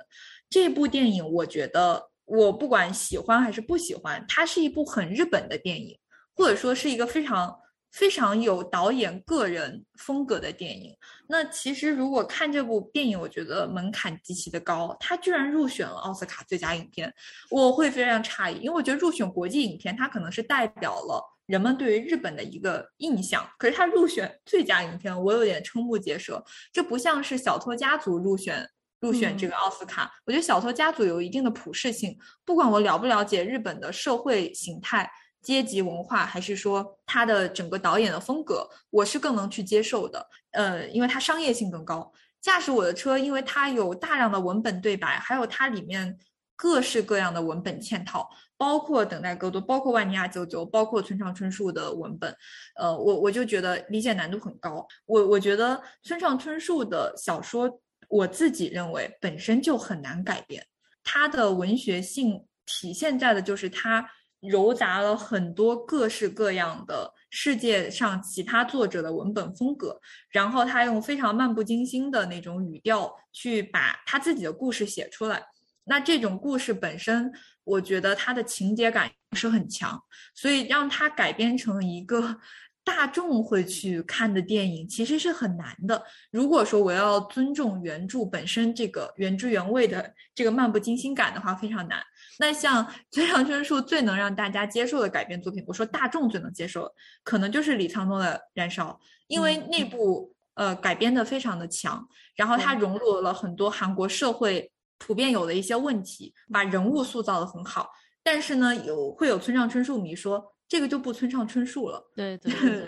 [0.51, 5.99] 这部电影我觉得我不管喜欢还是不喜欢，它是一部很日本的电影，
[6.37, 7.59] 或者说是一个非常。
[7.91, 10.95] 非常有导演个人风格的电影。
[11.31, 17.13] 那其实如果看这部电影，我觉得门槛极其的高，它居然入选了奥斯卡最佳影片，
[17.51, 23.47] 我会非常诧异，因为我觉得入选国际影片，它可能是代表了人们对于日本的一个印象。
[23.59, 26.43] 可是他入选最佳影片，我有点瞠目结舌。
[26.73, 28.67] 这不像是《小偷家族》入选
[29.01, 35.09] 入选这个奥斯卡，我觉得《小偷家族》有一定的普适性，不管我了不了解日本的社会形态。
[35.49, 40.29] 阶级文化，还是说他的整个导演的风格，我是更能去接受的。
[40.51, 42.13] 呃，因为它商业性更高。
[42.39, 46.19] 驾驶我的车，因为它有大量的文本对白，还有它里面
[46.55, 52.31] 各式各样的文本嵌套，包括等待戈多，包括万尼亚九九，包括村上春树的文本。
[52.77, 54.87] 呃，我我就觉得理解难度很高。
[55.07, 57.81] 我我觉得村上春树的小说，
[58.11, 60.63] 我自己认为本身就很难改编。
[61.03, 64.07] 它的文学性体现在的就是它。
[64.43, 70.01] 糅杂了很多各式各样的世界上其他作者的文本风格，
[70.31, 75.43] 然后他用非常漫不经心的那种语调去把他自己的故事写出来。
[75.85, 77.33] 那这种故事本身，
[77.65, 80.03] 我觉得它的情节感是很强，
[80.35, 82.39] 所以让它改编成一个。
[82.85, 86.03] 大众会去看的电影其实是很难的。
[86.31, 92.03] 如果说我要尊重原著本身这个原汁原味的这个漫不经心感的话，非常难。
[92.39, 96.91] 那像村上春树最能让大家接受的改编作品，我说大众最能接受，
[97.23, 98.91] 可能就是李沧东的《燃烧》，
[99.27, 107.91] 因为那部呃改编的非常的强，然后它融入了很多韩国社会普遍有的一些问题，把人物塑造的很好。
[108.23, 110.55] 但是呢，有会有村上春树迷说。
[110.71, 112.87] 这个就不村上春树了， 对对对。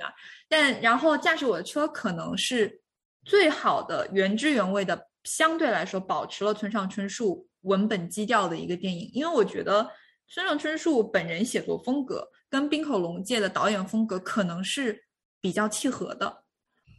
[0.50, 2.78] 但然后驾驶我的车可能是
[3.24, 9.88] 最好的原汁原味的，相对来说保持了村上春树文本基调的一个电影，因为我觉得
[10.28, 15.04] 村上春树本人写作风格跟冰口龙介的导演风格可能是
[15.40, 16.44] 比较契合的，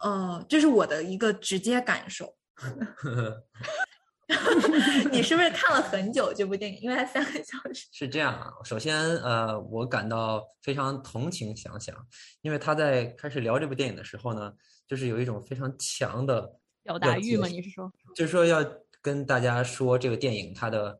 [0.02, 2.36] 呃，这是我的一个直接感受。
[5.12, 6.80] 你是不是看了很久这部电影？
[6.80, 7.88] 因为它三个小时。
[7.92, 11.96] 是这样啊，首先呃，我感到非常同情想想，
[12.42, 14.54] 因为他在开始聊这部电影的时候呢，
[14.88, 16.50] 就是有一种非常强的
[16.82, 17.48] 表达欲嘛？
[17.48, 17.92] 你是说？
[18.16, 18.64] 就是说要
[19.02, 21.00] 跟大家说这个电影它的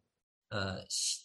[0.50, 0.78] 呃，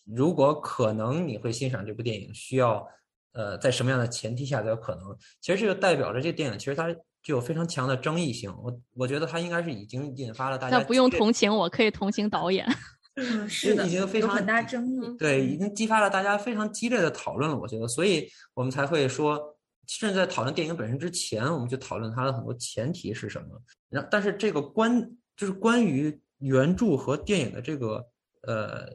[0.04, 2.86] 如果可能你会欣赏这部电影，需要
[3.32, 5.16] 呃在什么样的前提下才有可能？
[5.40, 6.94] 其实这就代表着这个电影其实它。
[7.22, 10.78] 具有非常强的争议性，我我觉得它应该是已经引发了大家。
[10.78, 12.64] 那不用同情我，可以同情导演。
[13.16, 15.16] 嗯，是的，已经非常很大争议。
[15.18, 17.58] 对，已经激发了大家非常激烈的讨论了。
[17.58, 19.40] 我觉得，所以我们才会说，
[19.88, 23.60] 甚至在讨论电影本身之前，我们就讨论它的很多前提是什么。
[23.88, 25.02] 然，但是这个关
[25.36, 28.06] 就是关于原著和电影的这个
[28.42, 28.88] 呃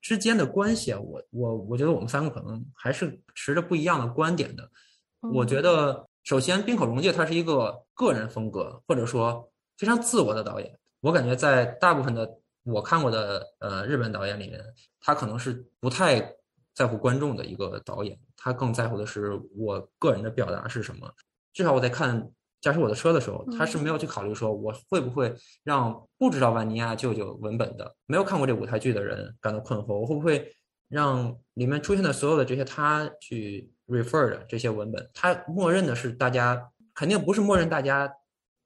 [0.00, 4.70] 之间的关系啊，我我我觉得我们三个可能还是持着不一样的观点的。
[5.32, 6.08] 我觉得。
[6.24, 10.78] 首先，冰口龙介他是一个个人风格，或者说非常自我的导演。
[11.00, 14.62] 我感觉在大部分的我看过的呃日本导演里面，
[15.00, 16.20] 他可能是不太
[16.74, 21.12] 在乎观众的一个导演，他更在乎的是我个人的表达是什么。
[21.52, 22.30] 至少我在看
[22.62, 30.50] 驾驶我的车的时候，他是没有去考虑说我会不会让不知道万尼亚舅舅文本的、没有看过这舞台剧的人感到困惑，我会不会
[30.88, 33.70] 让里面出现的所有的这些他去。
[33.88, 38.10] refer 的这些文本，他默认的是大家肯定不是默认大家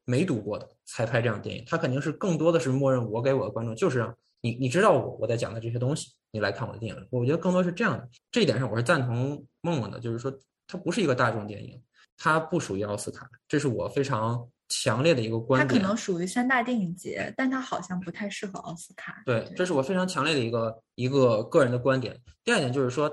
[0.04, 7.08] 没读过的才拍这样电影，他肯定是更多的是默认我给我的观众就是让你你知道我我在讲的这些东西，你来看我的电影。
[7.10, 10.32] 我觉得更多是这样的，这一点上我是赞同梦梦的，就是说
[10.68, 11.82] 它不是一个大众电影，
[12.16, 15.68] 它不属于奥斯卡，这是我非常强烈的一个观点。
[15.68, 19.22] 它可能属于三大电影节，但它好像不太适合奥斯卡。
[19.24, 22.18] 对，这是我非常强烈的一个一个个人的观点。
[22.44, 23.10] 第二点就是说。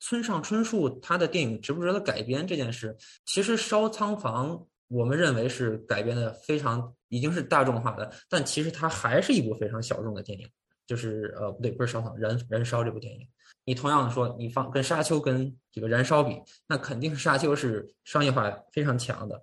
[0.00, 2.96] 村上春树他的电影值不值得改编这件事，
[3.26, 4.56] 其实《烧仓房》
[4.86, 10.48] 我们认为是改编的非常已经是大众化的，但其实它还是一部非常小众的电影。
[10.86, 13.26] 就是呃不对，不是《烧仓》，《燃燃烧》这部电影，
[13.68, 19.42] 你同样的说，你放跟《沙丘》跟这个《燃烧》比，那肯定《沙丘》是商业化非常强的。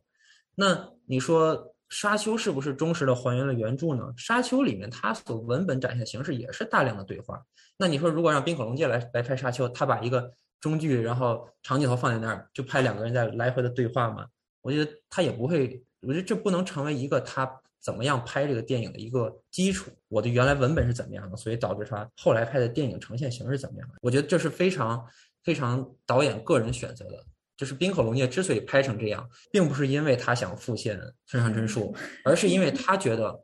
[0.55, 1.55] 那你说
[1.89, 4.11] 《沙丘》是不是忠实的还原了原著呢？
[4.19, 7.39] 《沙丘》里面它所文本展现的形式也是大量的对话。
[7.77, 14.25] 那你说如果让冰口龙介来来拍《沙丘》，他把一个中剧，然后长镜头放在那儿，就拍两个人在来回的对话嘛。
[14.63, 17.45] 我觉得他也不会，我觉得这不能成为一个他
[17.85, 23.95] 怎么样拍这个电影的一个基础，我的原来文本是怎么样的，所以导致他后来拍的电影呈现形式怎么样的。
[24.01, 25.05] 我觉得这是非常
[25.43, 27.23] 非常导演个人选择的。
[27.57, 31.95] 就是《冰口龙介》之所以拍成这样，并不是因为他想复现村上春树，
[32.25, 33.39] 而是因为 他觉得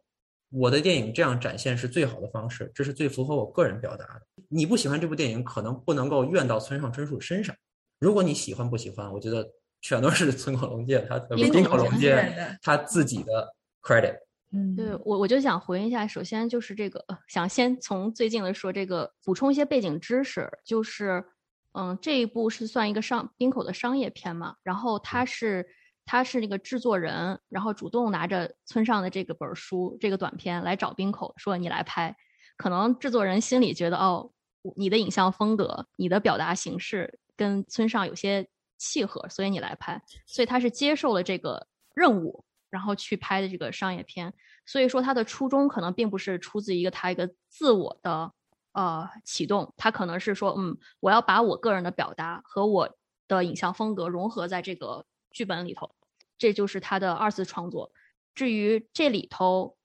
[0.49, 4.21] 我的电影这样展现是最好的方式，这是最符合我个人表达的。
[4.49, 7.55] 你不喜欢这部电影，可能不能够怨到村上春树身上。
[7.99, 9.47] 如果你喜欢不喜欢，我觉得
[9.79, 14.17] 全都是 村口龙介他冰口龙介他自己的 credit。
[14.53, 21.23] 嗯，对我我就想回应一下，首先就是这个，想先从最近的说这个，补充一些背景知识，就是，
[21.71, 25.65] 嗯，这一部是算一个商冰口的商业片嘛，然后他是
[26.05, 32.13] 他是那个制作人，然后主动拿着村上的这个本书这个短片来找冰口说你来拍，
[32.57, 34.29] 可能制作人心里觉得哦，
[34.75, 38.45] 你的影像风格，你的表达形式跟村上有些
[38.77, 41.65] 契合，所以你来拍，所以他是接受了这个
[41.95, 42.43] 任务。
[42.71, 44.33] 然后去拍的这个商业片，
[44.65, 48.31] 所以说他的初衷可能并不是出自一个他一个自我的
[48.71, 55.93] 呃启动，他可能是说，嗯，我要把我个人的表达和我的影像风格融合在这个剧本里头，
[56.37, 57.91] 这就是他的二次创作。
[58.33, 59.75] 至于这里头，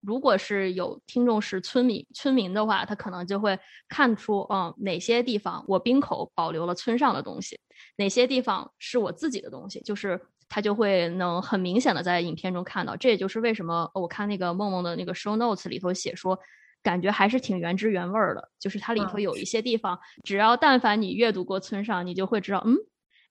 [0.00, 3.56] 如果是有听众是村民村民的话，他可能就会
[3.88, 7.60] 看出，嗯，哪些地方我冰口保留了村上的东西，
[7.96, 10.20] 哪些地方是我自己的东西，就是。
[10.54, 16.38] 他就会能很明显的在影片中看到，这也就是为什么我看那个梦梦的那个 show notes 里头写说，
[16.82, 18.50] 感觉还是挺原汁原味的。
[18.58, 22.76] 就是它里头有一些地方，只要但凡你阅读过村上，你就会知道，嗯，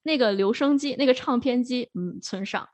[0.02, 2.68] 那个留声机、那个唱片机，嗯，村上，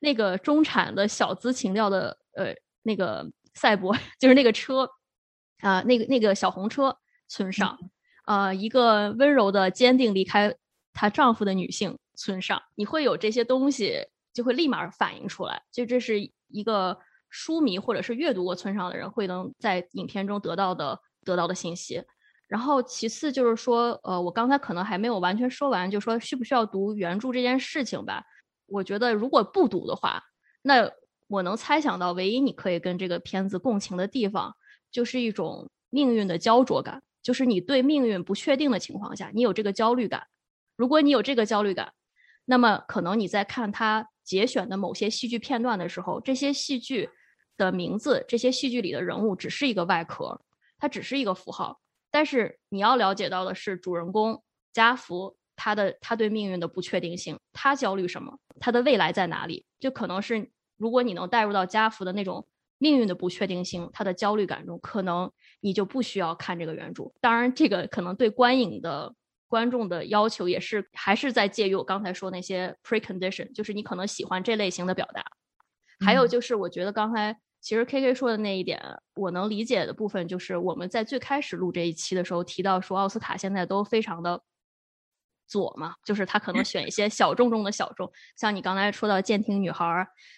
[0.00, 2.52] 那个中产的小资情调的，呃，
[2.82, 4.90] 那个赛博， 就是那个车，
[5.60, 6.98] 啊，那个那个小红车，
[7.28, 7.78] 村上，
[8.26, 10.52] 呃，一个温柔的、坚定离开
[10.92, 11.96] 她丈夫的女性。
[12.16, 15.62] 村上，你会有这些东西，就会立马反映出来。
[15.70, 22.02] 就这是一个书迷或者是阅读过村上的人会能在影片中得到的得到的信息。
[22.46, 28.22] 然后其次就是说，呃，我刚才可能还没有完全说完，就说需不需要读原著这件事情吧。
[28.66, 30.22] 我觉得如果不读的话，
[30.62, 30.90] 那
[31.26, 34.54] 我能猜想到唯一你可以跟这个片子共情的地方，
[34.90, 40.26] 就是一种命运的焦灼感，就是你对命运不确定的情况下，你有这个焦虑感。
[40.76, 41.92] 如果你有这个焦虑感，
[42.46, 47.08] 那么，可能你在看他节选的某些戏剧片段的时候，这些戏剧
[47.56, 50.40] 的名字，这些戏剧里的人物，只是一个外壳，
[50.78, 51.80] 它只是一个符号。
[52.10, 54.42] 但是你要了解到的是，主人公
[54.72, 58.38] 家福他的他对命运的不确定性，他焦虑什么？
[58.60, 59.64] 他的未来在哪里？
[59.80, 62.46] 就可能是，如果你能带入到家福的那种
[62.76, 67.04] 命运的不确定性，他的焦虑感中，可能你就不需要看这个原著。
[67.20, 69.14] 当然，这个可能对观影的。
[69.46, 75.24] 观众的要求也是还是在介于我刚才说那些 precondition，就是你可能喜欢这类型的表达。
[76.04, 78.82] 还有就是，我觉得刚才其实 K K 说的那一点，
[79.14, 84.42] 我能理解的部分就是我们在最开始录这一期的时候提到说，奥斯卡现在都非常的
[85.46, 89.84] 左嘛，就是他可能选一些小众中的小众，像你刚才说到《监听女孩》，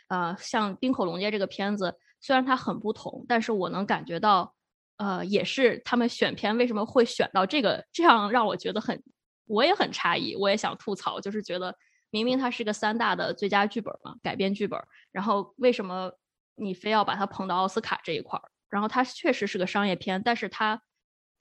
[0.08, 4.55] 呃，像《冰口龙街》这个片子，虽然它很不同，但是我能感觉到。
[4.96, 9.02] 呃，也是他们选片为什么会选到这个，这样让我觉得很，
[9.46, 11.76] 我也很诧异，我也想吐槽，就是觉得
[12.10, 14.80] 明明它是个三大的最佳剧本嘛，改编剧本，
[15.12, 16.10] 然后为什么
[16.54, 18.48] 你非要把它捧到奥斯卡这一块儿？
[18.70, 20.80] 然后它确实是个商业片，但是它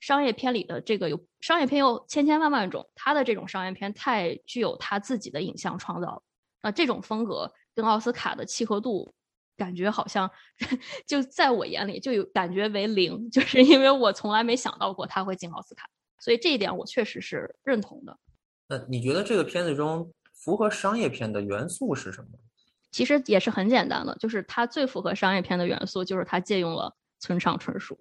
[0.00, 6.22] 商业片里的这个有商业片有千千万万种，它的这种商业片太具有它自己的影像创造，
[6.62, 9.14] 那这种风格跟奥斯卡的契合度。
[9.56, 10.30] 感觉好像
[11.06, 15.88] 就在我眼里就有感觉为零，就是因为我从来没想到过他会进奥斯卡，
[16.20, 18.18] 所以这一点我确实是认同的。
[18.68, 22.28] 那你觉得这个片子中符合商业片的元素是什么？
[22.90, 28.00] 其实也是很简单的，就是它最符合商业片的元素就是它借用了村上春树，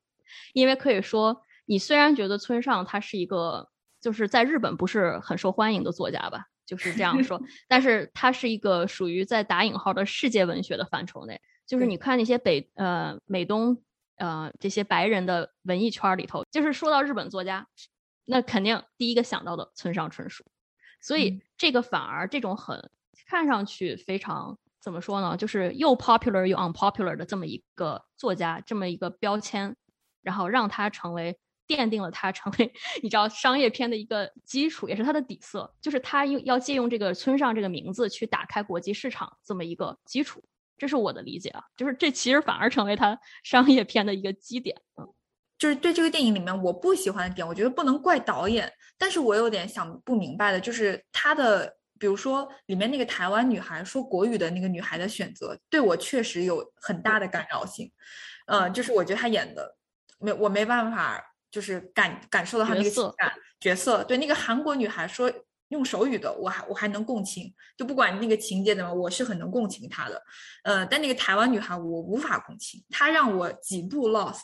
[0.53, 3.69] 因为可以说你虽然觉得村上他是一个
[3.99, 6.45] 就是在日本不是很受欢迎的作家吧。
[6.65, 11.39] 就是这样说，但是它是一个属于在打引号的世界文学的范畴内。
[11.65, 13.81] 就是你看那些北呃美东
[14.17, 17.67] 呃这些白人的文艺圈里头，就是说到日本作家，
[18.25, 20.43] 那肯定第一个想到的村上春树。
[21.01, 22.89] 所以这个反而这种很
[23.27, 29.75] 看上去非常怎么说呢，就是又 popular 又 unpopular 的这么一个作家，这么一个标签，
[30.21, 31.37] 然后让他成为。
[31.67, 40.43] 奠定了它成为你知道商业片的一个基础，也是它的底色，就是它用要借用这个村上这个名字去打开国际市场这么一个基础，
[40.77, 44.75] 这是我的理解啊，就是这其实反而成为它 商业片的一个基点。
[44.97, 45.07] 嗯，
[45.57, 57.91] 就是对这个电影里面我不喜欢的点，我觉得不能怪导演，但是我有点想不明白的，就是他的比如说里面那个台湾女孩说国语的那个女孩的选择，对我确实有很大的干扰性。
[58.47, 59.75] 呃，就是我觉得她演的
[60.19, 61.23] 没我没办法，
[61.55, 64.03] 就是感感受到她那个情感角色。
[64.03, 65.31] 对那个韩国女孩说。
[65.69, 70.23] 用手语的，我还我还能共情，就不管那个情节怎么，我是很能共情她的。
[70.63, 74.43] 呃，但那个台湾女孩我无法共情，她让我几度 lost。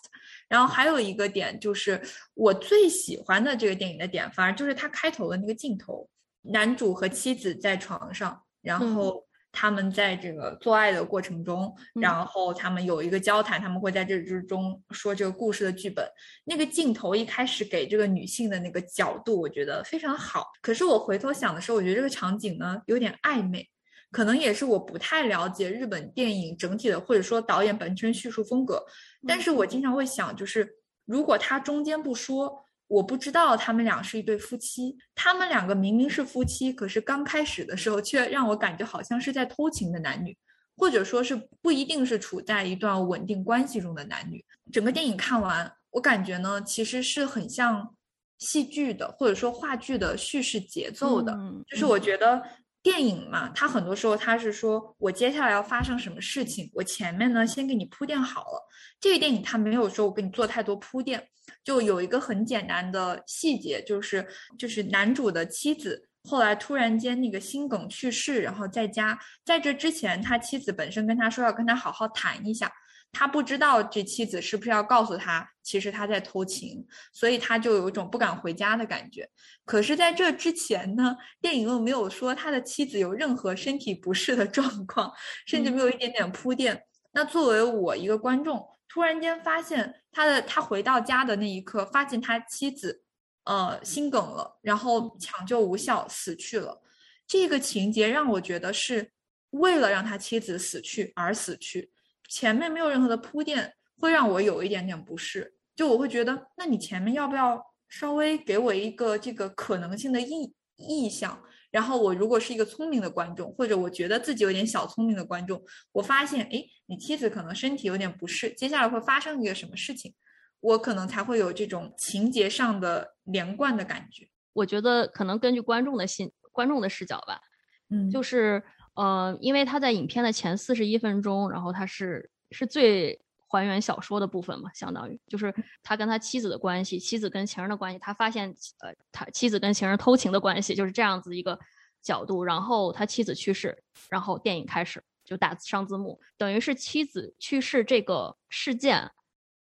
[0.50, 2.02] 然后还有一个点就是
[2.34, 6.10] 我最喜欢的这个电影的点，反而就是它开头的那个镜头，
[6.42, 9.24] 男主和妻子在床上，然后。
[9.52, 16.06] 他们在这个做爱的过程中，然后他们有一个交谈，他们会在这之中说这个故事的剧本。
[16.46, 20.48] 那个镜头一开始给这个女性的那个角度，我觉得非常好。
[20.62, 23.70] 可是我回头想的时候，我觉得这个场景呢有点暧昧，
[24.12, 28.84] 可能也是我不太了解日本电影整体的，或者说导演本身叙述风格。
[29.28, 30.68] 但是我经常会想，就是
[31.06, 32.66] 如果他中间不说。
[32.92, 40.38] 我不知道他们俩是一对夫妻，他们两个明明是夫妻，可是刚开始的时候却让我感觉好像是在偷情的男女，
[40.76, 44.44] 或者说是不一定是处在一段稳定关系中的男女。
[44.74, 47.96] 整个电影看完，我感觉呢，其实是很像
[48.40, 51.34] 戏剧的，或者说话剧的叙事节奏的，
[51.68, 52.44] 就是我觉得。
[52.84, 58.68] 电影嘛，它很多时候它是说我接下来要发生什么事情，我前面呢先给你铺垫好了。
[59.00, 61.24] 这个电影它没有说我给你做太多铺垫，
[61.64, 64.28] 就有一个很简单的细节，就是
[64.58, 72.72] 就是男主的妻子后来突然间那个心梗去世，然后在家，在这之前他妻子本身跟他说要跟他好好谈一下。
[73.12, 79.30] 他不知道这妻子是不是要告诉他，其实他在偷情，所以他就有一种不敢回家的感觉。
[79.66, 85.12] 可是，在这之前呢，电影又没有说他的妻子有任何身体不适的状况，
[85.46, 86.84] 甚至没有一点点铺垫。
[87.12, 93.04] 那作为我一个观众，突然间发现他的他回到家的那一刻，发现他妻子，
[93.44, 96.82] 呃，心梗了，然后抢救无效死去了。
[97.28, 99.12] 这个情节让我觉得是
[99.52, 101.92] 为了让他妻子死去而死去。
[102.32, 105.54] 前面没有任何的铺垫，会让我有一点点不适。
[105.76, 111.44] 就我会觉得，那你前面要不要稍微给我一个这个可能性的意意向？
[111.72, 120.14] 然后我如果是一个聪明的观众，或者我觉得自己有点小聪明的观众，我发现，哎，你妻子可能身体有点不适，接下来会发生一个什么事情，
[120.62, 124.30] 我可能才会有这种情节上的连贯的感觉。
[124.54, 127.42] 我觉得可能根据观众的心，观众的视角吧，
[127.90, 128.64] 嗯，就是。
[128.96, 135.54] 呃，因为他在影片的前四十一分钟，然后他是是最还原小说的部分嘛，相当于就是
[135.84, 141.58] 他跟他妻子的关系，妻子跟情人的关系，他发现呃他妻子跟情人偷情的关系，就是这样子一个
[142.02, 142.44] 角度。
[142.44, 149.10] 然后他妻子去世，然后电影开始就打上字幕，等于是妻子去世这个事件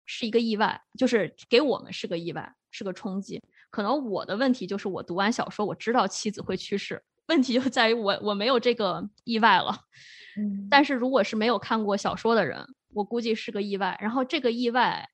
[0.06, 3.42] 是一个意外，就是给我们是个意外，是个冲击。
[3.70, 7.04] 可能我的问题就是我读完小说，我知道妻子会去世。
[7.28, 9.76] 问题就在于我我没有这个意外了，
[10.38, 13.98] 嗯，但是如果是没有看过小说的人，我估计是个意外。
[14.00, 15.10] 然后这个意外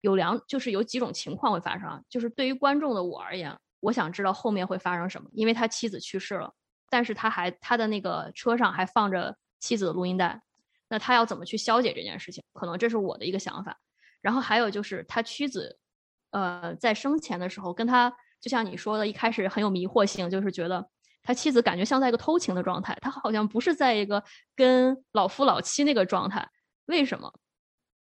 [0.00, 2.02] 有两，就是有几种情况会发生。
[2.08, 6.50] 就是对于观众的我而言，我想知道后面会发生什么，因为他妻子去世了，
[6.88, 10.40] 但是他还他的那个车上还放着妻子的录音带，
[10.88, 12.42] 那他要怎么去消解这件事情？
[12.54, 13.78] 可能这是我的一个想法。
[14.22, 15.78] 然后还有就是他妻子，
[16.30, 18.10] 呃，在生前的时候跟他。
[18.46, 20.88] 就像你说的，一开始很有迷惑性，就是觉得
[21.20, 24.22] 他妻子感觉像在一个偷情的状态，他好像不是在一个
[24.54, 26.48] 跟老夫老妻那个状态。
[26.84, 27.34] 为什么？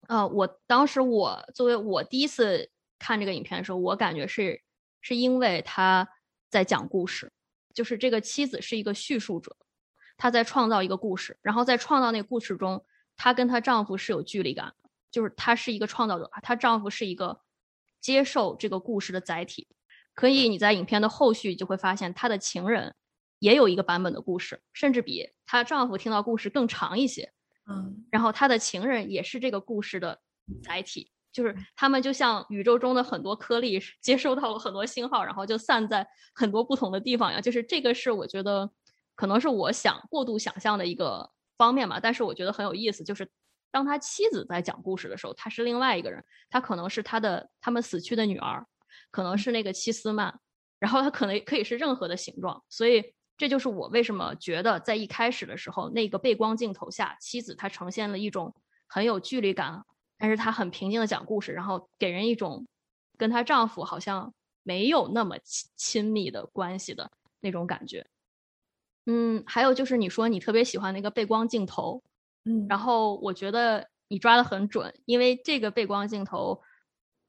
[0.08, 4.60] 啊，我当时我作为我第一次看这个影片的时候，我感觉是
[5.00, 6.06] 是因为他
[6.50, 7.32] 在讲故事，
[7.72, 9.56] 就是这个妻子是一个叙述者，
[10.18, 12.84] 她在创造一个故事，然后在创造那个故事中，
[13.16, 17.40] 她跟她丈夫是有距离感的，就是她是一个创造者，她丈夫是一个
[18.02, 19.66] 接受这个故事的载体。
[20.16, 22.94] 可以，你在影片的后续就会发现，她的情人
[23.38, 27.30] 也有一个版本的故事，甚至比她丈夫听到故事更长一些。
[27.70, 30.18] 嗯，然后她的情人也是这个故事的
[30.64, 37.40] 载体，就是他们就像宇宙中的很多颗粒， 接收到了很多信号，然后就散在很多不同的地方呀。
[37.40, 38.70] 就是这个是我觉得
[39.14, 43.28] 可能是我想过度想象的一个方面吧，但是我觉得很有意思，就是
[43.70, 48.66] 当他妻子在讲故事的时候，他是另外一个人，他可能是他的他们死去的女儿。
[49.10, 50.38] 可能是那个七斯曼，
[50.78, 58.54] 然后它可能可以是任何的形状，所以这就是我为什么觉得在一开始的时候，那个背光镜头下，妻子她呈现了一种
[58.86, 59.84] 很有距离感，
[60.18, 62.66] 但是她很平静的讲故事，然后给人一种
[63.18, 64.32] 跟她丈夫好像
[64.62, 67.10] 没有那么亲亲密的关系的
[67.40, 68.06] 那种感觉。
[69.06, 72.02] 嗯，还有就是你说你特别喜欢那个背光镜头，
[72.44, 76.60] 嗯，然后我觉得你抓的很准，因为这个背光镜头。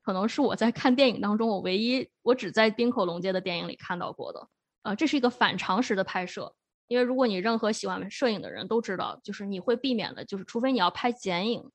[0.07, 4.47] 可能是我在看电影当中，我唯一我只在冰口龙介的电影里看到过的。
[4.83, 6.55] 呃，这是一个反常识的拍摄，
[6.87, 11.69] 因为如果你任何喜欢摄影的人都知道，就是你会避免的，就是除非你要拍剪影，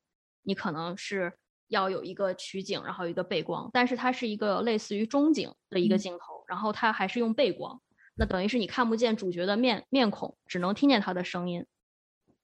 [0.44, 1.30] 你可能是
[1.68, 7.78] 要有一个取景，然后一个背光，但是它是一个类似于中景的一个镜头，然后它还是用背光，
[8.14, 11.66] 那等于是你看不见主角的面面孔，只能听见他的声音，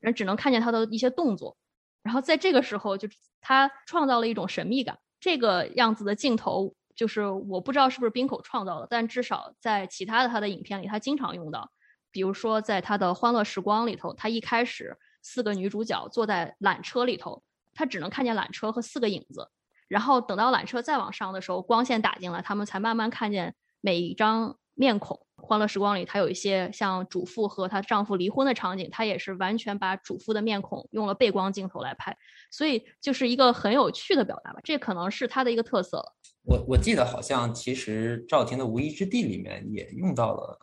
[0.00, 1.56] 人只能看见他的一些动作，
[2.02, 3.08] 然后在这个时候，就
[3.40, 6.74] 他创造了一种神秘感，这个样子的镜头。
[6.94, 11.70] 就是我不知道是不是冰口创造的，但至少在其他的他的影片里，他经常用到。
[12.10, 17.40] 比如说在他的《欢乐时光》里头，他一开始四个女主角坐在缆车里头，
[17.72, 19.48] 他只能看见缆车和四个影子。
[19.86, 25.16] 然后等到缆车再往上的时候，光线打进来，他们才慢慢看见每一张面孔。
[25.40, 32.16] 《欢乐时光》里，他有一些像主妇和她丈夫离婚的场景，他也是完全把主妇的面孔用了背光镜头来拍，
[32.50, 34.60] 所以就是一个很有趣的表达吧。
[34.64, 36.14] 这可能是他的一个特色了。
[36.44, 40.58] 我我记得好像其实赵婷的《无依之地》里面也用到了，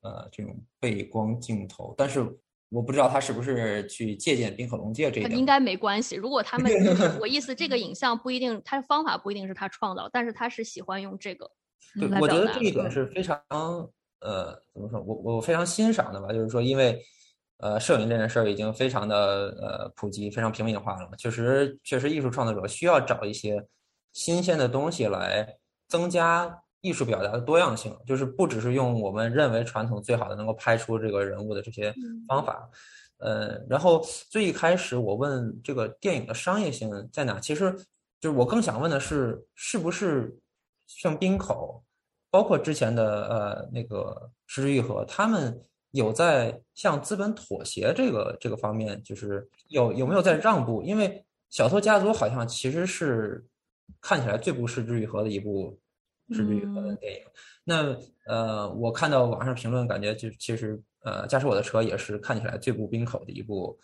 [0.00, 2.20] 呃，这种背光镜头，但是
[2.70, 5.28] 我不知道他是不是去借鉴冰河龙界这个。
[5.28, 6.16] 应该没关系。
[6.16, 6.72] 如果他们，
[7.20, 11.50] 我意思这个影像不一定，他的方法不一定是他创造，但是他是喜欢用这个。
[12.00, 13.38] 对，我觉得这一点是非常，
[14.24, 15.00] 呃，怎么说？
[15.02, 17.00] 我我非常欣赏的吧，就是说，因为，
[17.58, 19.16] 呃，摄影这件事儿已经非常的
[19.60, 21.16] 呃普及，非常平民化了嘛。
[21.16, 23.64] 确实，确实，艺术创作者需要找一些。
[24.16, 25.44] 新鲜的东西来
[25.88, 31.92] 增加艺术表达的多样性，就是不只是用我们认为传统最好的能够拍出这个人物的这些
[32.28, 32.70] 方法，
[33.18, 37.72] 呃，然后最一开始我问这个电影的商业性在哪，其实
[38.20, 40.32] 就是我更想问的是，是不是
[40.86, 41.82] 像冰口，
[42.34, 45.56] 包括之前的呃那个石之愈合，他们
[45.92, 50.82] 有在向资本妥协这个这个方面，就是有有没有在让步？
[50.82, 53.44] 因为小偷家族好像其实是。
[54.00, 55.78] 看起来最不失之愈合的一部
[56.30, 57.20] 失之愈合的电影。
[57.64, 57.94] 那
[58.26, 63.78] 呃，我看到网上评论，感觉就其实呃，驾驶我的车也是看起来最不冰口的一部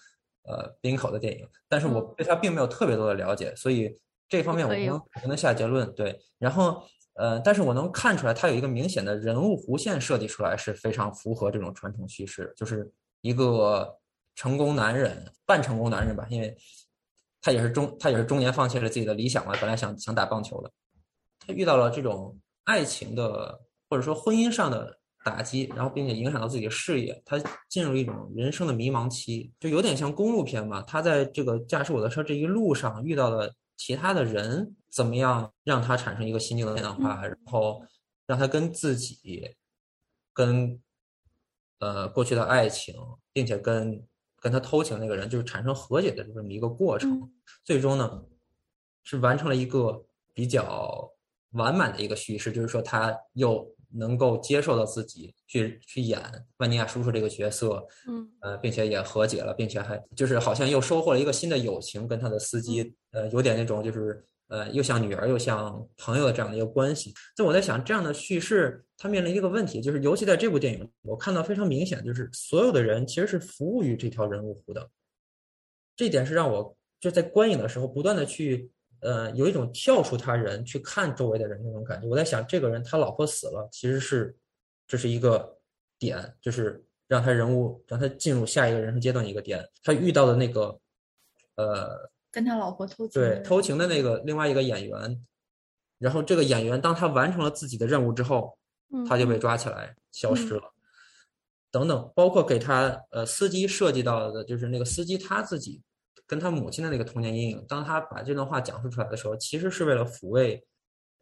[0.44, 1.47] 呃冰口的电影。
[1.68, 3.94] 但是我对它并没有特别多的了解，所以
[4.27, 5.90] 这方面我不能不能下结论。
[5.94, 6.82] 对，然后
[7.20, 12.90] 呃，但是我能看出来，他有一个明显的人物弧线设计出来是非常符合这种传统叙事，就是
[13.20, 13.98] 一个
[14.34, 16.56] 成功男人，半成功男人吧，因为。
[17.42, 20.70] 他也是中，他也是中年放弃了自己的理想嘛，本来想想打棒球的，
[21.38, 30.82] 他遇到了这种爱情的或者说婚姻上的打击，然后并且影响到自己的事业，他进入一种人生的迷茫期，就有点像公路片嘛。
[30.82, 33.51] 他在这个驾驶我的车这一路上遇到了
[33.81, 37.82] 其他的人，怎么样让他产生一个心境的变化，然后
[38.27, 39.57] 让他跟自己、
[40.35, 40.78] 跟
[41.78, 42.94] 呃过去的爱情，
[43.32, 44.07] 并且跟。
[44.43, 47.31] 跟他偷情那个人就是产生和解的这么一个过程，
[47.62, 48.24] 最终呢
[49.02, 50.02] 是完成了一个
[50.32, 51.12] 比较
[51.51, 56.20] 完满的一个叙事，就是说他又能够接受到自己去去演
[56.58, 64.24] 万尼亚叔叔这个角色，嗯，呃，并且也和解了，并且还就是好像又收获了一个新的友情，跟他的司机，呃，有点那种就是。
[64.50, 74.90] 呃，又像女儿又像朋友的这样的一个关系，就我在想，这样的叙事它面临一个问题，就是尤其在这部电影，我看到非常明显，就是所有的人其实是服务于这条人物弧的，
[75.94, 78.68] 这点是让我就在观影的时候不断的去，
[79.01, 82.06] 呃，有一种跳出他人去看周围的人那种感觉。
[82.09, 84.36] 我在想，这个人他老婆死了，其实是
[84.86, 85.59] 这是一个
[85.98, 90.78] 点，就是让他人物让他进入下一个人生阶段一个点，他遇到的那个，
[91.56, 92.10] 呃。
[92.32, 95.27] 跟他老婆偷情，对偷情的那个另外一个演员，
[95.98, 98.56] 然后这个演员当他完成了自己的任务之后，
[99.09, 100.62] 他就被抓起来消失了。
[101.72, 105.82] 等等，包括给他呃司机设计到的，就是那个司机他自己
[106.31, 107.65] 跟他母亲的那个童年阴影。
[107.66, 110.65] 当他把这段话讲述出来的时候，其实是为了抚慰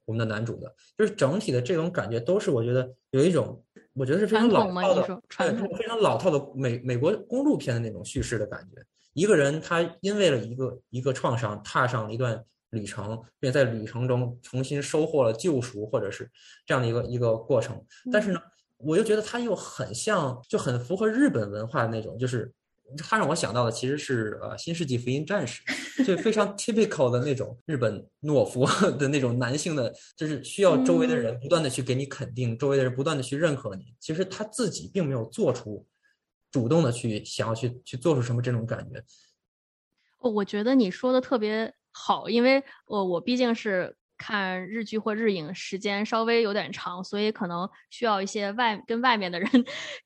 [0.04, 3.64] 我们的男主的，就是整体的这种感觉都是我觉得有一种，
[3.94, 5.02] 我觉得是非常老套的，
[5.78, 8.84] 非常老套的美美国公路片的那种叙事的感觉。
[9.14, 16.30] 一个人他因为了一个一个创伤，踏上了一段旅程，并在旅程中重新收获了救赎，或者是
[16.66, 17.82] 这样的一个一个过程。
[18.12, 18.38] 但是呢，
[18.76, 22.52] 我又觉得他又很像，就很符合日本文化的那种，就是
[22.96, 25.62] 他让我想到的其实是呃《新世纪福音战士》，
[26.04, 28.66] 就非常 typical 的那种日本懦夫
[28.98, 33.94] 的那种男性的，就是需要周围的人不断的去给你肯定，周围的人不断的去认可你。
[34.00, 35.86] 其实他自己并没有做出。
[36.50, 39.04] 主动的去想要去去做出什么这种感觉，
[40.20, 49.48] 哦，我觉得你说的特别好，因为呃，我毕竟是看日剧或日影时间稍微有点长，所以可能需要一些外跟外面的人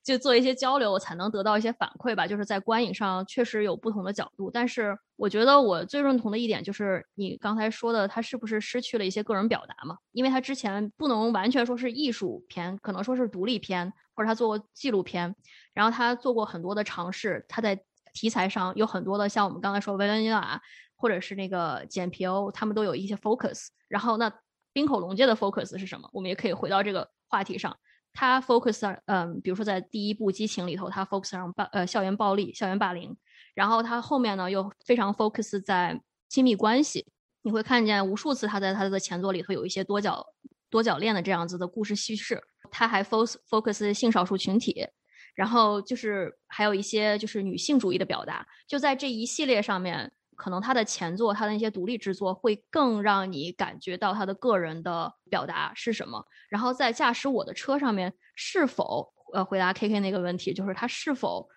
[0.03, 2.27] 就做一些交流，才能得到一些反馈吧。
[2.27, 9.97] 就是在观影上确实有不同的角度，但是我觉得我最认同的一点就是你刚才说的，他是不是失去了一些个人表达嘛？
[10.11, 15.35] 因为他之前不能完全说是艺术片，可能说是独立片，或者他做过纪录片，
[15.73, 17.83] 然后他做过很多的尝试，他在
[18.13, 20.61] 题材上有很多的，像我们刚才说维伦纽瓦。
[21.03, 23.67] 或者是那个简皮欧，他们都有一些 focus。
[23.89, 24.33] 然后那
[24.71, 26.09] 冰口龙介的 focus 是什么？
[26.13, 27.75] 我们也可以回到这个话题上。
[28.13, 33.13] 他 focus 嗯，比如说在第一部《激情》里头，他 focus 上暴呃校园暴力、校园霸凌。
[33.53, 37.05] 然后他后面呢又非常 focus 在亲密关系。
[37.41, 40.25] 你会看见无数次他在他的前作里头有一些多角
[40.69, 42.41] 多角恋的这样子的故事叙事。
[42.71, 44.87] 他还 focus focus 性少数群体，
[45.35, 48.47] 然后就是还有一些就是女性主义的表达。
[48.65, 50.09] 就在这一系列上面。
[50.35, 56.25] 可能他的前作，他的那些独立制作会更让你感觉到他的个人的表达是什么。
[56.49, 61.49] 然后在驾驶我的车上面，是否呃回答 K K 那个问题，就是他是否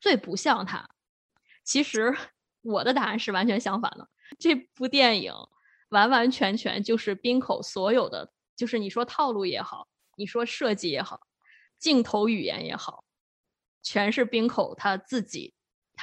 [0.00, 0.88] 最不像他？
[1.64, 2.14] 其实
[2.62, 4.08] 我的答案是完全相反的。
[4.38, 5.32] 这部电影
[5.90, 11.20] 完完全全就是冰口所有的，就是你说套路也好，你说设计也好，
[11.78, 13.04] 镜头语言也好，
[13.82, 15.54] 全是冰口他自己。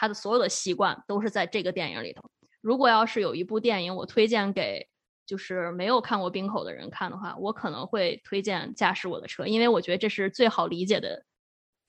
[0.01, 2.23] 他的所有的习惯都是在这个电影里头。
[2.59, 4.87] 如果要是有一部电影，我推荐给
[5.27, 11.23] 就是没有看过冰口的人看的话，我可能会推荐《驾驶我的车》，因为我觉得这是最好理解的、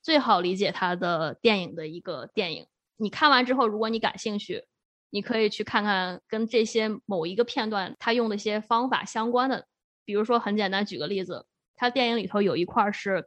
[0.03, 2.67] 最好理解他的电影的一个电影。
[2.99, 4.63] 你看完之后，如果你感兴趣，
[5.09, 9.67] 你可以去看看跟这些某一个片段他用的一些方法相关的。
[10.05, 13.27] 比如说，很简单，举个例子，他电影里头有一块是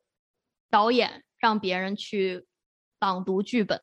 [0.70, 2.46] 导演让别人去
[3.00, 3.82] 朗读剧本。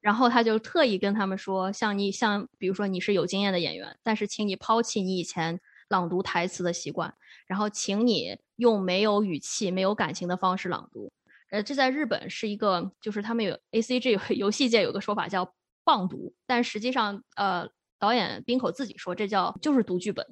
[0.00, 7.12] 然后他就特意跟他们说，像你像，比如说你是有经验的演员，但是请你抛弃你以前朗读台词的习惯，
[7.46, 11.10] 然后请你用没有语气、没有感情的方式朗读。
[11.50, 17.68] 呃，这在日本是一个，就是他们有 A C G 游戏界有个说法叫棒读，但实际上，呃，
[17.98, 20.24] 导演冰口自己说这叫就是读剧本，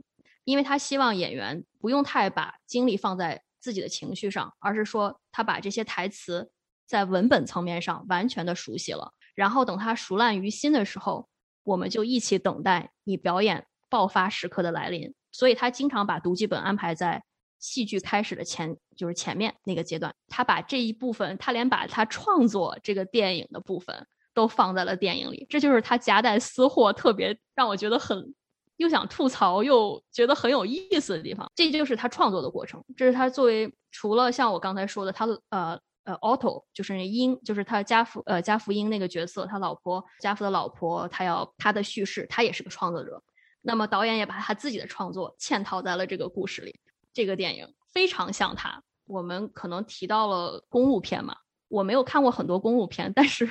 [0.45, 6.51] 因为他希望演员不用太把精力放在自己的情绪上，而是说他把这些台词
[6.87, 9.15] 在文本层面上完全的熟悉了。
[9.37, 11.29] 然后等他熟烂于心的时候，
[11.63, 15.15] 我们就一起等待你表演爆发时刻的来临。
[15.31, 17.23] 所以他经常把读剧本安排在
[17.59, 20.15] 戏剧开始的前，就是前面那个阶段。
[20.27, 25.47] 他把这一部分，他连把他创作这个电影的部分都放在了电影里。
[25.51, 28.35] 这就是他夹带私货，特别让我觉得很
[28.79, 31.47] 又想吐槽又觉得很有意思的地方。
[31.55, 32.83] 这就是他创作的过程。
[32.97, 35.79] 这是他作为除了像我刚才说的，他呃。
[36.07, 43.23] 呃，Auto 就是那英，就是他家福呃家福英那个角色，他老婆家福的老婆，他要他的叙事，他也是个创作者。
[43.61, 46.81] 那么导演也把他自己的创作嵌套在了这个故事里。
[47.13, 48.83] 这个电影非常像他。
[49.07, 51.37] 我们可能提到了公路片嘛，
[51.69, 53.51] 我没有看过很多公路片，但是。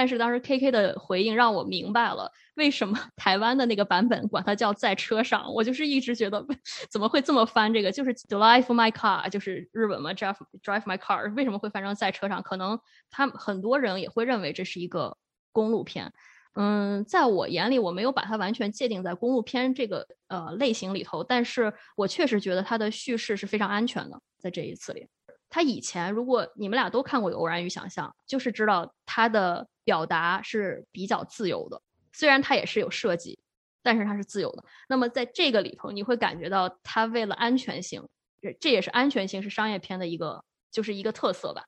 [0.00, 5.52] 但是当时 K K 的回应让我明白了为什么 台湾的那个版本管它叫在车上。
[5.52, 6.42] 我就是一直觉得
[6.90, 12.42] 怎么会这么翻这个，就是 Drive my car，就是日本嘛，Drive Drive my car，为什么会翻成在车上？
[12.42, 15.18] 可能他很多人也会认为这是一个
[15.52, 16.10] 公路片。
[16.54, 25.06] 嗯，在我眼里，我没有把它完全界定在公路片这个呃类型里头，但是我确实觉得它的叙事是非常安全的，在这一次里。
[25.50, 31.82] 他以前，如果你们俩都看过《偶然与想象》，就是知道他的表达是比较自由的。
[32.12, 33.38] 虽然他也是有设计，
[33.82, 34.64] 但是他是自由的。
[34.88, 38.08] 那么在这个里头，你会感觉到他为了安全性，
[38.40, 41.64] 这这也是安全性是商业片的一个就是一个特色吧。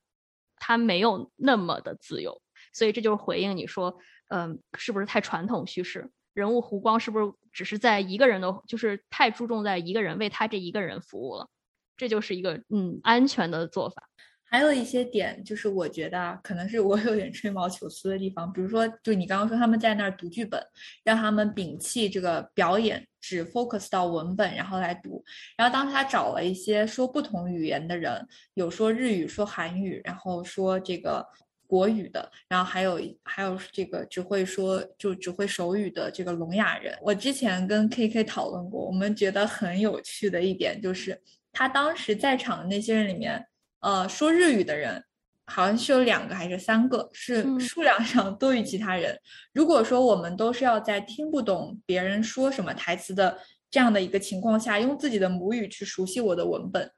[0.57, 2.41] 他没有那么的自由，
[2.73, 3.99] 所以这就是回应你说，
[4.29, 6.09] 嗯，是不是太传统叙事？
[6.35, 11.49] 人物弧光是不是只是在一个人的，就是太注重在一个人为他这一个人服务了？
[11.97, 14.03] 这就是一个嗯安全的做法，
[14.45, 20.63] 还有一些点就是我觉得可能是我有点吹毛求疵的地方，比如说就你刚刚说他们在那儿读剧本，
[21.05, 25.25] 让他们摒弃这个表演，只 focus 到文本，然后来读。
[25.57, 31.27] 然后当时他找了一些说不同语言的人，有说日语、说韩语，然后说这个
[31.67, 36.95] 国语的，然后还有还有这个只会说就只会手语的这个聋哑人。
[37.01, 41.19] 我之前跟 KK 讨论过，我们觉得很有趣的一点就是。
[41.53, 43.47] 他当时在场的那些人里面，
[43.81, 45.05] 呃，说日语的人
[45.47, 49.19] 好像是有两个还是三个，是数量上多于其他人。
[49.53, 53.39] 如果说我们都是要在听不懂别人说什么台词的
[53.71, 56.91] 这样的一个情况下，用自己的母语去熟悉我的文本，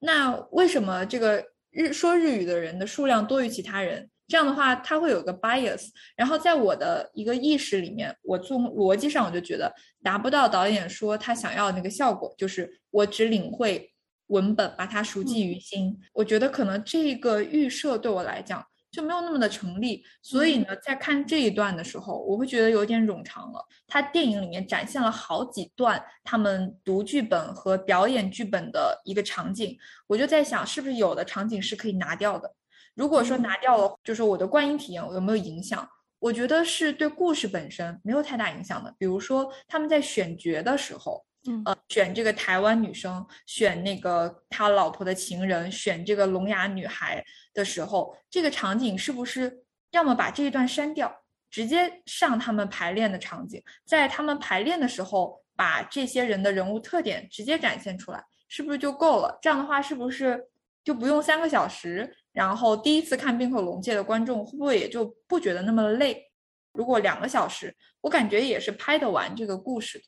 [0.00, 4.10] 那为什么这个日说日语的人的数量多于其他人？
[4.26, 5.88] 这样的话，他会有个 bias。
[6.16, 9.72] 然后在我的一个意识里面，我从逻辑上我就觉得
[10.04, 13.92] 达不到导演说他想要那个效果，就是我只领会
[14.30, 15.96] 文本，把它熟记于心。
[16.12, 18.66] 我觉得可能这个预设对我来讲。
[18.92, 23.64] 就没有那么的成立，所以呢，在看这一段的时候，我会觉得有点冗长了。
[23.86, 29.78] 他电影里面展现了好几段他们读剧本和表演剧本的一个场景，
[30.08, 32.52] 我就在想，是不是有的场景是可以拿掉的？
[32.96, 35.88] 如果说拿掉了，就是我的观影体验有没有影响？
[36.18, 38.92] 我觉得是对故事本身没有太大影响的。
[38.98, 41.24] 比如说他们在选角的时候。
[41.64, 51.10] 呃，选这个台湾女生，选那个他老婆的情人，选这个聋哑女孩的时候，这个场景是不是要么把这一段删掉，
[51.50, 59.38] 直接上他们排练的场景，在他们排练的时候把这些人的人物特点直接展现出来，是不是就够了？
[59.40, 60.46] 这样的话，是不是
[60.84, 62.14] 就不用三个小时？
[62.32, 66.30] 然后第一次看《冰口龙界》的观众会不会也就不觉得那么累？
[66.74, 70.04] 如果两个小时，我感觉也是拍得完这个故事的。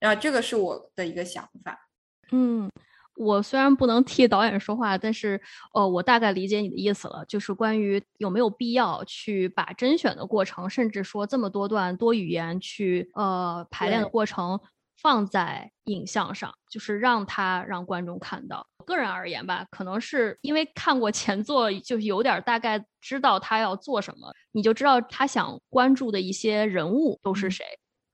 [0.00, 1.88] 啊，这个是我的一个想法。
[2.32, 2.70] 嗯，
[3.16, 5.40] 我虽然不能替导演说话，但是
[5.72, 14.60] 呃，我大概理解你的意思了，就是关于有没有必要去把甄选的过程，甚至说这么多段多语言去呃排练的过程
[15.00, 18.66] 放在影像上，就是让他让观众看到。
[18.86, 27.64] 个人而言吧，可能是因为看过前作，就有点大概知道他要做什么，你就知道他想关注的一些人物都是谁。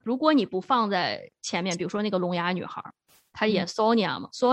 [0.03, 2.83] 如果你不放在前面，比如说那个聋哑女孩，
[3.33, 4.47] 她演 Sonia 嘛，So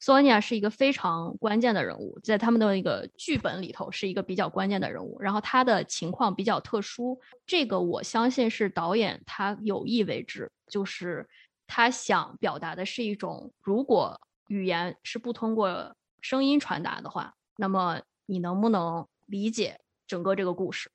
[0.00, 5.20] Sonia 是一个非常关键的人物，在他们的那个剧本里头是一个比较关键的人物。
[5.20, 11.28] 然后她的情况比较特殊，这个我相信是导演他有意为之，就是
[11.66, 20.90] 他想表达的是一种，如果语言是不通过声音传达的话，那么你能不能理解整个这个故事？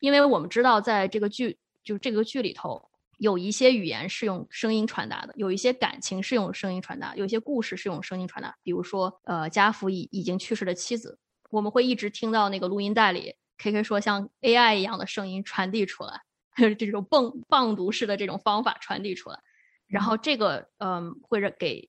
[0.00, 2.90] 因为我们知道，在这个剧就这个剧里头。
[3.18, 8.54] 有一些语言是用声音传达的，有一些感情是用声音传达，有一些故事是用声音传达。
[8.62, 11.18] 比如说，呃，家父已已经去世的妻子，
[11.50, 16.20] 我们会一直听到那个录音带里，K K 说像 A I 一样的声音传递出来，
[16.78, 19.38] 这种棒棒读式的这种方法传递出来，
[19.86, 21.88] 然后这个嗯，会给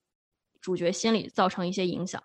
[0.62, 2.22] 主角心理造成一些影响。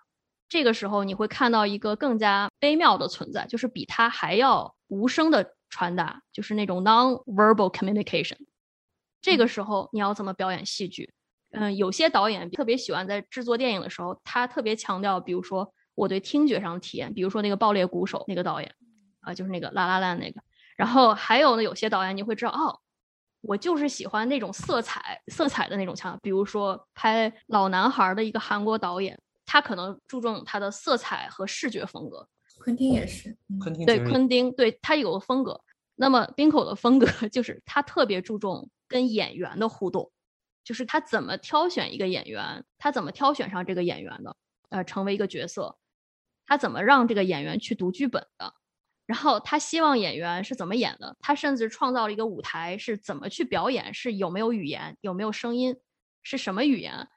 [0.49, 8.35] 这个时候你会看到一个更加微妙的存在，就是比他还要无声的传达，就是那种 non-verbal communication。
[9.21, 11.13] 这个时候你要怎么表演戏剧？
[11.51, 18.73] 嗯，有些导演特别喜欢在制作电影的时候，他特别强调，比如说我对听觉上的体验，比如说那个爆裂鼓手那个导演，
[19.19, 20.41] 啊，就是那个拉拉烂那个。
[20.77, 22.79] 然后还有呢，有些导演你会知道，哦，
[23.41, 32.25] 我就是喜欢那种色彩色彩的那种强，比如说拍老男孩的一个韩国导演，他可能注重他的色彩和视觉风格。
[32.59, 35.59] 昆汀也是，昆汀对昆汀，对他有个风格。
[35.95, 38.69] 那么冰口的风格 就是他特别注重。
[38.91, 40.11] 跟演员的互动，
[40.65, 44.35] 就是他怎么挑选一个演员，他怎么挑选上这个演员的，
[44.69, 45.77] 呃，成为一个角色，
[46.45, 48.53] 他怎么让这个演员去读剧本的，
[49.05, 55.75] 然后他希望演员是怎么演的，他甚至创造了一个舞台是怎么去表演，是有没有语言，有没有声音，
[56.21, 57.07] 是什么语言，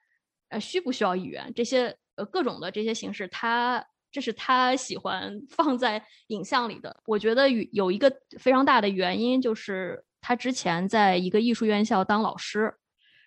[0.50, 7.02] 呃，需不需要语言，这些呃各种的这些形式，他这是他喜欢 放在影像里的。
[7.04, 10.04] 我觉得有一个非常大的原因就是。
[10.26, 12.74] 他之前在一个艺术院校当老师，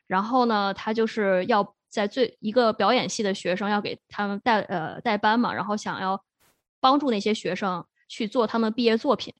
[0.07, 6.19] 然后呢，他就是要在最一个表演系的学生要给他们带呃带班嘛，然后想要
[6.79, 9.31] 帮助那些学生去做他们毕业作品，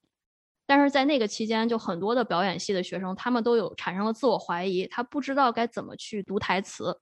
[0.68, 7.00] 但是在那个期间，就很多的表演系的学生他们都有产生了自我怀疑，他不知道该怎么去读台词，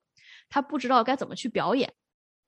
[0.48, 1.92] 他不知道该怎么去表演。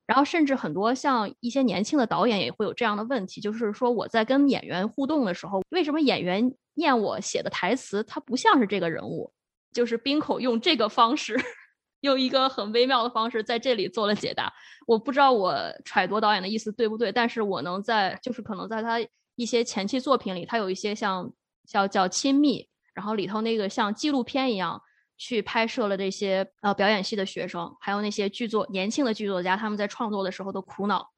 [0.09, 9.31] 然后，甚至很多像一些年轻的导演也会有这样的问题，就是说我在跟演员互动的时候，为什么演员念我写的台词，他不像是这个人物？
[9.71, 11.39] 就是冰口用这个方式，
[12.01, 14.51] 用一个很微妙的方式在这里做了解答。
[14.87, 15.55] 我不知道我
[15.85, 18.99] 揣度导演的意思对不对，但是我能在就是可能在他
[19.37, 21.31] 一些前期作品里，他有一些像
[21.67, 24.81] 叫叫亲密，然后里头那个像纪录片一样。
[25.19, 31.11] 去拍摄了这些呃表演系的学生，还有那些剧作年轻的剧作家，他们在创作的时候的苦恼，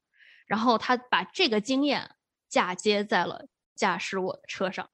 [0.46, 2.10] 然后他把这个经验
[2.48, 3.46] 嫁接在了
[3.76, 4.88] 驾驶我的车上。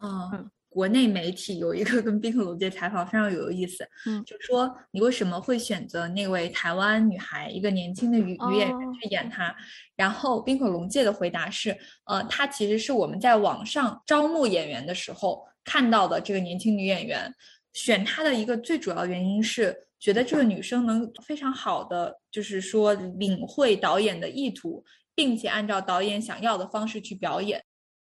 [0.00, 9.54] 嗯，国内媒体有一个跟冰可龙介采访非常有意思，嗯，就说你为什么会选择那位台湾女孩一个年轻的女女演员去演她？
[9.94, 17.32] 然后冰可龙介的回答是，呃，她其实是我们在网上招募演员的时候看到的这个年轻女演员。
[17.72, 24.84] 选她的一个最主要原因是觉得这个女生能非常好的，就是说领会导演的意图，
[25.14, 27.64] 并且按照导演想要的方式去表演。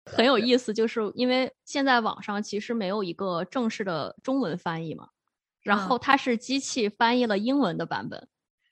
[0.06, 5.10] 很有意思，就是因为现在网上其实没有一个正式的中文翻译嘛，
[5.62, 8.28] 然后它是机器翻译了英文的版本，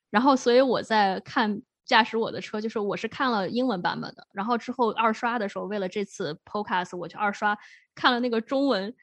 [0.09, 7.57] 然后所以我在看驾驶我的车，就是我是看了英文版本的，然后之后二刷的时候，为了这次 podcast 我去二刷
[7.93, 8.95] 看了那个中文，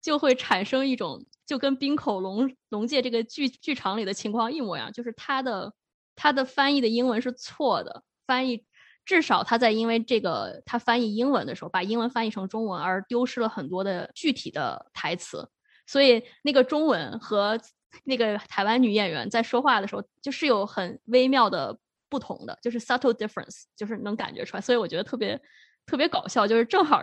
[0.00, 5.72] 就会产生一种就跟冰口龙龙界这个剧剧场里的情况一模一样，就是他的
[6.14, 8.64] 他的翻译的英文是错的，翻译。
[9.04, 15.48] 至少他在因为这个他翻译英文的时候，把英文翻译成中文而丢失了很多的具体的台词，
[15.86, 17.58] 所以那个中文和
[18.04, 21.78] 那个台湾女演员在说话的时候，就是有很微妙的
[22.10, 24.60] 不同的，就是 subtle difference，就是能感觉出来。
[24.60, 25.40] 所以我觉得特别
[25.86, 27.02] 特别搞笑，就是正好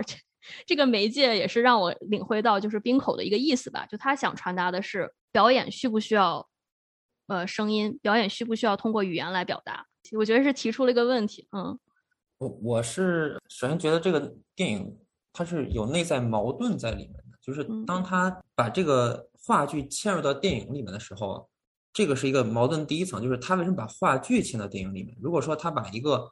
[0.68, 6.46] 这这个媒介也是让我领会到就是冰口的一个意思吧，就他想传达的是表演需不需要
[7.28, 9.86] 呃声音，表演需不需要通过语言来表达？
[10.18, 11.80] 我觉得是提出了一个问题，嗯。
[12.38, 15.00] 我我是首先觉得这个电影
[15.32, 21.50] 它是有内在矛盾在里面的，就是当他把这个话剧嵌入到电影里面的时候，
[21.94, 25.18] 这个是一个矛盾第一层，就是他为什么把话剧嵌到电影里面？
[25.22, 26.30] 如果说他把一个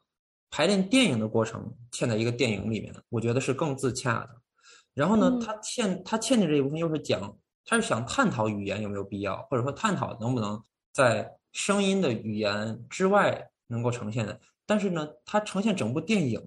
[0.56, 4.30] 排练电影的过程嵌在一个电影里面，我觉得是更自洽的。
[4.94, 7.36] 然后呢，他嵌他嵌的这一部分又是讲，
[7.66, 10.62] 他是想探讨语言有没有必要，或者说探讨能不能
[10.92, 14.40] 在声音的语言之外能够呈现的。
[14.68, 16.40] 但是呢，它呈现整部电影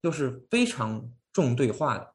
[0.00, 2.14] 又是非常重对话的，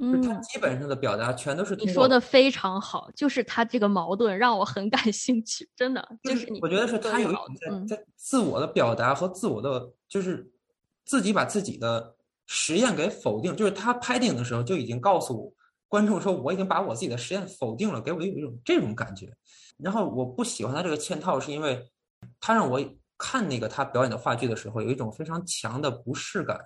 [0.00, 7.42] 嗯，他基本上的表达全都是你说的非常好，就是他这个矛盾让我很感兴趣，真的就是你，我觉得是他有一种
[7.86, 10.46] 在在自我的表达和自我的就是
[11.08, 12.14] 自己把自己的
[12.46, 15.52] 实验给否定，就是他拍电影的时候就已经告诉
[15.88, 19.34] 观众说我已经把我自己的实验否定了，给我有一种这种感觉。
[19.78, 21.84] 然后我不喜欢他这个嵌套，是因为
[22.38, 22.80] 他让我。
[23.20, 26.56] 看那个他表演的话剧的时候，有一种非常强的不适感。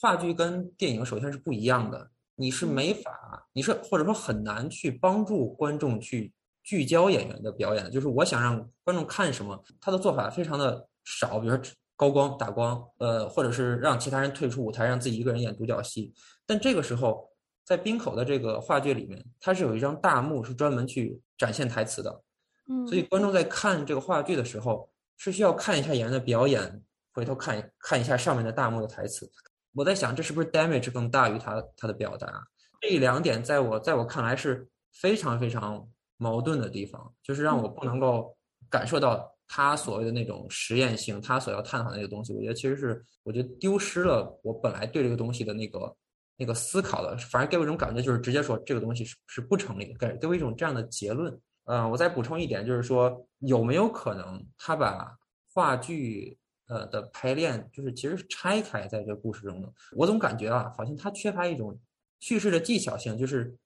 [0.00, 6.32] 话剧跟电影首先是不一样的，你是没法，你是或者说很难去帮助观众去
[6.62, 7.90] 聚焦演员的表演。
[7.90, 11.64] 就是我想让观众看什么，他的做法非常的少，比如说
[11.96, 16.14] 高光打光，呃，或者是让其他人退出舞台，让自己一个人演独角戏。
[16.46, 17.28] 但这个时候，
[17.64, 22.22] 在冰口的这个话剧里面，它是有一张大幕是专门去展现台词的，
[22.68, 24.88] 嗯，所以观众在看这个话剧的时候。
[25.18, 26.82] 是需要看一下演员的表演，
[27.14, 29.26] 回头看看一下上面的大幕的台词。
[29.72, 32.46] 我在想，这是不是 damage 更大于他他的表达？
[32.82, 38.36] 这两点在我在我看来是非常非常矛盾的地方，就是让我不能够
[38.68, 42.32] 感受到他所谓的那种实验性，他所要探讨的那个东西。
[42.32, 45.96] 我觉得其实是，我觉得丢失了我本来对这个东西的那个
[46.36, 51.38] 那个思考的，反而给我一种感觉，就是直接说这个东西是是不成立的，给给我一种这样的结论。
[51.64, 55.16] 嗯，我再补充一点，就是说有没有可能他把
[55.52, 59.72] 话剧呃的排练，就是其实是拆开在这个故事中的？
[59.96, 61.76] 我总感觉啊，好像他缺乏一种
[62.20, 63.56] 叙事的技巧性，就是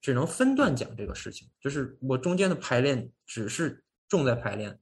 [0.00, 4.76] 只能分段讲这个事情，就是我中间的排练只是重在排练，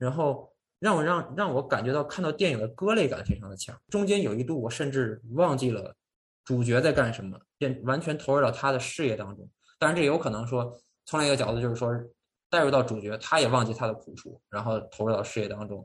[0.00, 3.80] 然后让我让让我感觉到看到电影的割裂感非常的强。
[3.88, 5.94] 中间有一度我甚至忘记了
[6.44, 9.48] 主角在干什么，便完全投入到他的事业当中。
[9.78, 10.76] 当然，这有可能说。
[11.06, 11.90] 从另一个角度，就是说，
[12.48, 15.84] 带入到主角，他也忘记他的苦处，然后投入到事业当中。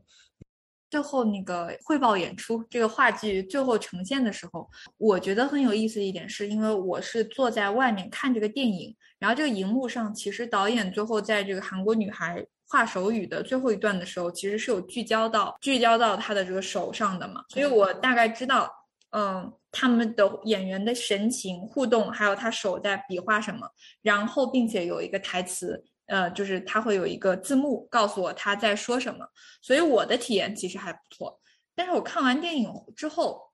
[0.92, 12.46] 最后那个汇报演出，这个话剧最后呈现的时候，我觉得很有意思一点，是因为我是坐在外面看这个电影，然后这个荧幕上，其实导演最后在这个韩国女孩
[12.76, 18.70] 画手语的最后一段的时候，其实是有聚焦到聚焦到他的这个手上的嘛，所以我大概知道。
[19.18, 23.66] 嗯，他们的演员的神情互动，还有他手在比划什么，
[24.02, 29.26] 然后并且有一个台词，呃，就是他会有一个字幕告诉我他在说什么，
[29.62, 31.40] 所以我的体验其实还不错。
[31.74, 33.54] 但是我看完电影之后，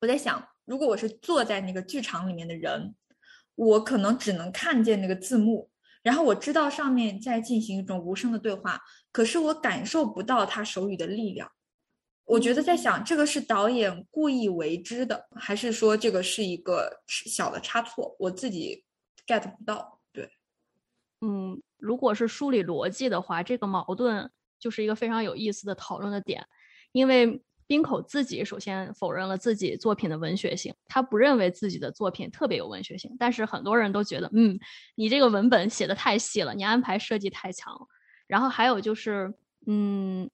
[0.00, 2.94] 我在想，如果我是坐在那个剧场里面的人，
[3.54, 5.68] 我可能只能看见那个字幕，
[6.06, 8.80] 然后我知道上面在进行一种无声的对话，
[9.10, 11.50] 可是我感受不到他手语的力量。
[12.26, 18.14] 我觉得在想，这个是导演故意为之的，还是说这个是一个小的差错？
[18.20, 18.84] 我自己
[19.26, 20.00] get 不到。
[20.12, 20.30] 对，
[21.22, 24.30] 嗯，如果是梳理逻辑的话，这个矛盾
[24.60, 26.46] 就是一个非常有意思的讨论的点。
[26.92, 34.58] 因为冰口自己首先否认了自己作品的文学性，他不认为自己的作品特别有文学性，但是很多人都觉得，嗯，
[34.94, 37.74] 你这个文本写的太细了，你安排设计太强。
[38.26, 39.34] 然后还有就是，
[39.66, 40.30] 嗯。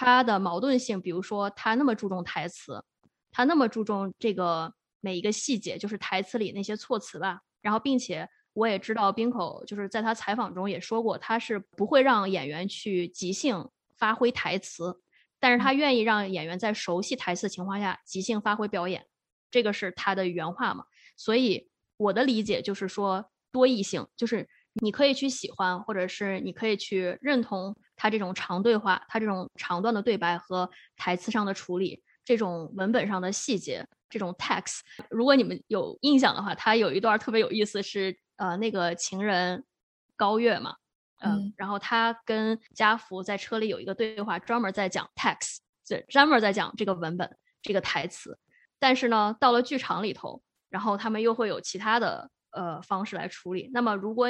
[0.00, 2.84] 他的矛盾性，比如说他那么注重台词，
[3.32, 7.40] 他那么注重这个每一个细节，就是台词里那些措辞吧。
[7.60, 14.96] 然后，并且我也知道冰口就是在他采访中也说过，他是不会让演员去即兴发挥台词，
[15.40, 19.06] 但是他愿意让演员在熟悉台词情况下即兴发挥表演。
[19.50, 20.84] 这个是他的原话嘛。
[21.16, 34.80] 所以我的理解就是说多义性，就是你可以去喜欢，或者是你可以去认同他这种长对话，他这种长段的对白和台词上的处理，这种文本上的细节，这种 text。
[35.10, 39.64] 如果你们有印象的话，他有一段特别有意思，是呃那个情人
[40.14, 40.76] 高月嘛。
[41.20, 45.58] 嗯，然后他跟家福在车里有一个对话，专门在讲 text，
[46.08, 48.38] 专门在讲这个文本、这个台词。
[48.78, 53.68] 但是呢，到了剧场里头，然后他们又会有其他的呃方式来处理。
[53.72, 54.28] 那么，如果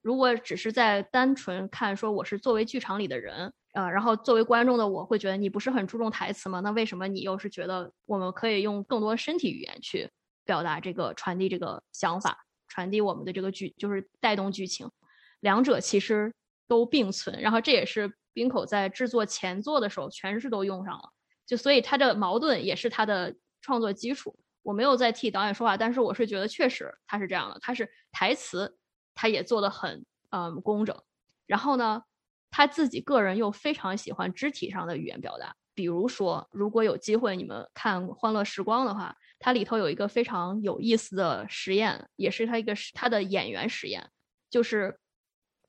[0.00, 6.60] 如果只是在单纯看说我是作为剧场里的人，呃，然后作为观众的我会觉得你不是很注重台词吗？
[6.60, 10.10] 那为什么你又是觉得我们可以用更多身体语言去
[10.44, 14.88] 表达这个传递这个想法，传递我们的这个剧，就是带动剧情？
[15.42, 16.32] 两者其实
[16.66, 21.10] 都并存，然后这也是冰口在制作前作的时候全是都用上了，
[21.44, 24.34] 就所以他的矛盾也是他的创作基础。
[24.62, 28.78] 我没有在替导演说话，但是我是觉得确实他是这样的，他是台词
[29.14, 30.96] 他也做的很嗯工整，
[31.46, 32.02] 然后呢
[32.50, 44.08] 他自己个人又非常喜欢肢体上的语言表达，比如说如果有机会你们看《欢乐时光》的话，它里头有一个非常有意思的实验，也是他一个他的演员实验，
[44.48, 44.96] 就是。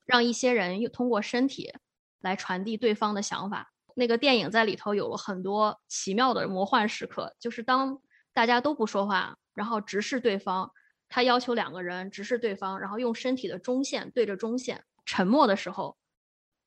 [0.05, 1.71] 让一些人又通过身体
[2.21, 3.71] 来传递对方的想法。
[3.95, 8.01] 那个电影在里头有了很多奇妙的魔幻时刻，就是当
[8.33, 10.71] 大家都不说话，然后直视对方，
[11.09, 15.95] 他要求两个人直视对方，然后用身体的中线对着中线沉默的时候，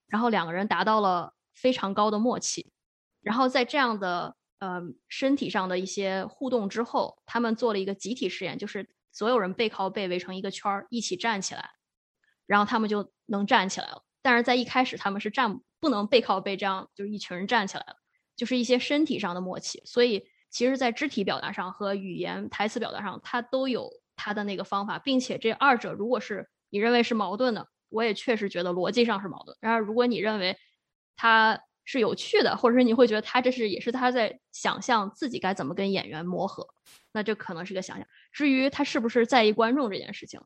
[0.07, 2.71] 然后两个人达到了非常高的默契。
[3.23, 11.71] 然后在这样的呃身体上的一些互动之后，他们做了一个集体实验，就是所有人背靠背围成一个圈儿，一起站起来。
[12.47, 17.97] 然后他们就能站起来了，但是在一开始他们是站不能背靠背这样，就是一群人站起来了，
[18.37, 19.83] 就是一些身体上的默契。
[19.85, 29.57] 所以其实，在肢体表达上和语言台词表达上，它都有它的那个方法，并且这二者如果是你认为是矛盾的，我也确实觉得逻辑上是矛盾。
[29.61, 30.57] 然而，如果你认为
[31.17, 36.67] 它是有趣的，或者是你会觉得他这是也是他在想象自己该怎么跟演员磨合，
[37.13, 38.07] 那这可能是个想象。
[38.33, 40.41] 至于他是不是在意观众这件事情。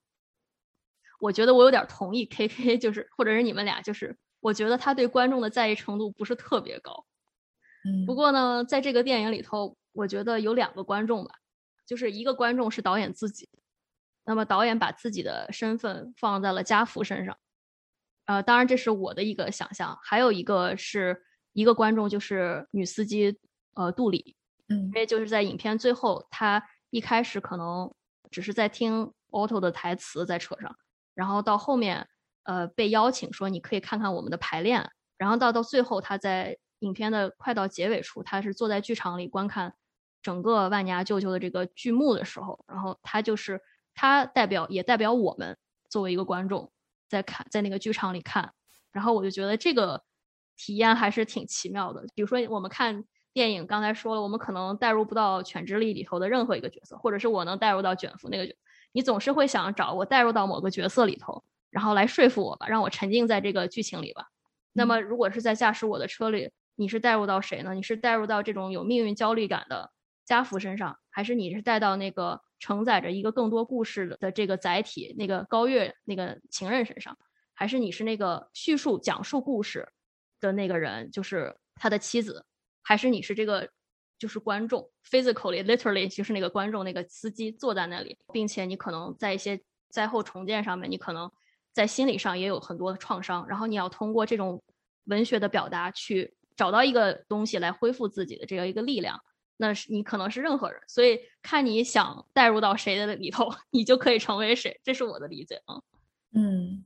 [1.20, 7.04] 我觉得我有点同意 K K，就是或者是你们俩，就是我觉得他对观众的在意程度不是特别高。
[7.84, 11.30] 嗯，不过呢，在这个电影里头，我觉得有两个观众吧，
[11.86, 13.48] 就是一个观众是导演自己，
[14.24, 17.36] 那么导演把自己的身份放在了家福身上，
[18.26, 21.22] 呃，当然这是我的一个想象，还有一个是
[21.52, 23.38] 一个观众就是女司机
[23.74, 24.36] 呃杜里，
[24.68, 27.90] 嗯，因为就是在影片最后，他一开始可能
[28.30, 30.76] 只是在听 Auto 的台词在车上。
[31.14, 32.08] 然后到后面，
[32.44, 34.90] 呃，被邀请说你可以看看我们的排练。
[35.18, 39.74] 然后到到最后，他在影片的快到结尾处，他是坐在剧场里观看
[40.22, 43.60] 整个万尼亚舅舅的这个剧目的时候，然后他就是
[43.94, 45.58] 他代表也代表我们
[45.90, 46.72] 作为一个观众
[47.08, 48.52] 在看在那个剧场里看。
[48.92, 50.02] 然后我就觉得这个
[50.56, 52.04] 体验还是挺奇妙的。
[52.14, 58.54] 比如说我们看电影，刚才说了，我们可能代入不到《犬之力》里头的任何一个角色，或者是我能代入到卷福那个角。
[58.92, 64.26] 你总是会想找我带入到某个角色里头，然后来说服我吧，让我沉浸在这个剧情里吧。
[64.72, 67.74] 那么，如果是在驾驶我的车里，你是带入到谁呢？
[67.74, 69.90] 你是带入到这种有命运焦虑感的
[70.24, 77.16] 家福身上，还是你是带到那个承载着一个更多故事的这个载体那个高月那个情人身上？
[77.54, 79.88] 还是你是那个叙述讲述故事
[80.40, 82.44] 的那个人，就是他的妻子？
[82.82, 83.68] 还是你是这个？
[84.20, 91.28] 就是观众，physically literally 就是那个观众，那个司机坐在那里，并且你可能在一些灾后重建上面，你可能
[91.72, 94.62] 在心理上也有很多的创伤，然后你要通过这种
[95.06, 99.18] 文学的表达去找到一个东西来恢复自己的这样一个力量。
[99.56, 104.78] 那是你可能是任何人，所以看你想带入到谁的里头， 你就可以成为谁。
[104.84, 105.80] 这是我的理解啊。
[106.34, 106.84] 嗯。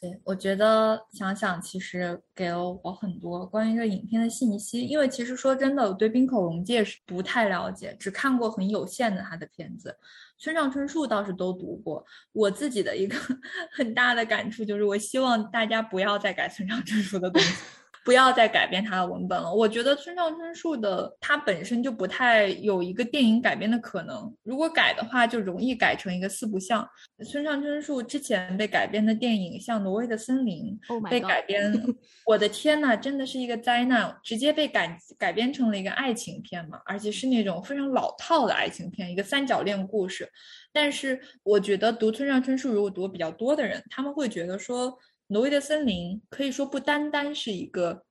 [0.00, 9.94] 对，我觉得想想其实给了我很多关于这影片的信息，因为其实说真的，我对冰口龙介是不太了解，只看过很有限的他的片子。
[10.38, 12.02] 村上春树倒是都读过。
[12.32, 13.14] 我自己的一个
[13.76, 17.54] 很大的感触就是，我希望大家不要再改村上春树的东西。
[18.04, 19.52] 不要再改变他的文本了。
[19.52, 24.34] 我觉得村上春树的他本身就不太有一个电影改编的可能。
[24.42, 26.88] 如果改的话，就容易改成一个四不像。
[27.28, 30.78] 村上春树之前被改编的电影，像《挪威的森林》
[31.10, 31.72] 被改编，
[32.26, 34.16] 我的天呐，真的是一个灾难！
[34.22, 40.28] 直接被改改编成了一个爱情片嘛，而且是那种非常老套的爱情片，一个三角恋故事。
[40.72, 44.98] 但是我觉得读村上春树如果读比较多的人，他们会觉得说。
[45.30, 48.04] 挪威的森林可以说不单单是一个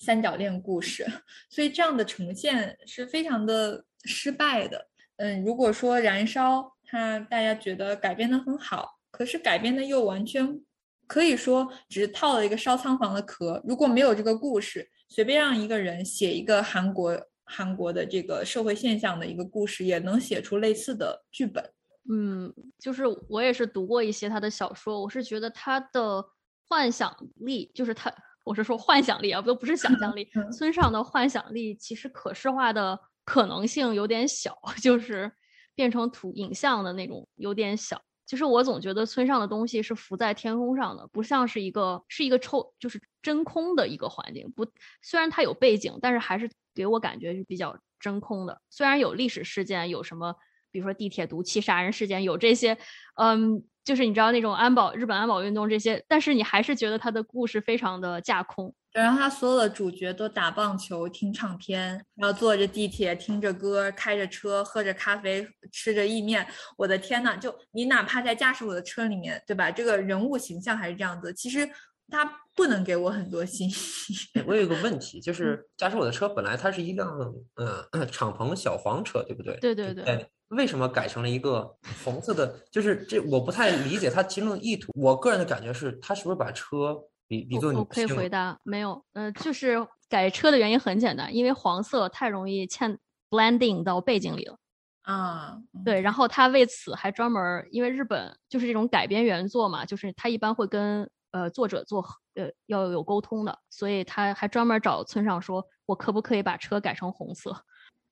[0.00, 1.06] 三角恋故事，
[1.50, 4.88] 所以这样的呈现是非常的失败的。
[5.16, 10.60] 嗯，如果说《燃烧》它大家觉得改编的很好，可是改编的又完全
[11.06, 13.62] 可以说只是套了一个烧仓房的壳。
[13.64, 21.62] 如果没有这个故事，随便让一个人写一个韩国韩国的这个社会现象的一个故事，也能写出类似的剧本。
[22.10, 26.24] 嗯，就是我也是读过一些他的小说，我是觉得他的
[26.68, 28.12] 幻想力，就是他，
[28.44, 30.28] 我是说幻想力啊，不不是想象力。
[30.52, 35.30] 村上的幻想力其实可视化的可能性有点小， 就是
[35.74, 38.00] 变成图影像的那种有点小。
[38.26, 44.50] 其实我总觉得村上的东西是浮在天空上的，不像是一个是一个抽就是真空的一个环境。
[44.52, 44.66] 不，
[45.02, 48.60] 虽然它有背景，但是还是给我感觉是比较真空的。
[48.70, 50.34] 虽然有历史事件，有什么。
[50.70, 52.76] 比如说地铁毒气杀人事件有这些，
[53.14, 58.74] 嗯，就是你知道那种安保日本安保运动这些，但是你还是觉得他的故事非常的架空。
[58.92, 66.46] 然后他所有的主角都打棒球、听唱片，然后坐着地铁听着歌、开着车、喝着咖啡、吃着意面。
[66.78, 69.70] 我的天呐，就你哪怕在驾驶我的车里面，对吧？
[69.70, 71.34] 这个人物形象还是这样子。
[71.34, 71.68] 其实
[72.08, 72.24] 他
[72.54, 74.14] 不能给我很多信息。
[74.46, 77.08] 我有一个 问题，就是驾驶我的车本来它是一辆
[77.56, 79.56] 嗯 敞篷小黄车，对不对？
[79.60, 80.30] 对对对。
[80.54, 82.58] 为什么改成了一个红色的？
[82.70, 84.92] 就是这我不太理解他其中的意图。
[84.94, 87.80] 我个人的感觉是，他是不是把车比比作女性？
[87.80, 89.04] 我可以回答，没有。
[89.12, 92.96] 呃，就是改车的原因很简单，因为黄色太容易嵌
[93.30, 94.56] blending 到背景里了。
[95.02, 96.00] 啊，对。
[96.00, 102.02] 然后他为此还专门，因为日本就是这种改编原作嘛，就是他一般会跟呃作者做
[102.34, 107.64] 呃要有沟通的，所以他还专门找村上说，我可不可以把车改成红色？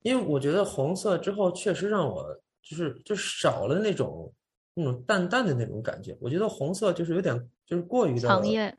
[0.03, 2.25] 因为我觉得红色之后确实让我
[2.61, 4.31] 就是就少了那种
[4.73, 6.15] 那种淡淡的那种感觉。
[6.21, 7.35] 我觉得红色就是有点
[7.65, 8.77] 就是过于的强烈，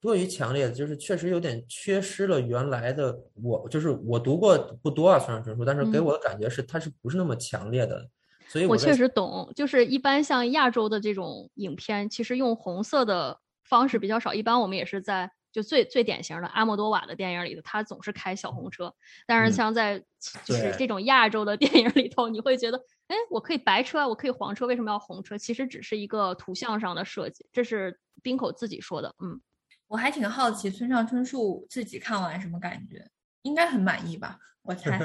[0.00, 3.68] 过于强烈，就是确实有点缺失了原来的我。
[3.68, 8.08] 就是我读过不多啊，村上春树，但是给我的感觉是它是不是那么强烈的。
[8.46, 14.34] 所以我确实懂，就是一般像亚洲的这种影片，其实用红色的方式比较少。
[14.34, 15.30] 一般我们也是在。
[15.52, 18.94] 就最最典型的阿莫多瓦的电影里头，他总是开小红车。
[19.26, 20.02] 但是像在
[20.44, 22.78] 就是这种亚洲的 电影里头，你会觉得，
[23.08, 25.36] 哎，我可以白车，我可以黄车，为什么要红车？
[25.36, 27.46] 其实只是一个图像上的设计。
[27.52, 29.14] 这是冰口自己说的。
[29.18, 29.40] 嗯，
[29.88, 33.04] 我还挺好奇村上春树自己看完什么感觉，
[33.42, 34.38] 应该很满意吧？
[34.62, 34.98] 我猜，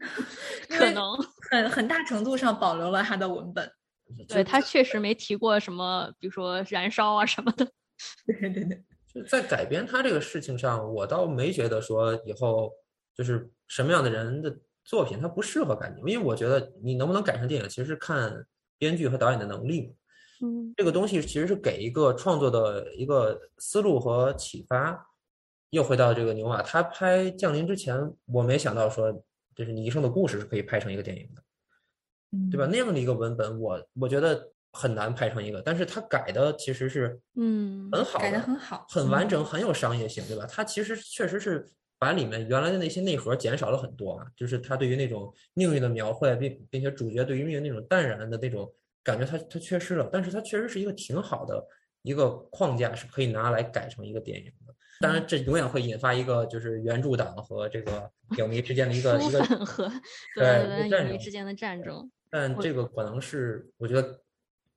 [0.68, 1.16] 可能
[1.50, 3.72] 很很大程度上保留了他的文本。
[4.26, 7.64] 对他确实没提过什么，比如说燃烧啊什么的。
[8.26, 8.84] 对 对对。
[9.28, 12.72] 在改编他这个事情上，我倒没觉得说以后
[13.14, 18.46] 就是什么样的人的作品他不适合改编，因为我觉得你能不能改成电影，其实是看
[18.78, 19.94] 编剧和导演的能力嘛。
[20.42, 25.06] 嗯，这个东西其实是给一个创作的一个思路和启发。
[25.70, 29.12] 又回到这个牛马，他拍《降临》之前，我没想到说
[29.54, 31.42] 就是你一生的故事是可以拍成一个电影的，
[32.50, 32.66] 对吧？
[32.70, 34.52] 那样的一个文本，我我觉得。
[34.72, 40.46] 很难拍成一个，但是它改的其实是，嗯，很好，改的很好，很完整，很有商业性，对吧？
[40.48, 41.66] 它其实确实是
[41.98, 48.70] 把里面原来的那些内核减少了很多啊，就是它对于那种命运的描绘，并并且主角对于命运那种淡然的那种
[49.02, 50.08] 感觉，它它缺失了。
[50.12, 51.66] 但是它确实是一个挺好的
[52.02, 54.74] 一个框架，是可以拿来改成一个电影的。
[55.00, 59.90] 当然，这永远会引发一个就是原著党和这个 影迷之间的一个一个和
[60.36, 62.10] 对影迷之间的战争。
[62.30, 64.20] 但这个可能是我觉得。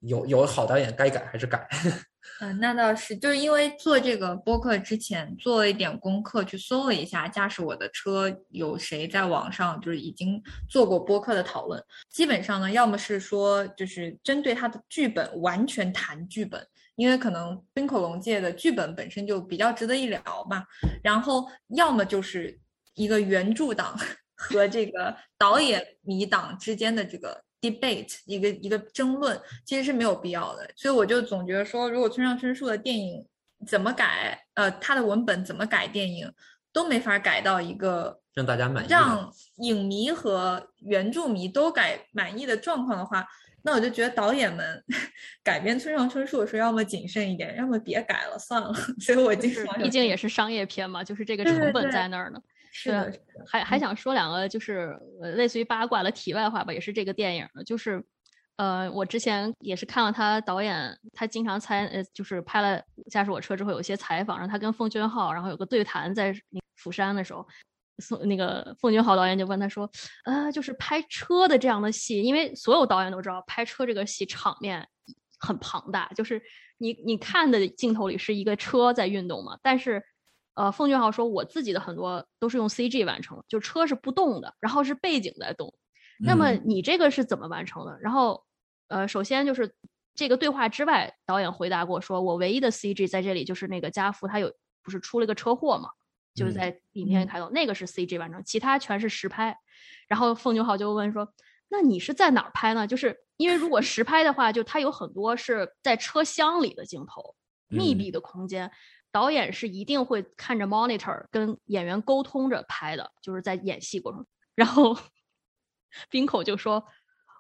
[0.02, 1.68] 有有好导演该改还是改，
[2.42, 16.66] 嗯，那倒是，就是因为做这个播客之前做了一点功课，去搜了一下驾驶我的车有谁在网上就是已经做过播客的讨论，基本上呢，要么是说就是针对他的剧本完全谈剧本，
[16.96, 20.64] 因为可能冰口龙介的剧本本身就比较值得一聊嘛，
[21.04, 22.60] 然后要么就是
[22.96, 23.96] 一个原著党
[24.36, 27.44] 和这个导演迷党之间的这个。
[27.62, 33.26] Debate 一个一个争论其实是没有必要的，所以我就总觉得说，如果村上春树的电影
[33.68, 36.32] 怎么改，呃，他的文本怎么改，电影
[36.74, 43.24] 都没法改到一个让大家满意、让影迷和原著迷都改满意的状况的话，
[43.62, 44.84] 那我就觉得导演们
[45.44, 48.74] 改编村上春树的时候，要么谨慎一点，要么别改了，算了。
[49.00, 52.42] 所以我经常，毕竟也是商业片嘛，就是这个成本在那儿呢。
[52.74, 53.14] 是的，
[53.46, 54.98] 还还想说两个，就是
[55.36, 58.02] 类似于八卦的题外话吧，也是这个电影的，就是，
[58.56, 62.78] 呃，我之前也是看了他导演，他经常参，呃，就是拍了
[63.12, 66.34] 《驾驶我车》之后有一些采访，然后他跟奉俊昊，然后有个对谈在
[66.78, 67.46] 釜山的时候，
[68.00, 69.92] 宋那个奉俊昊导演就问他说，
[70.24, 74.88] 呃，就是拍车的这样的戏，因为所有导演都知道拍车这个戏场面
[75.40, 76.42] 很庞大，就是
[76.78, 80.02] 你你看的镜头里是一个车在运动嘛，但是。
[80.54, 85.74] 呃，奉俊昊说，我自己的很多都是用 CG 完成，就车是不动的，然后是背景在动。
[86.24, 87.98] 那么你这个是怎么完成的？
[88.00, 88.44] 然后，
[88.90, 89.74] 呃，首先就是
[90.14, 94.54] 这个对话之外，导演回答过说，我唯一的 CG 在这里就是那个家福他有
[94.84, 95.90] 不是出了个车祸嘛，
[96.36, 99.58] 就是在影片开头那个是 CG 完成，其他全是实拍。
[100.08, 101.34] 然后奉俊昊就问说，
[101.70, 102.86] 那你是在哪儿拍呢？
[102.86, 107.34] 就是因为如果实拍的话，就它有很多是在车厢里的镜头，
[107.70, 108.70] 密闭的空间。
[109.12, 114.26] 导演是一定会看着 monitor 跟演员沟通着拍的，就是在演戏过程。
[114.56, 114.98] 然后
[116.10, 116.84] 冰口就说：“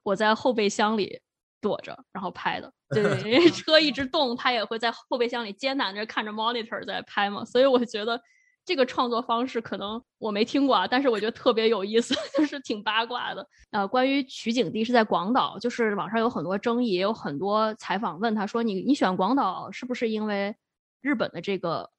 [0.03, 1.21] 我在后备箱里
[1.61, 2.71] 躲着，然后拍的。
[2.89, 7.45] 对，因为车一直动，他也会在后备箱里艰难着看着 monitor 在拍嘛。
[7.45, 8.19] 所以我觉得
[8.65, 13.47] 这个创作方式可能我没听过啊，但是我觉得特别有意思， 就是挺八卦的。
[13.71, 20.53] 呃，关于取景地是在广岛，就是网上有很多争议，也有很多采访问他说：你你选广岛是不是因为？”
[21.01, 21.89] 日本的这个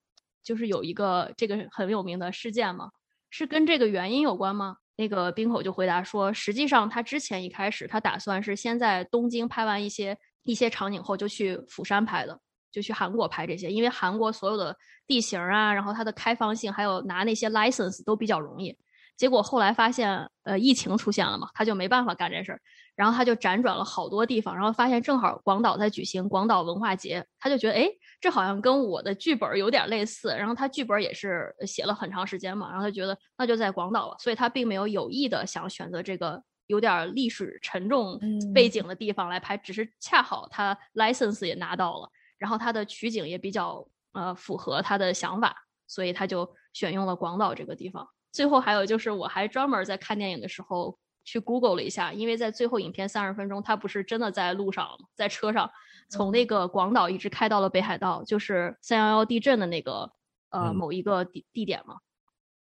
[0.43, 2.91] 就是有一个这个很有名的事件嘛，
[3.31, 4.77] 是跟这个原因有关吗？
[4.97, 12.39] 那个冰口就回答说，实际上他之前一开始他打算是先在东京拍完一些一些场景后，就去釜山拍的，
[12.71, 14.77] 就去韩国拍这些，因为韩国所有的
[15.07, 18.77] 地形啊，然后它的开放性，还有拿那些 license 都比较容易。
[19.17, 22.61] 结果后来发现，呃，疫情出现了嘛，他就没办法干这事儿。
[22.95, 27.89] 然后他就辗转了好多地方，然后发现正好广岛在举行广岛文化节，他就觉得，哎，
[28.23, 30.29] 这好像跟我的剧本有点类似。
[30.29, 38.19] 然后他剧本也是写了很长时间嘛，然后他觉得那就在广岛了，所以他并没有有意的想选择这个有点历史沉重
[38.55, 42.09] 背景的地方来拍，只是恰好他 license 也拿到了，
[42.39, 45.55] 然后他的取景也比较呃符合他的想法，
[45.89, 48.09] 所以他就选用了广岛这个地方。
[48.31, 50.97] 最后还有就是，我还专门在看电影的时候。
[51.25, 55.71] 去 Google 了一下，因为在最后影片三十分钟，他不是真的在路上，在车上，
[56.09, 60.13] 从那个广岛一直开到了北海道，就是三幺幺地震的那个
[60.51, 61.97] 呃某一个地地点嘛。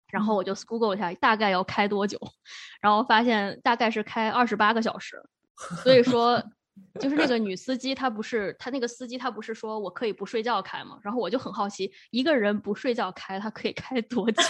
[0.08, 2.18] 然后我就 Google 一下，大概要开多久，
[2.80, 5.22] 然后发现大概是开二十八个小时，
[5.82, 6.42] 所以说。
[7.00, 10.98] 就是那个女司机，她不是她那个司机，她不是说我可以不睡觉开吗？
[11.02, 14.42] 然后我就很好奇，一个人不睡觉开，他可以开多久？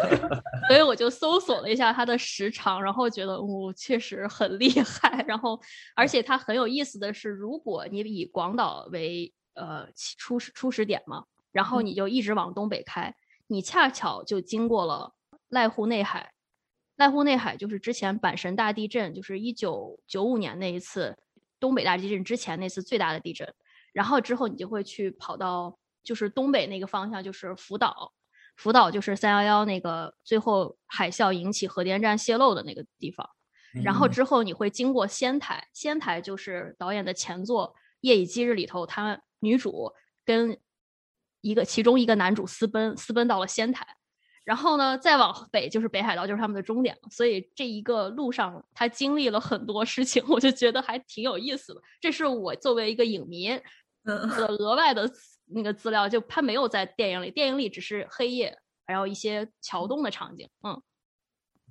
[0.68, 5.24] 所以我就搜索了一下它的时长，然后觉得哦，确实很厉害。
[5.26, 5.58] 然后，
[5.94, 13.14] 而且它很有意思的是，如果你以广岛为呃初始初始点嘛，然后你就一直往东北开，
[13.46, 15.14] 你恰巧就经过了
[15.50, 16.32] 濑户内海。
[16.98, 21.16] 濑户内海就是之前阪神大地震，就是一九九五年那一次。
[21.60, 23.52] 东北大地震之前那次最大的地震，
[23.92, 28.12] 然后之后你就会去跑到就是东北那个方向，就是福岛，
[28.56, 33.28] 福岛就是三幺幺那个最后海啸引起核电站泄漏的那个地方，
[33.84, 39.92] 然后之后你会经过仙台，仙台就是导演的前作《夜以继日》里头，他女主
[40.24, 40.58] 跟
[41.40, 43.86] 一个其中一个男主私奔，私奔到了仙台。
[44.48, 47.08] 然后呢，再往北就是北海道，就是他们的终点了。
[47.10, 51.82] 所以这一个路上，他经历了很多事情， 我就觉得还挺有意思的。
[52.00, 53.50] 这是我作为一个影迷
[54.04, 55.06] 的额外的
[55.44, 60.48] 那个资料，就他没有在电影里，电影里只是黑夜，还有一些桥洞的场景。
[60.66, 60.82] 嗯，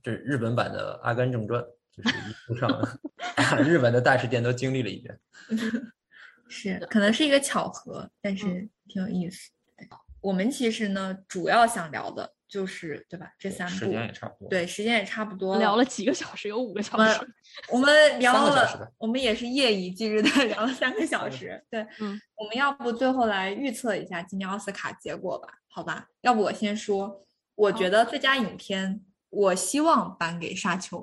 [0.03, 1.59] 这是日本版的《阿甘正传》，
[1.91, 2.69] 就是一路上
[3.65, 5.19] 日本的大事件都经历了一遍。
[6.47, 9.49] 是，可能是一个巧合，但是挺有意思。
[10.21, 12.36] 我们其实呢，主要想聊的。
[12.49, 13.31] 就是对吧？
[13.37, 14.49] 这三部时间也差不多。
[14.49, 15.57] 对，时间也差不多。
[15.57, 17.33] 聊了几个小时，有五个小时。
[17.69, 21.61] 我们聊了，我们也是夜以继日的 聊了三个小时。
[21.69, 25.49] 对，嗯，我们要不最后来预测一下今年奥斯卡结果吧？
[25.67, 27.25] 好吧，要不我先说，
[27.55, 30.99] 我觉得最佳影片，我希望颁给《沙丘》，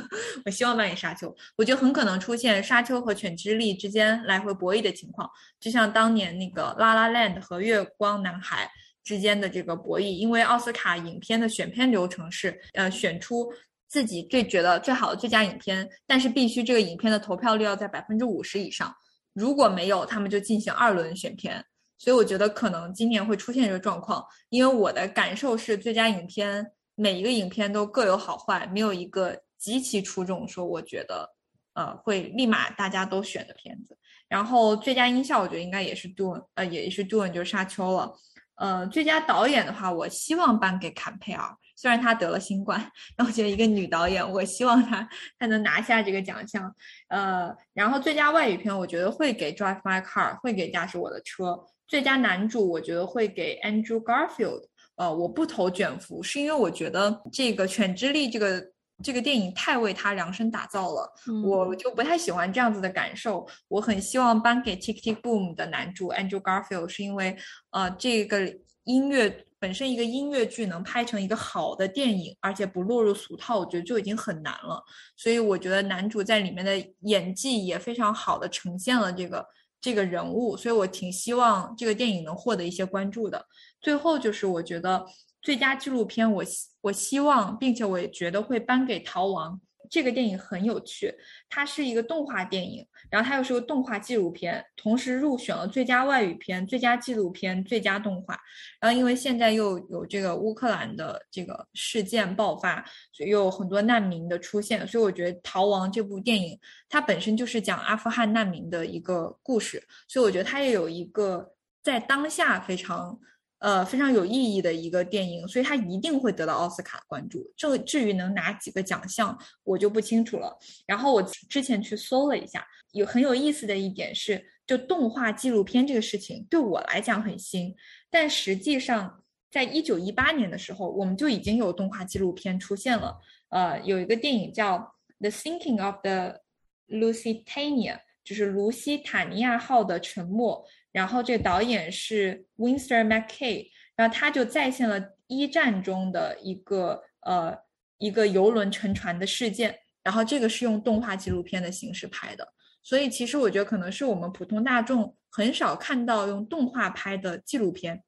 [0.46, 1.30] 我希望颁给《沙丘》。
[1.56, 8.64] 我觉得很可能出现《沙丘》和《犬之力》之间来回博弈的情况，就像当年那个《La La Land》和《月光男孩》。
[9.06, 13.46] 之间的这个博弈，因为奥斯卡影片的选片流程是，呃，选出
[13.86, 18.92] 自己最觉得最好的最佳影片，但是必须这个影片的投票率要在百分之五十以上，
[19.32, 21.64] 如果没有，他们就进行二轮选片。
[21.96, 26.66] 所以我觉得可能今年会出现这个状况，因为我的感受是，最佳影片
[26.96, 31.30] 每一个影片都各有好坏，没有一个极其出众，说我觉得，
[31.74, 33.96] 呃，会立马大家都选的片子。
[34.28, 38.12] 然后最佳音效，我觉得应该也是 Dune，呃，也是 Dune，就是沙丘了。
[38.56, 45.08] 呃，最佳导演的话，我希望颁给坎佩尔，虽然他得了新冠，但我觉得一个女导演，我希望她
[45.38, 46.74] 她能拿下这个奖项。
[47.08, 51.44] 呃，然后最佳外语片，我觉得会给《Drive My Car》，会给《驾驶我的车》。
[51.86, 54.62] 最佳男主，我觉得会给 Andrew Garfield。
[54.96, 58.75] 呃，我不投卷福，是因为我觉得这个《犬之力》这个。
[59.02, 61.12] 这个电影太为他量身打造了，
[61.44, 63.46] 我就不太喜欢这样子的感受。
[63.68, 67.36] 我很希望颁给《Tick Tick Boom》的男主 Andrew Garfield，是因为，
[67.70, 69.44] 呃，这个音乐。
[69.58, 74.84] 本身一个音乐剧能拍成一个好的电影，而且不落入俗套，我觉得就已经很难了。
[75.16, 79.44] 所以我觉得男主在里面的演技也非常好的呈现了这个
[79.80, 83.46] 这个人物，所以我挺希望这个电影能获得一些关注的。
[83.80, 85.06] 最后就是我觉得
[85.40, 86.44] 最佳纪录片，我
[86.75, 89.52] 我我希望，并且我也觉得会颁给《逃亡》。
[89.88, 91.12] 这个电影很有趣，
[91.48, 98.38] 它是一个动画电影，然后它又是个动画纪录片，同时入选了最佳外语片、最佳纪录片、最佳动画。
[98.80, 106.56] 然后因为现在又有这个乌克兰的这个事件爆发，所以又有很多难民的出现，所以我觉得《逃亡》这部电影
[106.88, 111.52] 它本身就是讲阿富汗难民的一个故事，所以我觉得它也有一个
[111.82, 113.18] 在当下非常。
[113.66, 117.52] 呃，非常有意义的一个电影，所以它一定会得到奥斯卡关注。
[117.56, 120.56] 这至于能拿几个奖项，我就不清楚了。
[120.86, 127.74] 然后我之前去搜了一下，有很有意思的一点是，就动画纪录片这个事情对我来讲很新，
[128.08, 129.20] 但实际上
[129.50, 133.18] 在一九一八年的时候，我们就已经有动画纪录片出现了。
[133.48, 134.78] 呃，有一个电影叫
[135.18, 136.40] 《The Sinking of the
[136.88, 140.64] Lusitania》，就是卢西塔尼亚号的沉没。
[140.96, 147.54] 然后这个导演是 Winston Mackay，然后他就再现了一战中的一个呃
[147.98, 152.48] 一个游轮沉船的事件，然后这个是用动画纪录片的形式拍的，
[152.82, 158.02] 所以其实我觉得可能是我们普通大众很少看到用动画拍的纪录片，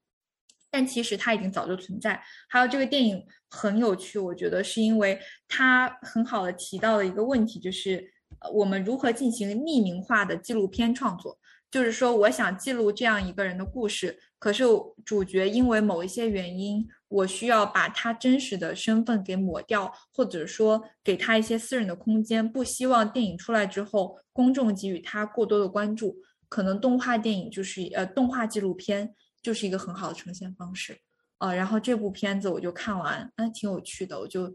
[0.70, 2.18] 但其实它已经早就存在。
[2.48, 8.10] 还有这个电影很有趣，我觉得是因为它很好的提到了一个问题，就是
[8.40, 11.38] 呃我们如何进行匿名化的纪录片创作。
[11.70, 14.64] 就是说，我想记录这样一个人的故事，可是
[15.04, 26.16] 主角因为某一些原因，我需要把他真实的身份给抹掉，或者说给他一些私人的空间，不希望电影出来之后公众给予他过多的关注。
[26.48, 30.98] 可能动画电影就是呃，动画纪录片就是一个很好的呈现方式，
[31.36, 34.50] 呃，然后这部片子我就看完，嗯，挺有趣的，我就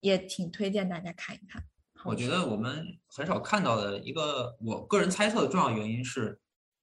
[0.00, 1.62] 也挺推荐大家看一看。
[2.04, 6.36] 我觉得我们很少看到的一个，我个人猜测的重要原因是。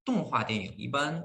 [0.04, 1.24] 动画电影一般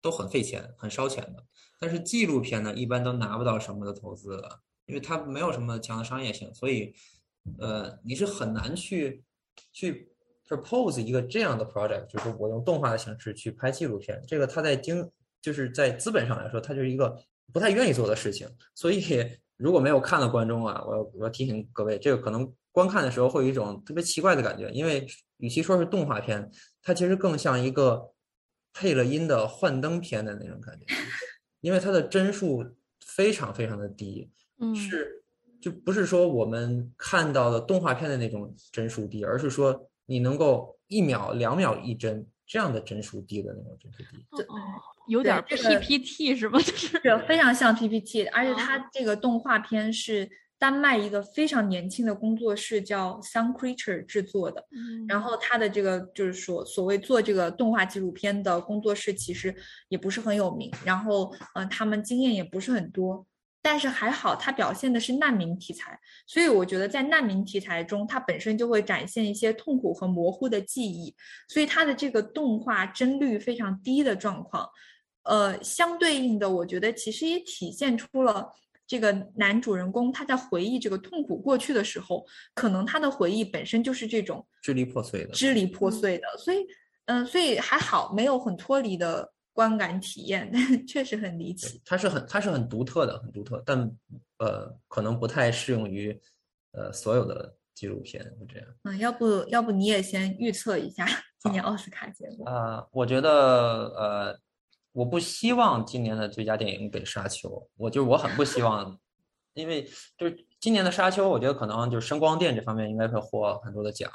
[0.00, 1.44] 都很费钱、很烧钱的，
[1.78, 6.92] 但是纪录片呢，一般都拿不到什么的投资的，因为它没有什么强的商业性，所以，
[7.58, 9.22] 呃，你是很难去
[9.72, 10.12] 去
[10.48, 15.08] propose 一个这样的 project，就是我用动画的形式去拍纪录片，这个它在经
[15.40, 17.16] 就是在资本上来说，它就是一个
[17.52, 18.48] 不太愿意做的事情。
[18.74, 19.00] 所以，
[19.56, 26.50] 如果没有看的观众啊，我我要提醒各位，这个可能观看的时候会有一种特别奇怪的感觉，因为与其说是动画片，
[26.82, 28.11] 它其实更像一个。
[28.72, 30.86] 配了音的幻灯片的那种感觉，
[31.60, 32.64] 因为它的帧数
[33.04, 34.30] 非常非常的低，
[34.60, 35.22] 嗯，是
[35.60, 44.56] 就不是说我们看到的动画片的那种帧数低，而是说你能够一秒两秒一帧这样的帧数低的那种帧数低，哦，
[45.08, 46.58] 有点 PPT 是吗？
[46.62, 50.28] 就是非常像 PPT，而且它这个动画片是。
[50.62, 54.64] 丹麦一个非常年轻的工作室叫 Sun Creature 制作的，
[55.08, 59.52] 然后他的这个就是说所谓做这个动画纪录片的工作室其实
[59.88, 63.26] 也不是很有名，然后嗯他们经验也不是很多，
[63.60, 65.98] 但是还好他表现的是难民题材，
[66.28, 71.12] 所以我觉得在难民题材中，它本身就会展现一些痛苦和模糊的记忆，
[71.48, 74.68] 所以它的这个动画帧率非常低的状况，
[75.24, 78.52] 呃相对应的我觉得其实也体现出了。
[78.92, 86.26] 这个男主人公他在回忆这个痛苦过去的时候，可能他的回忆本身就是这种支离破碎的，支离破碎的。
[86.36, 86.58] 所以，
[87.06, 91.80] 嗯，所以还好没有很脱离的观感体验，但 确实很离奇。
[91.86, 93.90] 它是很它是很独特的，很独特，但
[94.36, 96.14] 呃，可能不太适用于
[96.72, 98.68] 呃所有的纪录片，是这样。
[98.82, 101.06] 嗯，要不要不你也先预测一下
[101.40, 102.44] 今年奥斯卡结果？
[102.44, 103.30] 啊，我觉得
[103.96, 104.38] 呃。
[104.92, 107.48] 我不希望今年的最佳电影给《沙丘》，
[107.78, 108.98] 我就我很不希望，
[109.54, 109.88] 因为
[110.18, 114.10] 就是今年的《沙丘》，我觉得可能就是声光电这方面应该会获很多的奖，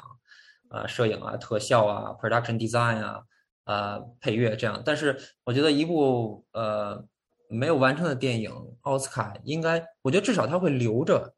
[0.70, 3.24] 啊，摄影啊、特效啊、production design 啊、
[3.64, 4.80] 啊配乐这样。
[4.86, 7.04] 但是我觉得一部呃
[7.50, 8.52] 没有完成的电影，
[8.82, 11.34] 奥斯卡应该，我觉得至少他会留着，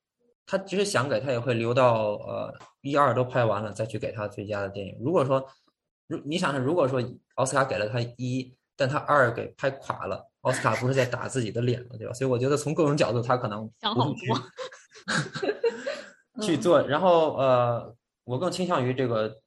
[0.46, 4.98] 他其实想给他也会留到呃一二都拍完了再去给他最佳的电影。
[5.00, 5.48] 如果说，
[6.08, 7.02] 如你想想，如果说
[7.36, 8.54] 奥斯卡给了他一。
[8.80, 11.98] 但他二给拍垮了，奥斯卡不是在打自己的脸吗？
[11.98, 12.14] 对吧？
[12.14, 14.10] 所以我觉得从各种角度，他可能想好
[16.42, 16.82] 去做。
[16.82, 17.94] 然后呃，
[18.24, 19.38] 我更倾向于这个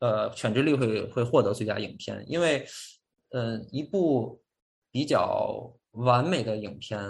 [0.00, 2.66] 呃，犬之力会会获得最佳影片，因为
[3.30, 4.42] 嗯，一部
[4.90, 7.00] 比较完美的影片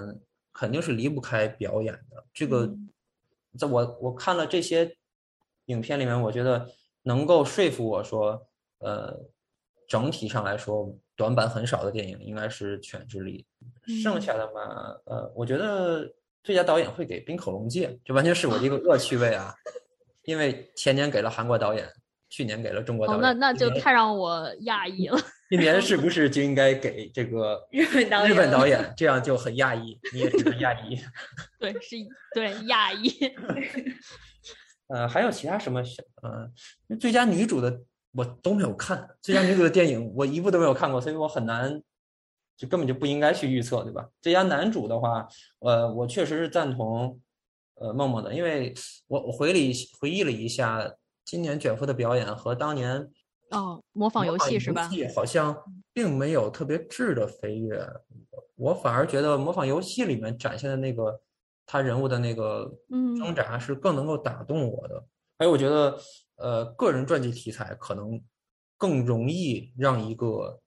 [0.53, 2.23] 肯定是离不开表演的。
[2.35, 2.71] 这个
[3.59, 4.95] 在我我看了这些
[5.65, 6.69] 影片里面，我觉得
[7.05, 8.47] 能够说服我说，
[8.81, 9.19] 呃，
[9.89, 10.95] 整体上来说。
[11.17, 13.45] 短板很少的电影应该是《犬之力》，
[14.03, 16.13] 剩下的嘛，呃，我觉得
[16.43, 19.55] 最佳导演会给冰口龙介，这完全是我的一个恶趣味啊，
[20.25, 21.89] 因为前年给了韩国导演，
[22.29, 25.19] 去年给了中国导演，那那就太让我讶异了。
[25.51, 28.31] 今年是不是就应该 给这个日本导演？
[28.31, 30.99] 日本导演这样就很讶异，你也是很讶异。
[31.61, 31.97] 对，是，
[32.35, 33.13] 对，讶异。
[34.89, 35.81] 呃，还有其他什么？
[36.23, 37.81] 呃，最佳女主的
[38.15, 41.83] 我都没有看，最佳女主的电影我一部都没有看过，所以我很难，
[42.57, 44.09] 就根本就不应该去预测，对吧？
[44.23, 45.29] 最佳男主的话，
[45.59, 47.21] 呃，我确实是赞同
[47.75, 48.73] 呃梦梦的，因为
[49.09, 53.11] 我我回忆回忆了一下今年卷福的表演和当年。
[53.51, 54.89] 哦，模仿游戏是吧？
[55.15, 55.57] 好像
[55.93, 57.85] 并没有特别质的飞跃，
[58.55, 61.21] 我反而觉得模仿游戏里面展现的那个
[61.67, 65.05] 他人物的那个挣扎是更能够打动我的。
[65.39, 65.99] 还有，我觉得
[66.37, 68.23] 呃，个人传记题材可能
[68.77, 70.61] 更容易让一个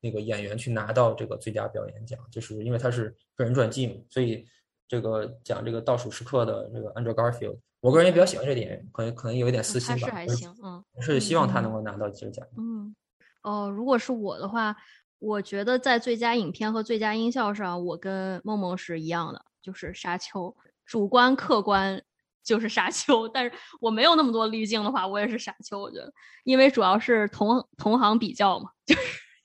[0.00, 4.46] 那个演员去拿到这个最佳表演奖，就是因为他是个人传记嘛，所以
[4.88, 7.58] 这个讲这个倒数时刻的这个 Andrew Garfield。
[7.80, 10.06] 我个人也比较喜欢这个演员，可能可能有一点私心吧。
[10.06, 12.46] 是还行，嗯，是希望他能够拿到这个奖。
[12.56, 12.94] 嗯，
[13.42, 14.76] 哦，如果是我的话，
[15.18, 20.48] 我觉得在最佳影片和最佳音效上，我跟梦梦是一样的，就是《沙丘》。
[20.84, 22.00] 主观客观
[22.44, 25.78] 就是《沙丘》，但是我没有那么多滤镜的话，我也是《沙丘》。
[25.80, 26.12] 我觉得，
[26.44, 29.00] 因为主要是同同行比较嘛， 就是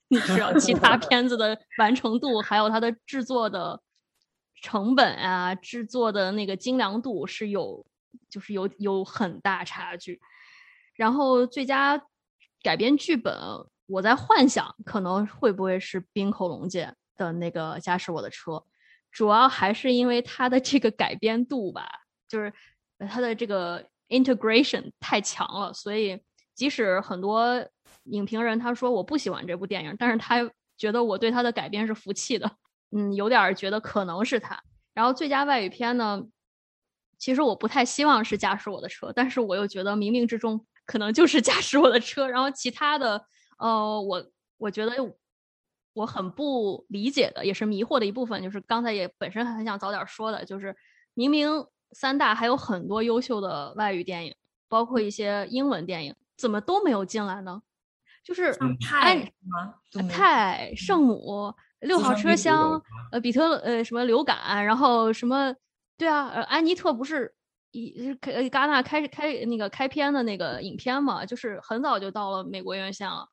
[0.08, 3.82] 你知道其他片子的完成度，还有它的制作的
[4.62, 7.86] 成本啊，制作的那个精良度是有。
[8.30, 10.20] 就是有有很大差距，
[10.96, 12.02] 然后最佳
[12.62, 13.34] 改编剧本，
[13.86, 18.52] 我在幻想可能会不会是冰口龙介的那个《驾驶我的车》，
[19.12, 21.88] 主要还是因为它的这个改编度吧，
[22.28, 22.52] 就是
[23.00, 26.20] 它的这个 integration 太强了，所以
[26.56, 27.68] 即使很多
[28.04, 32.50] 影评人他说我不喜欢这部电影，但是他觉得我对他的改编是服气的，
[32.92, 34.62] 嗯，有点觉得可能是他。
[34.94, 36.24] 然后最佳外语片呢？
[37.20, 42.28] 其实我不太希望是驾驶我的车，但是我又觉得冥冥之中可能就是驾驶我的车。
[42.28, 43.26] 然后其他的，
[43.58, 44.24] 呃，我
[44.58, 44.94] 我觉得
[45.94, 50.76] 我很不理解的，也是迷惑的一部分，就是刚才也本身很想早点说的，就是
[51.16, 51.66] 明明
[52.00, 54.36] 三大还有很多优秀的外语电影，
[54.70, 57.60] 包括一些英文电影，怎么都没有进来呢？
[58.24, 59.34] 就是泰
[60.08, 62.80] 泰圣母六号车厢，
[63.12, 65.56] 呃，比特呃什么流感，然后什么。
[65.98, 67.34] 对啊，呃，安妮特不是
[67.72, 73.28] 一开戛纳开开那个开篇的那个影片嘛，就是很早就到了美国院线了。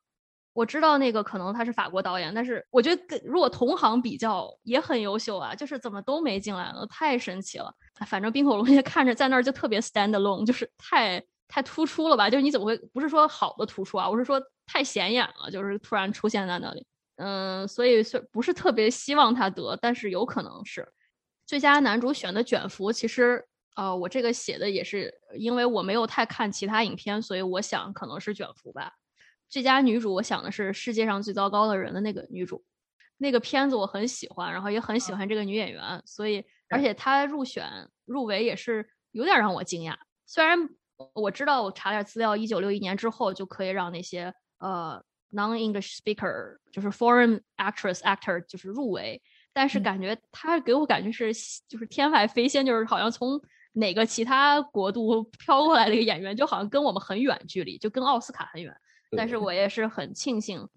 [0.55, 6.85] 我知道那个可能他是法国导演，但是我觉得跟如果同行比较也很优秀啊，就是怎么都没进来呢？
[6.89, 7.69] 太神奇了。
[8.07, 12.29] 反正冰火龙也 看着在那儿就特别 stand alone，就是太太突出了吧？
[12.29, 14.09] 就是你怎么会不是说好的突出啊？
[14.09, 16.85] 我是说太显眼了，就是突然出现在那里。
[17.17, 20.87] 嗯，所以是不是特别希望他得，但是有可能是。
[21.45, 28.93] 最佳男主选的卷福，其实呃，我这个写的也是因为我没有太看其他影片，所以我想可能是卷福吧。
[29.47, 32.63] 最佳女主，我想的是世界上最糟糕的人的那个女主，
[33.17, 37.69] 那个片子我很喜欢，然后也很喜欢这个女演员，所以而且她入选
[38.05, 39.95] 入围也是有点让我惊讶。
[40.25, 40.57] 虽然
[41.13, 45.01] 我知道我查点资料，一九六一年之后就可以让那些呃
[45.31, 49.21] non-English speaker 就是 foreign actress actor 就是入围。
[49.53, 51.31] 但是感觉她给我感觉是
[51.67, 53.39] 就是天外飞仙，就是好像从
[53.73, 58.75] 哪个其他国度飘过来的一个演员，就好像跟我们很远距离，就跟奥斯卡很远。
[59.15, 60.67] 但是我也是很庆幸，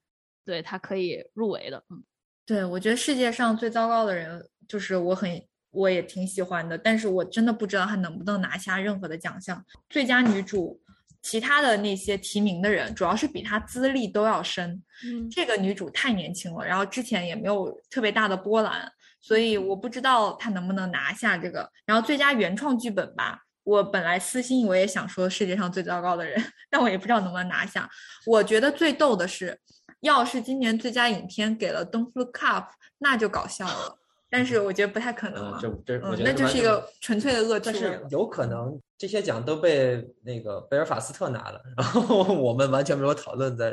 [0.45, 1.83] 对他可以入围的。
[1.91, 2.03] 嗯，
[2.47, 10.81] 对，我觉得世界上最糟糕的人，就是我很我也挺喜欢的，但是我真的不知道她能不能拿下任何的奖项，最佳女主。
[11.21, 14.81] 其他的那些提名的人，主要是比她资历都要深。
[15.05, 21.69] 嗯，这个女主太年轻了，然后之前也没有特别大的波澜，所以我不知道她能不能拿下这个。
[21.85, 27.87] 然后最佳原创剧本吧，我本来私心我也想说世界上最糟糕的人， 但我也不知道能不能拿下。
[28.25, 29.59] 我觉得最逗的是，
[30.01, 32.65] 要是今年最佳影片给了《Don't Look Up》，
[32.99, 33.99] 那就搞笑了。
[34.31, 43.73] 但是我觉得不太可能了，这这，嗯，那就是一个纯粹的恶趣味但是有可能这些奖都被那个贝尔法斯特拿了，然后我们完全没有讨论在。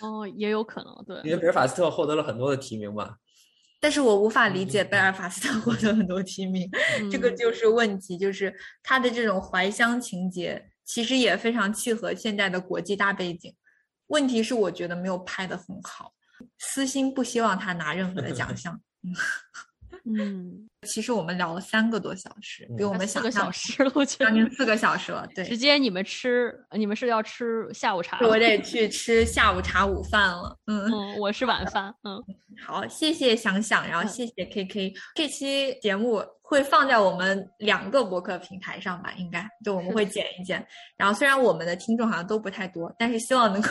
[0.00, 1.16] 哦，也有可能，对。
[1.24, 3.14] 因为贝尔法斯特获得了很多的提名嘛。
[3.82, 6.70] 但是我无法理解贝尔法斯特获得很多提名，
[7.10, 13.52] 这个就是问题，就是他的这种怀乡情节其实也非常契合现在的国际大背景。
[14.06, 16.12] 问题是我觉得没有拍得很好，
[16.58, 18.80] 私心不希望他拿任何的奖项。
[19.02, 19.10] 嗯，
[20.88, 25.26] 其实我们聊了三个多小时，比我们四个想象小时了，我觉得将近四个小时了。
[25.34, 28.18] 对，直接你们吃，你们是要吃下午茶？
[28.26, 30.58] 我得去吃下午茶、午饭了。
[30.66, 31.94] 嗯嗯，我是晚饭。
[32.02, 32.20] 嗯，
[32.66, 34.92] 好，谢谢想想，然后嗯谢谢 KK。
[35.14, 39.12] 这期节目会放在我们两个博客平台上吧？
[39.16, 40.66] 应该，就我们会剪一剪。
[40.96, 43.68] 然后虽然我们的听众好像都不太多，但是希望能够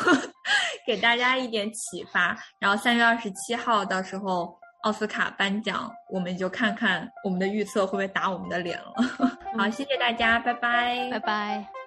[0.87, 2.37] 给大家一点启发。
[2.57, 8.93] 然后三月二十七号到时候奥斯卡颁奖，我们就看看我们的预测会不会打我们的脸了。
[9.57, 11.80] 好，谢谢大家，拜拜，拜拜。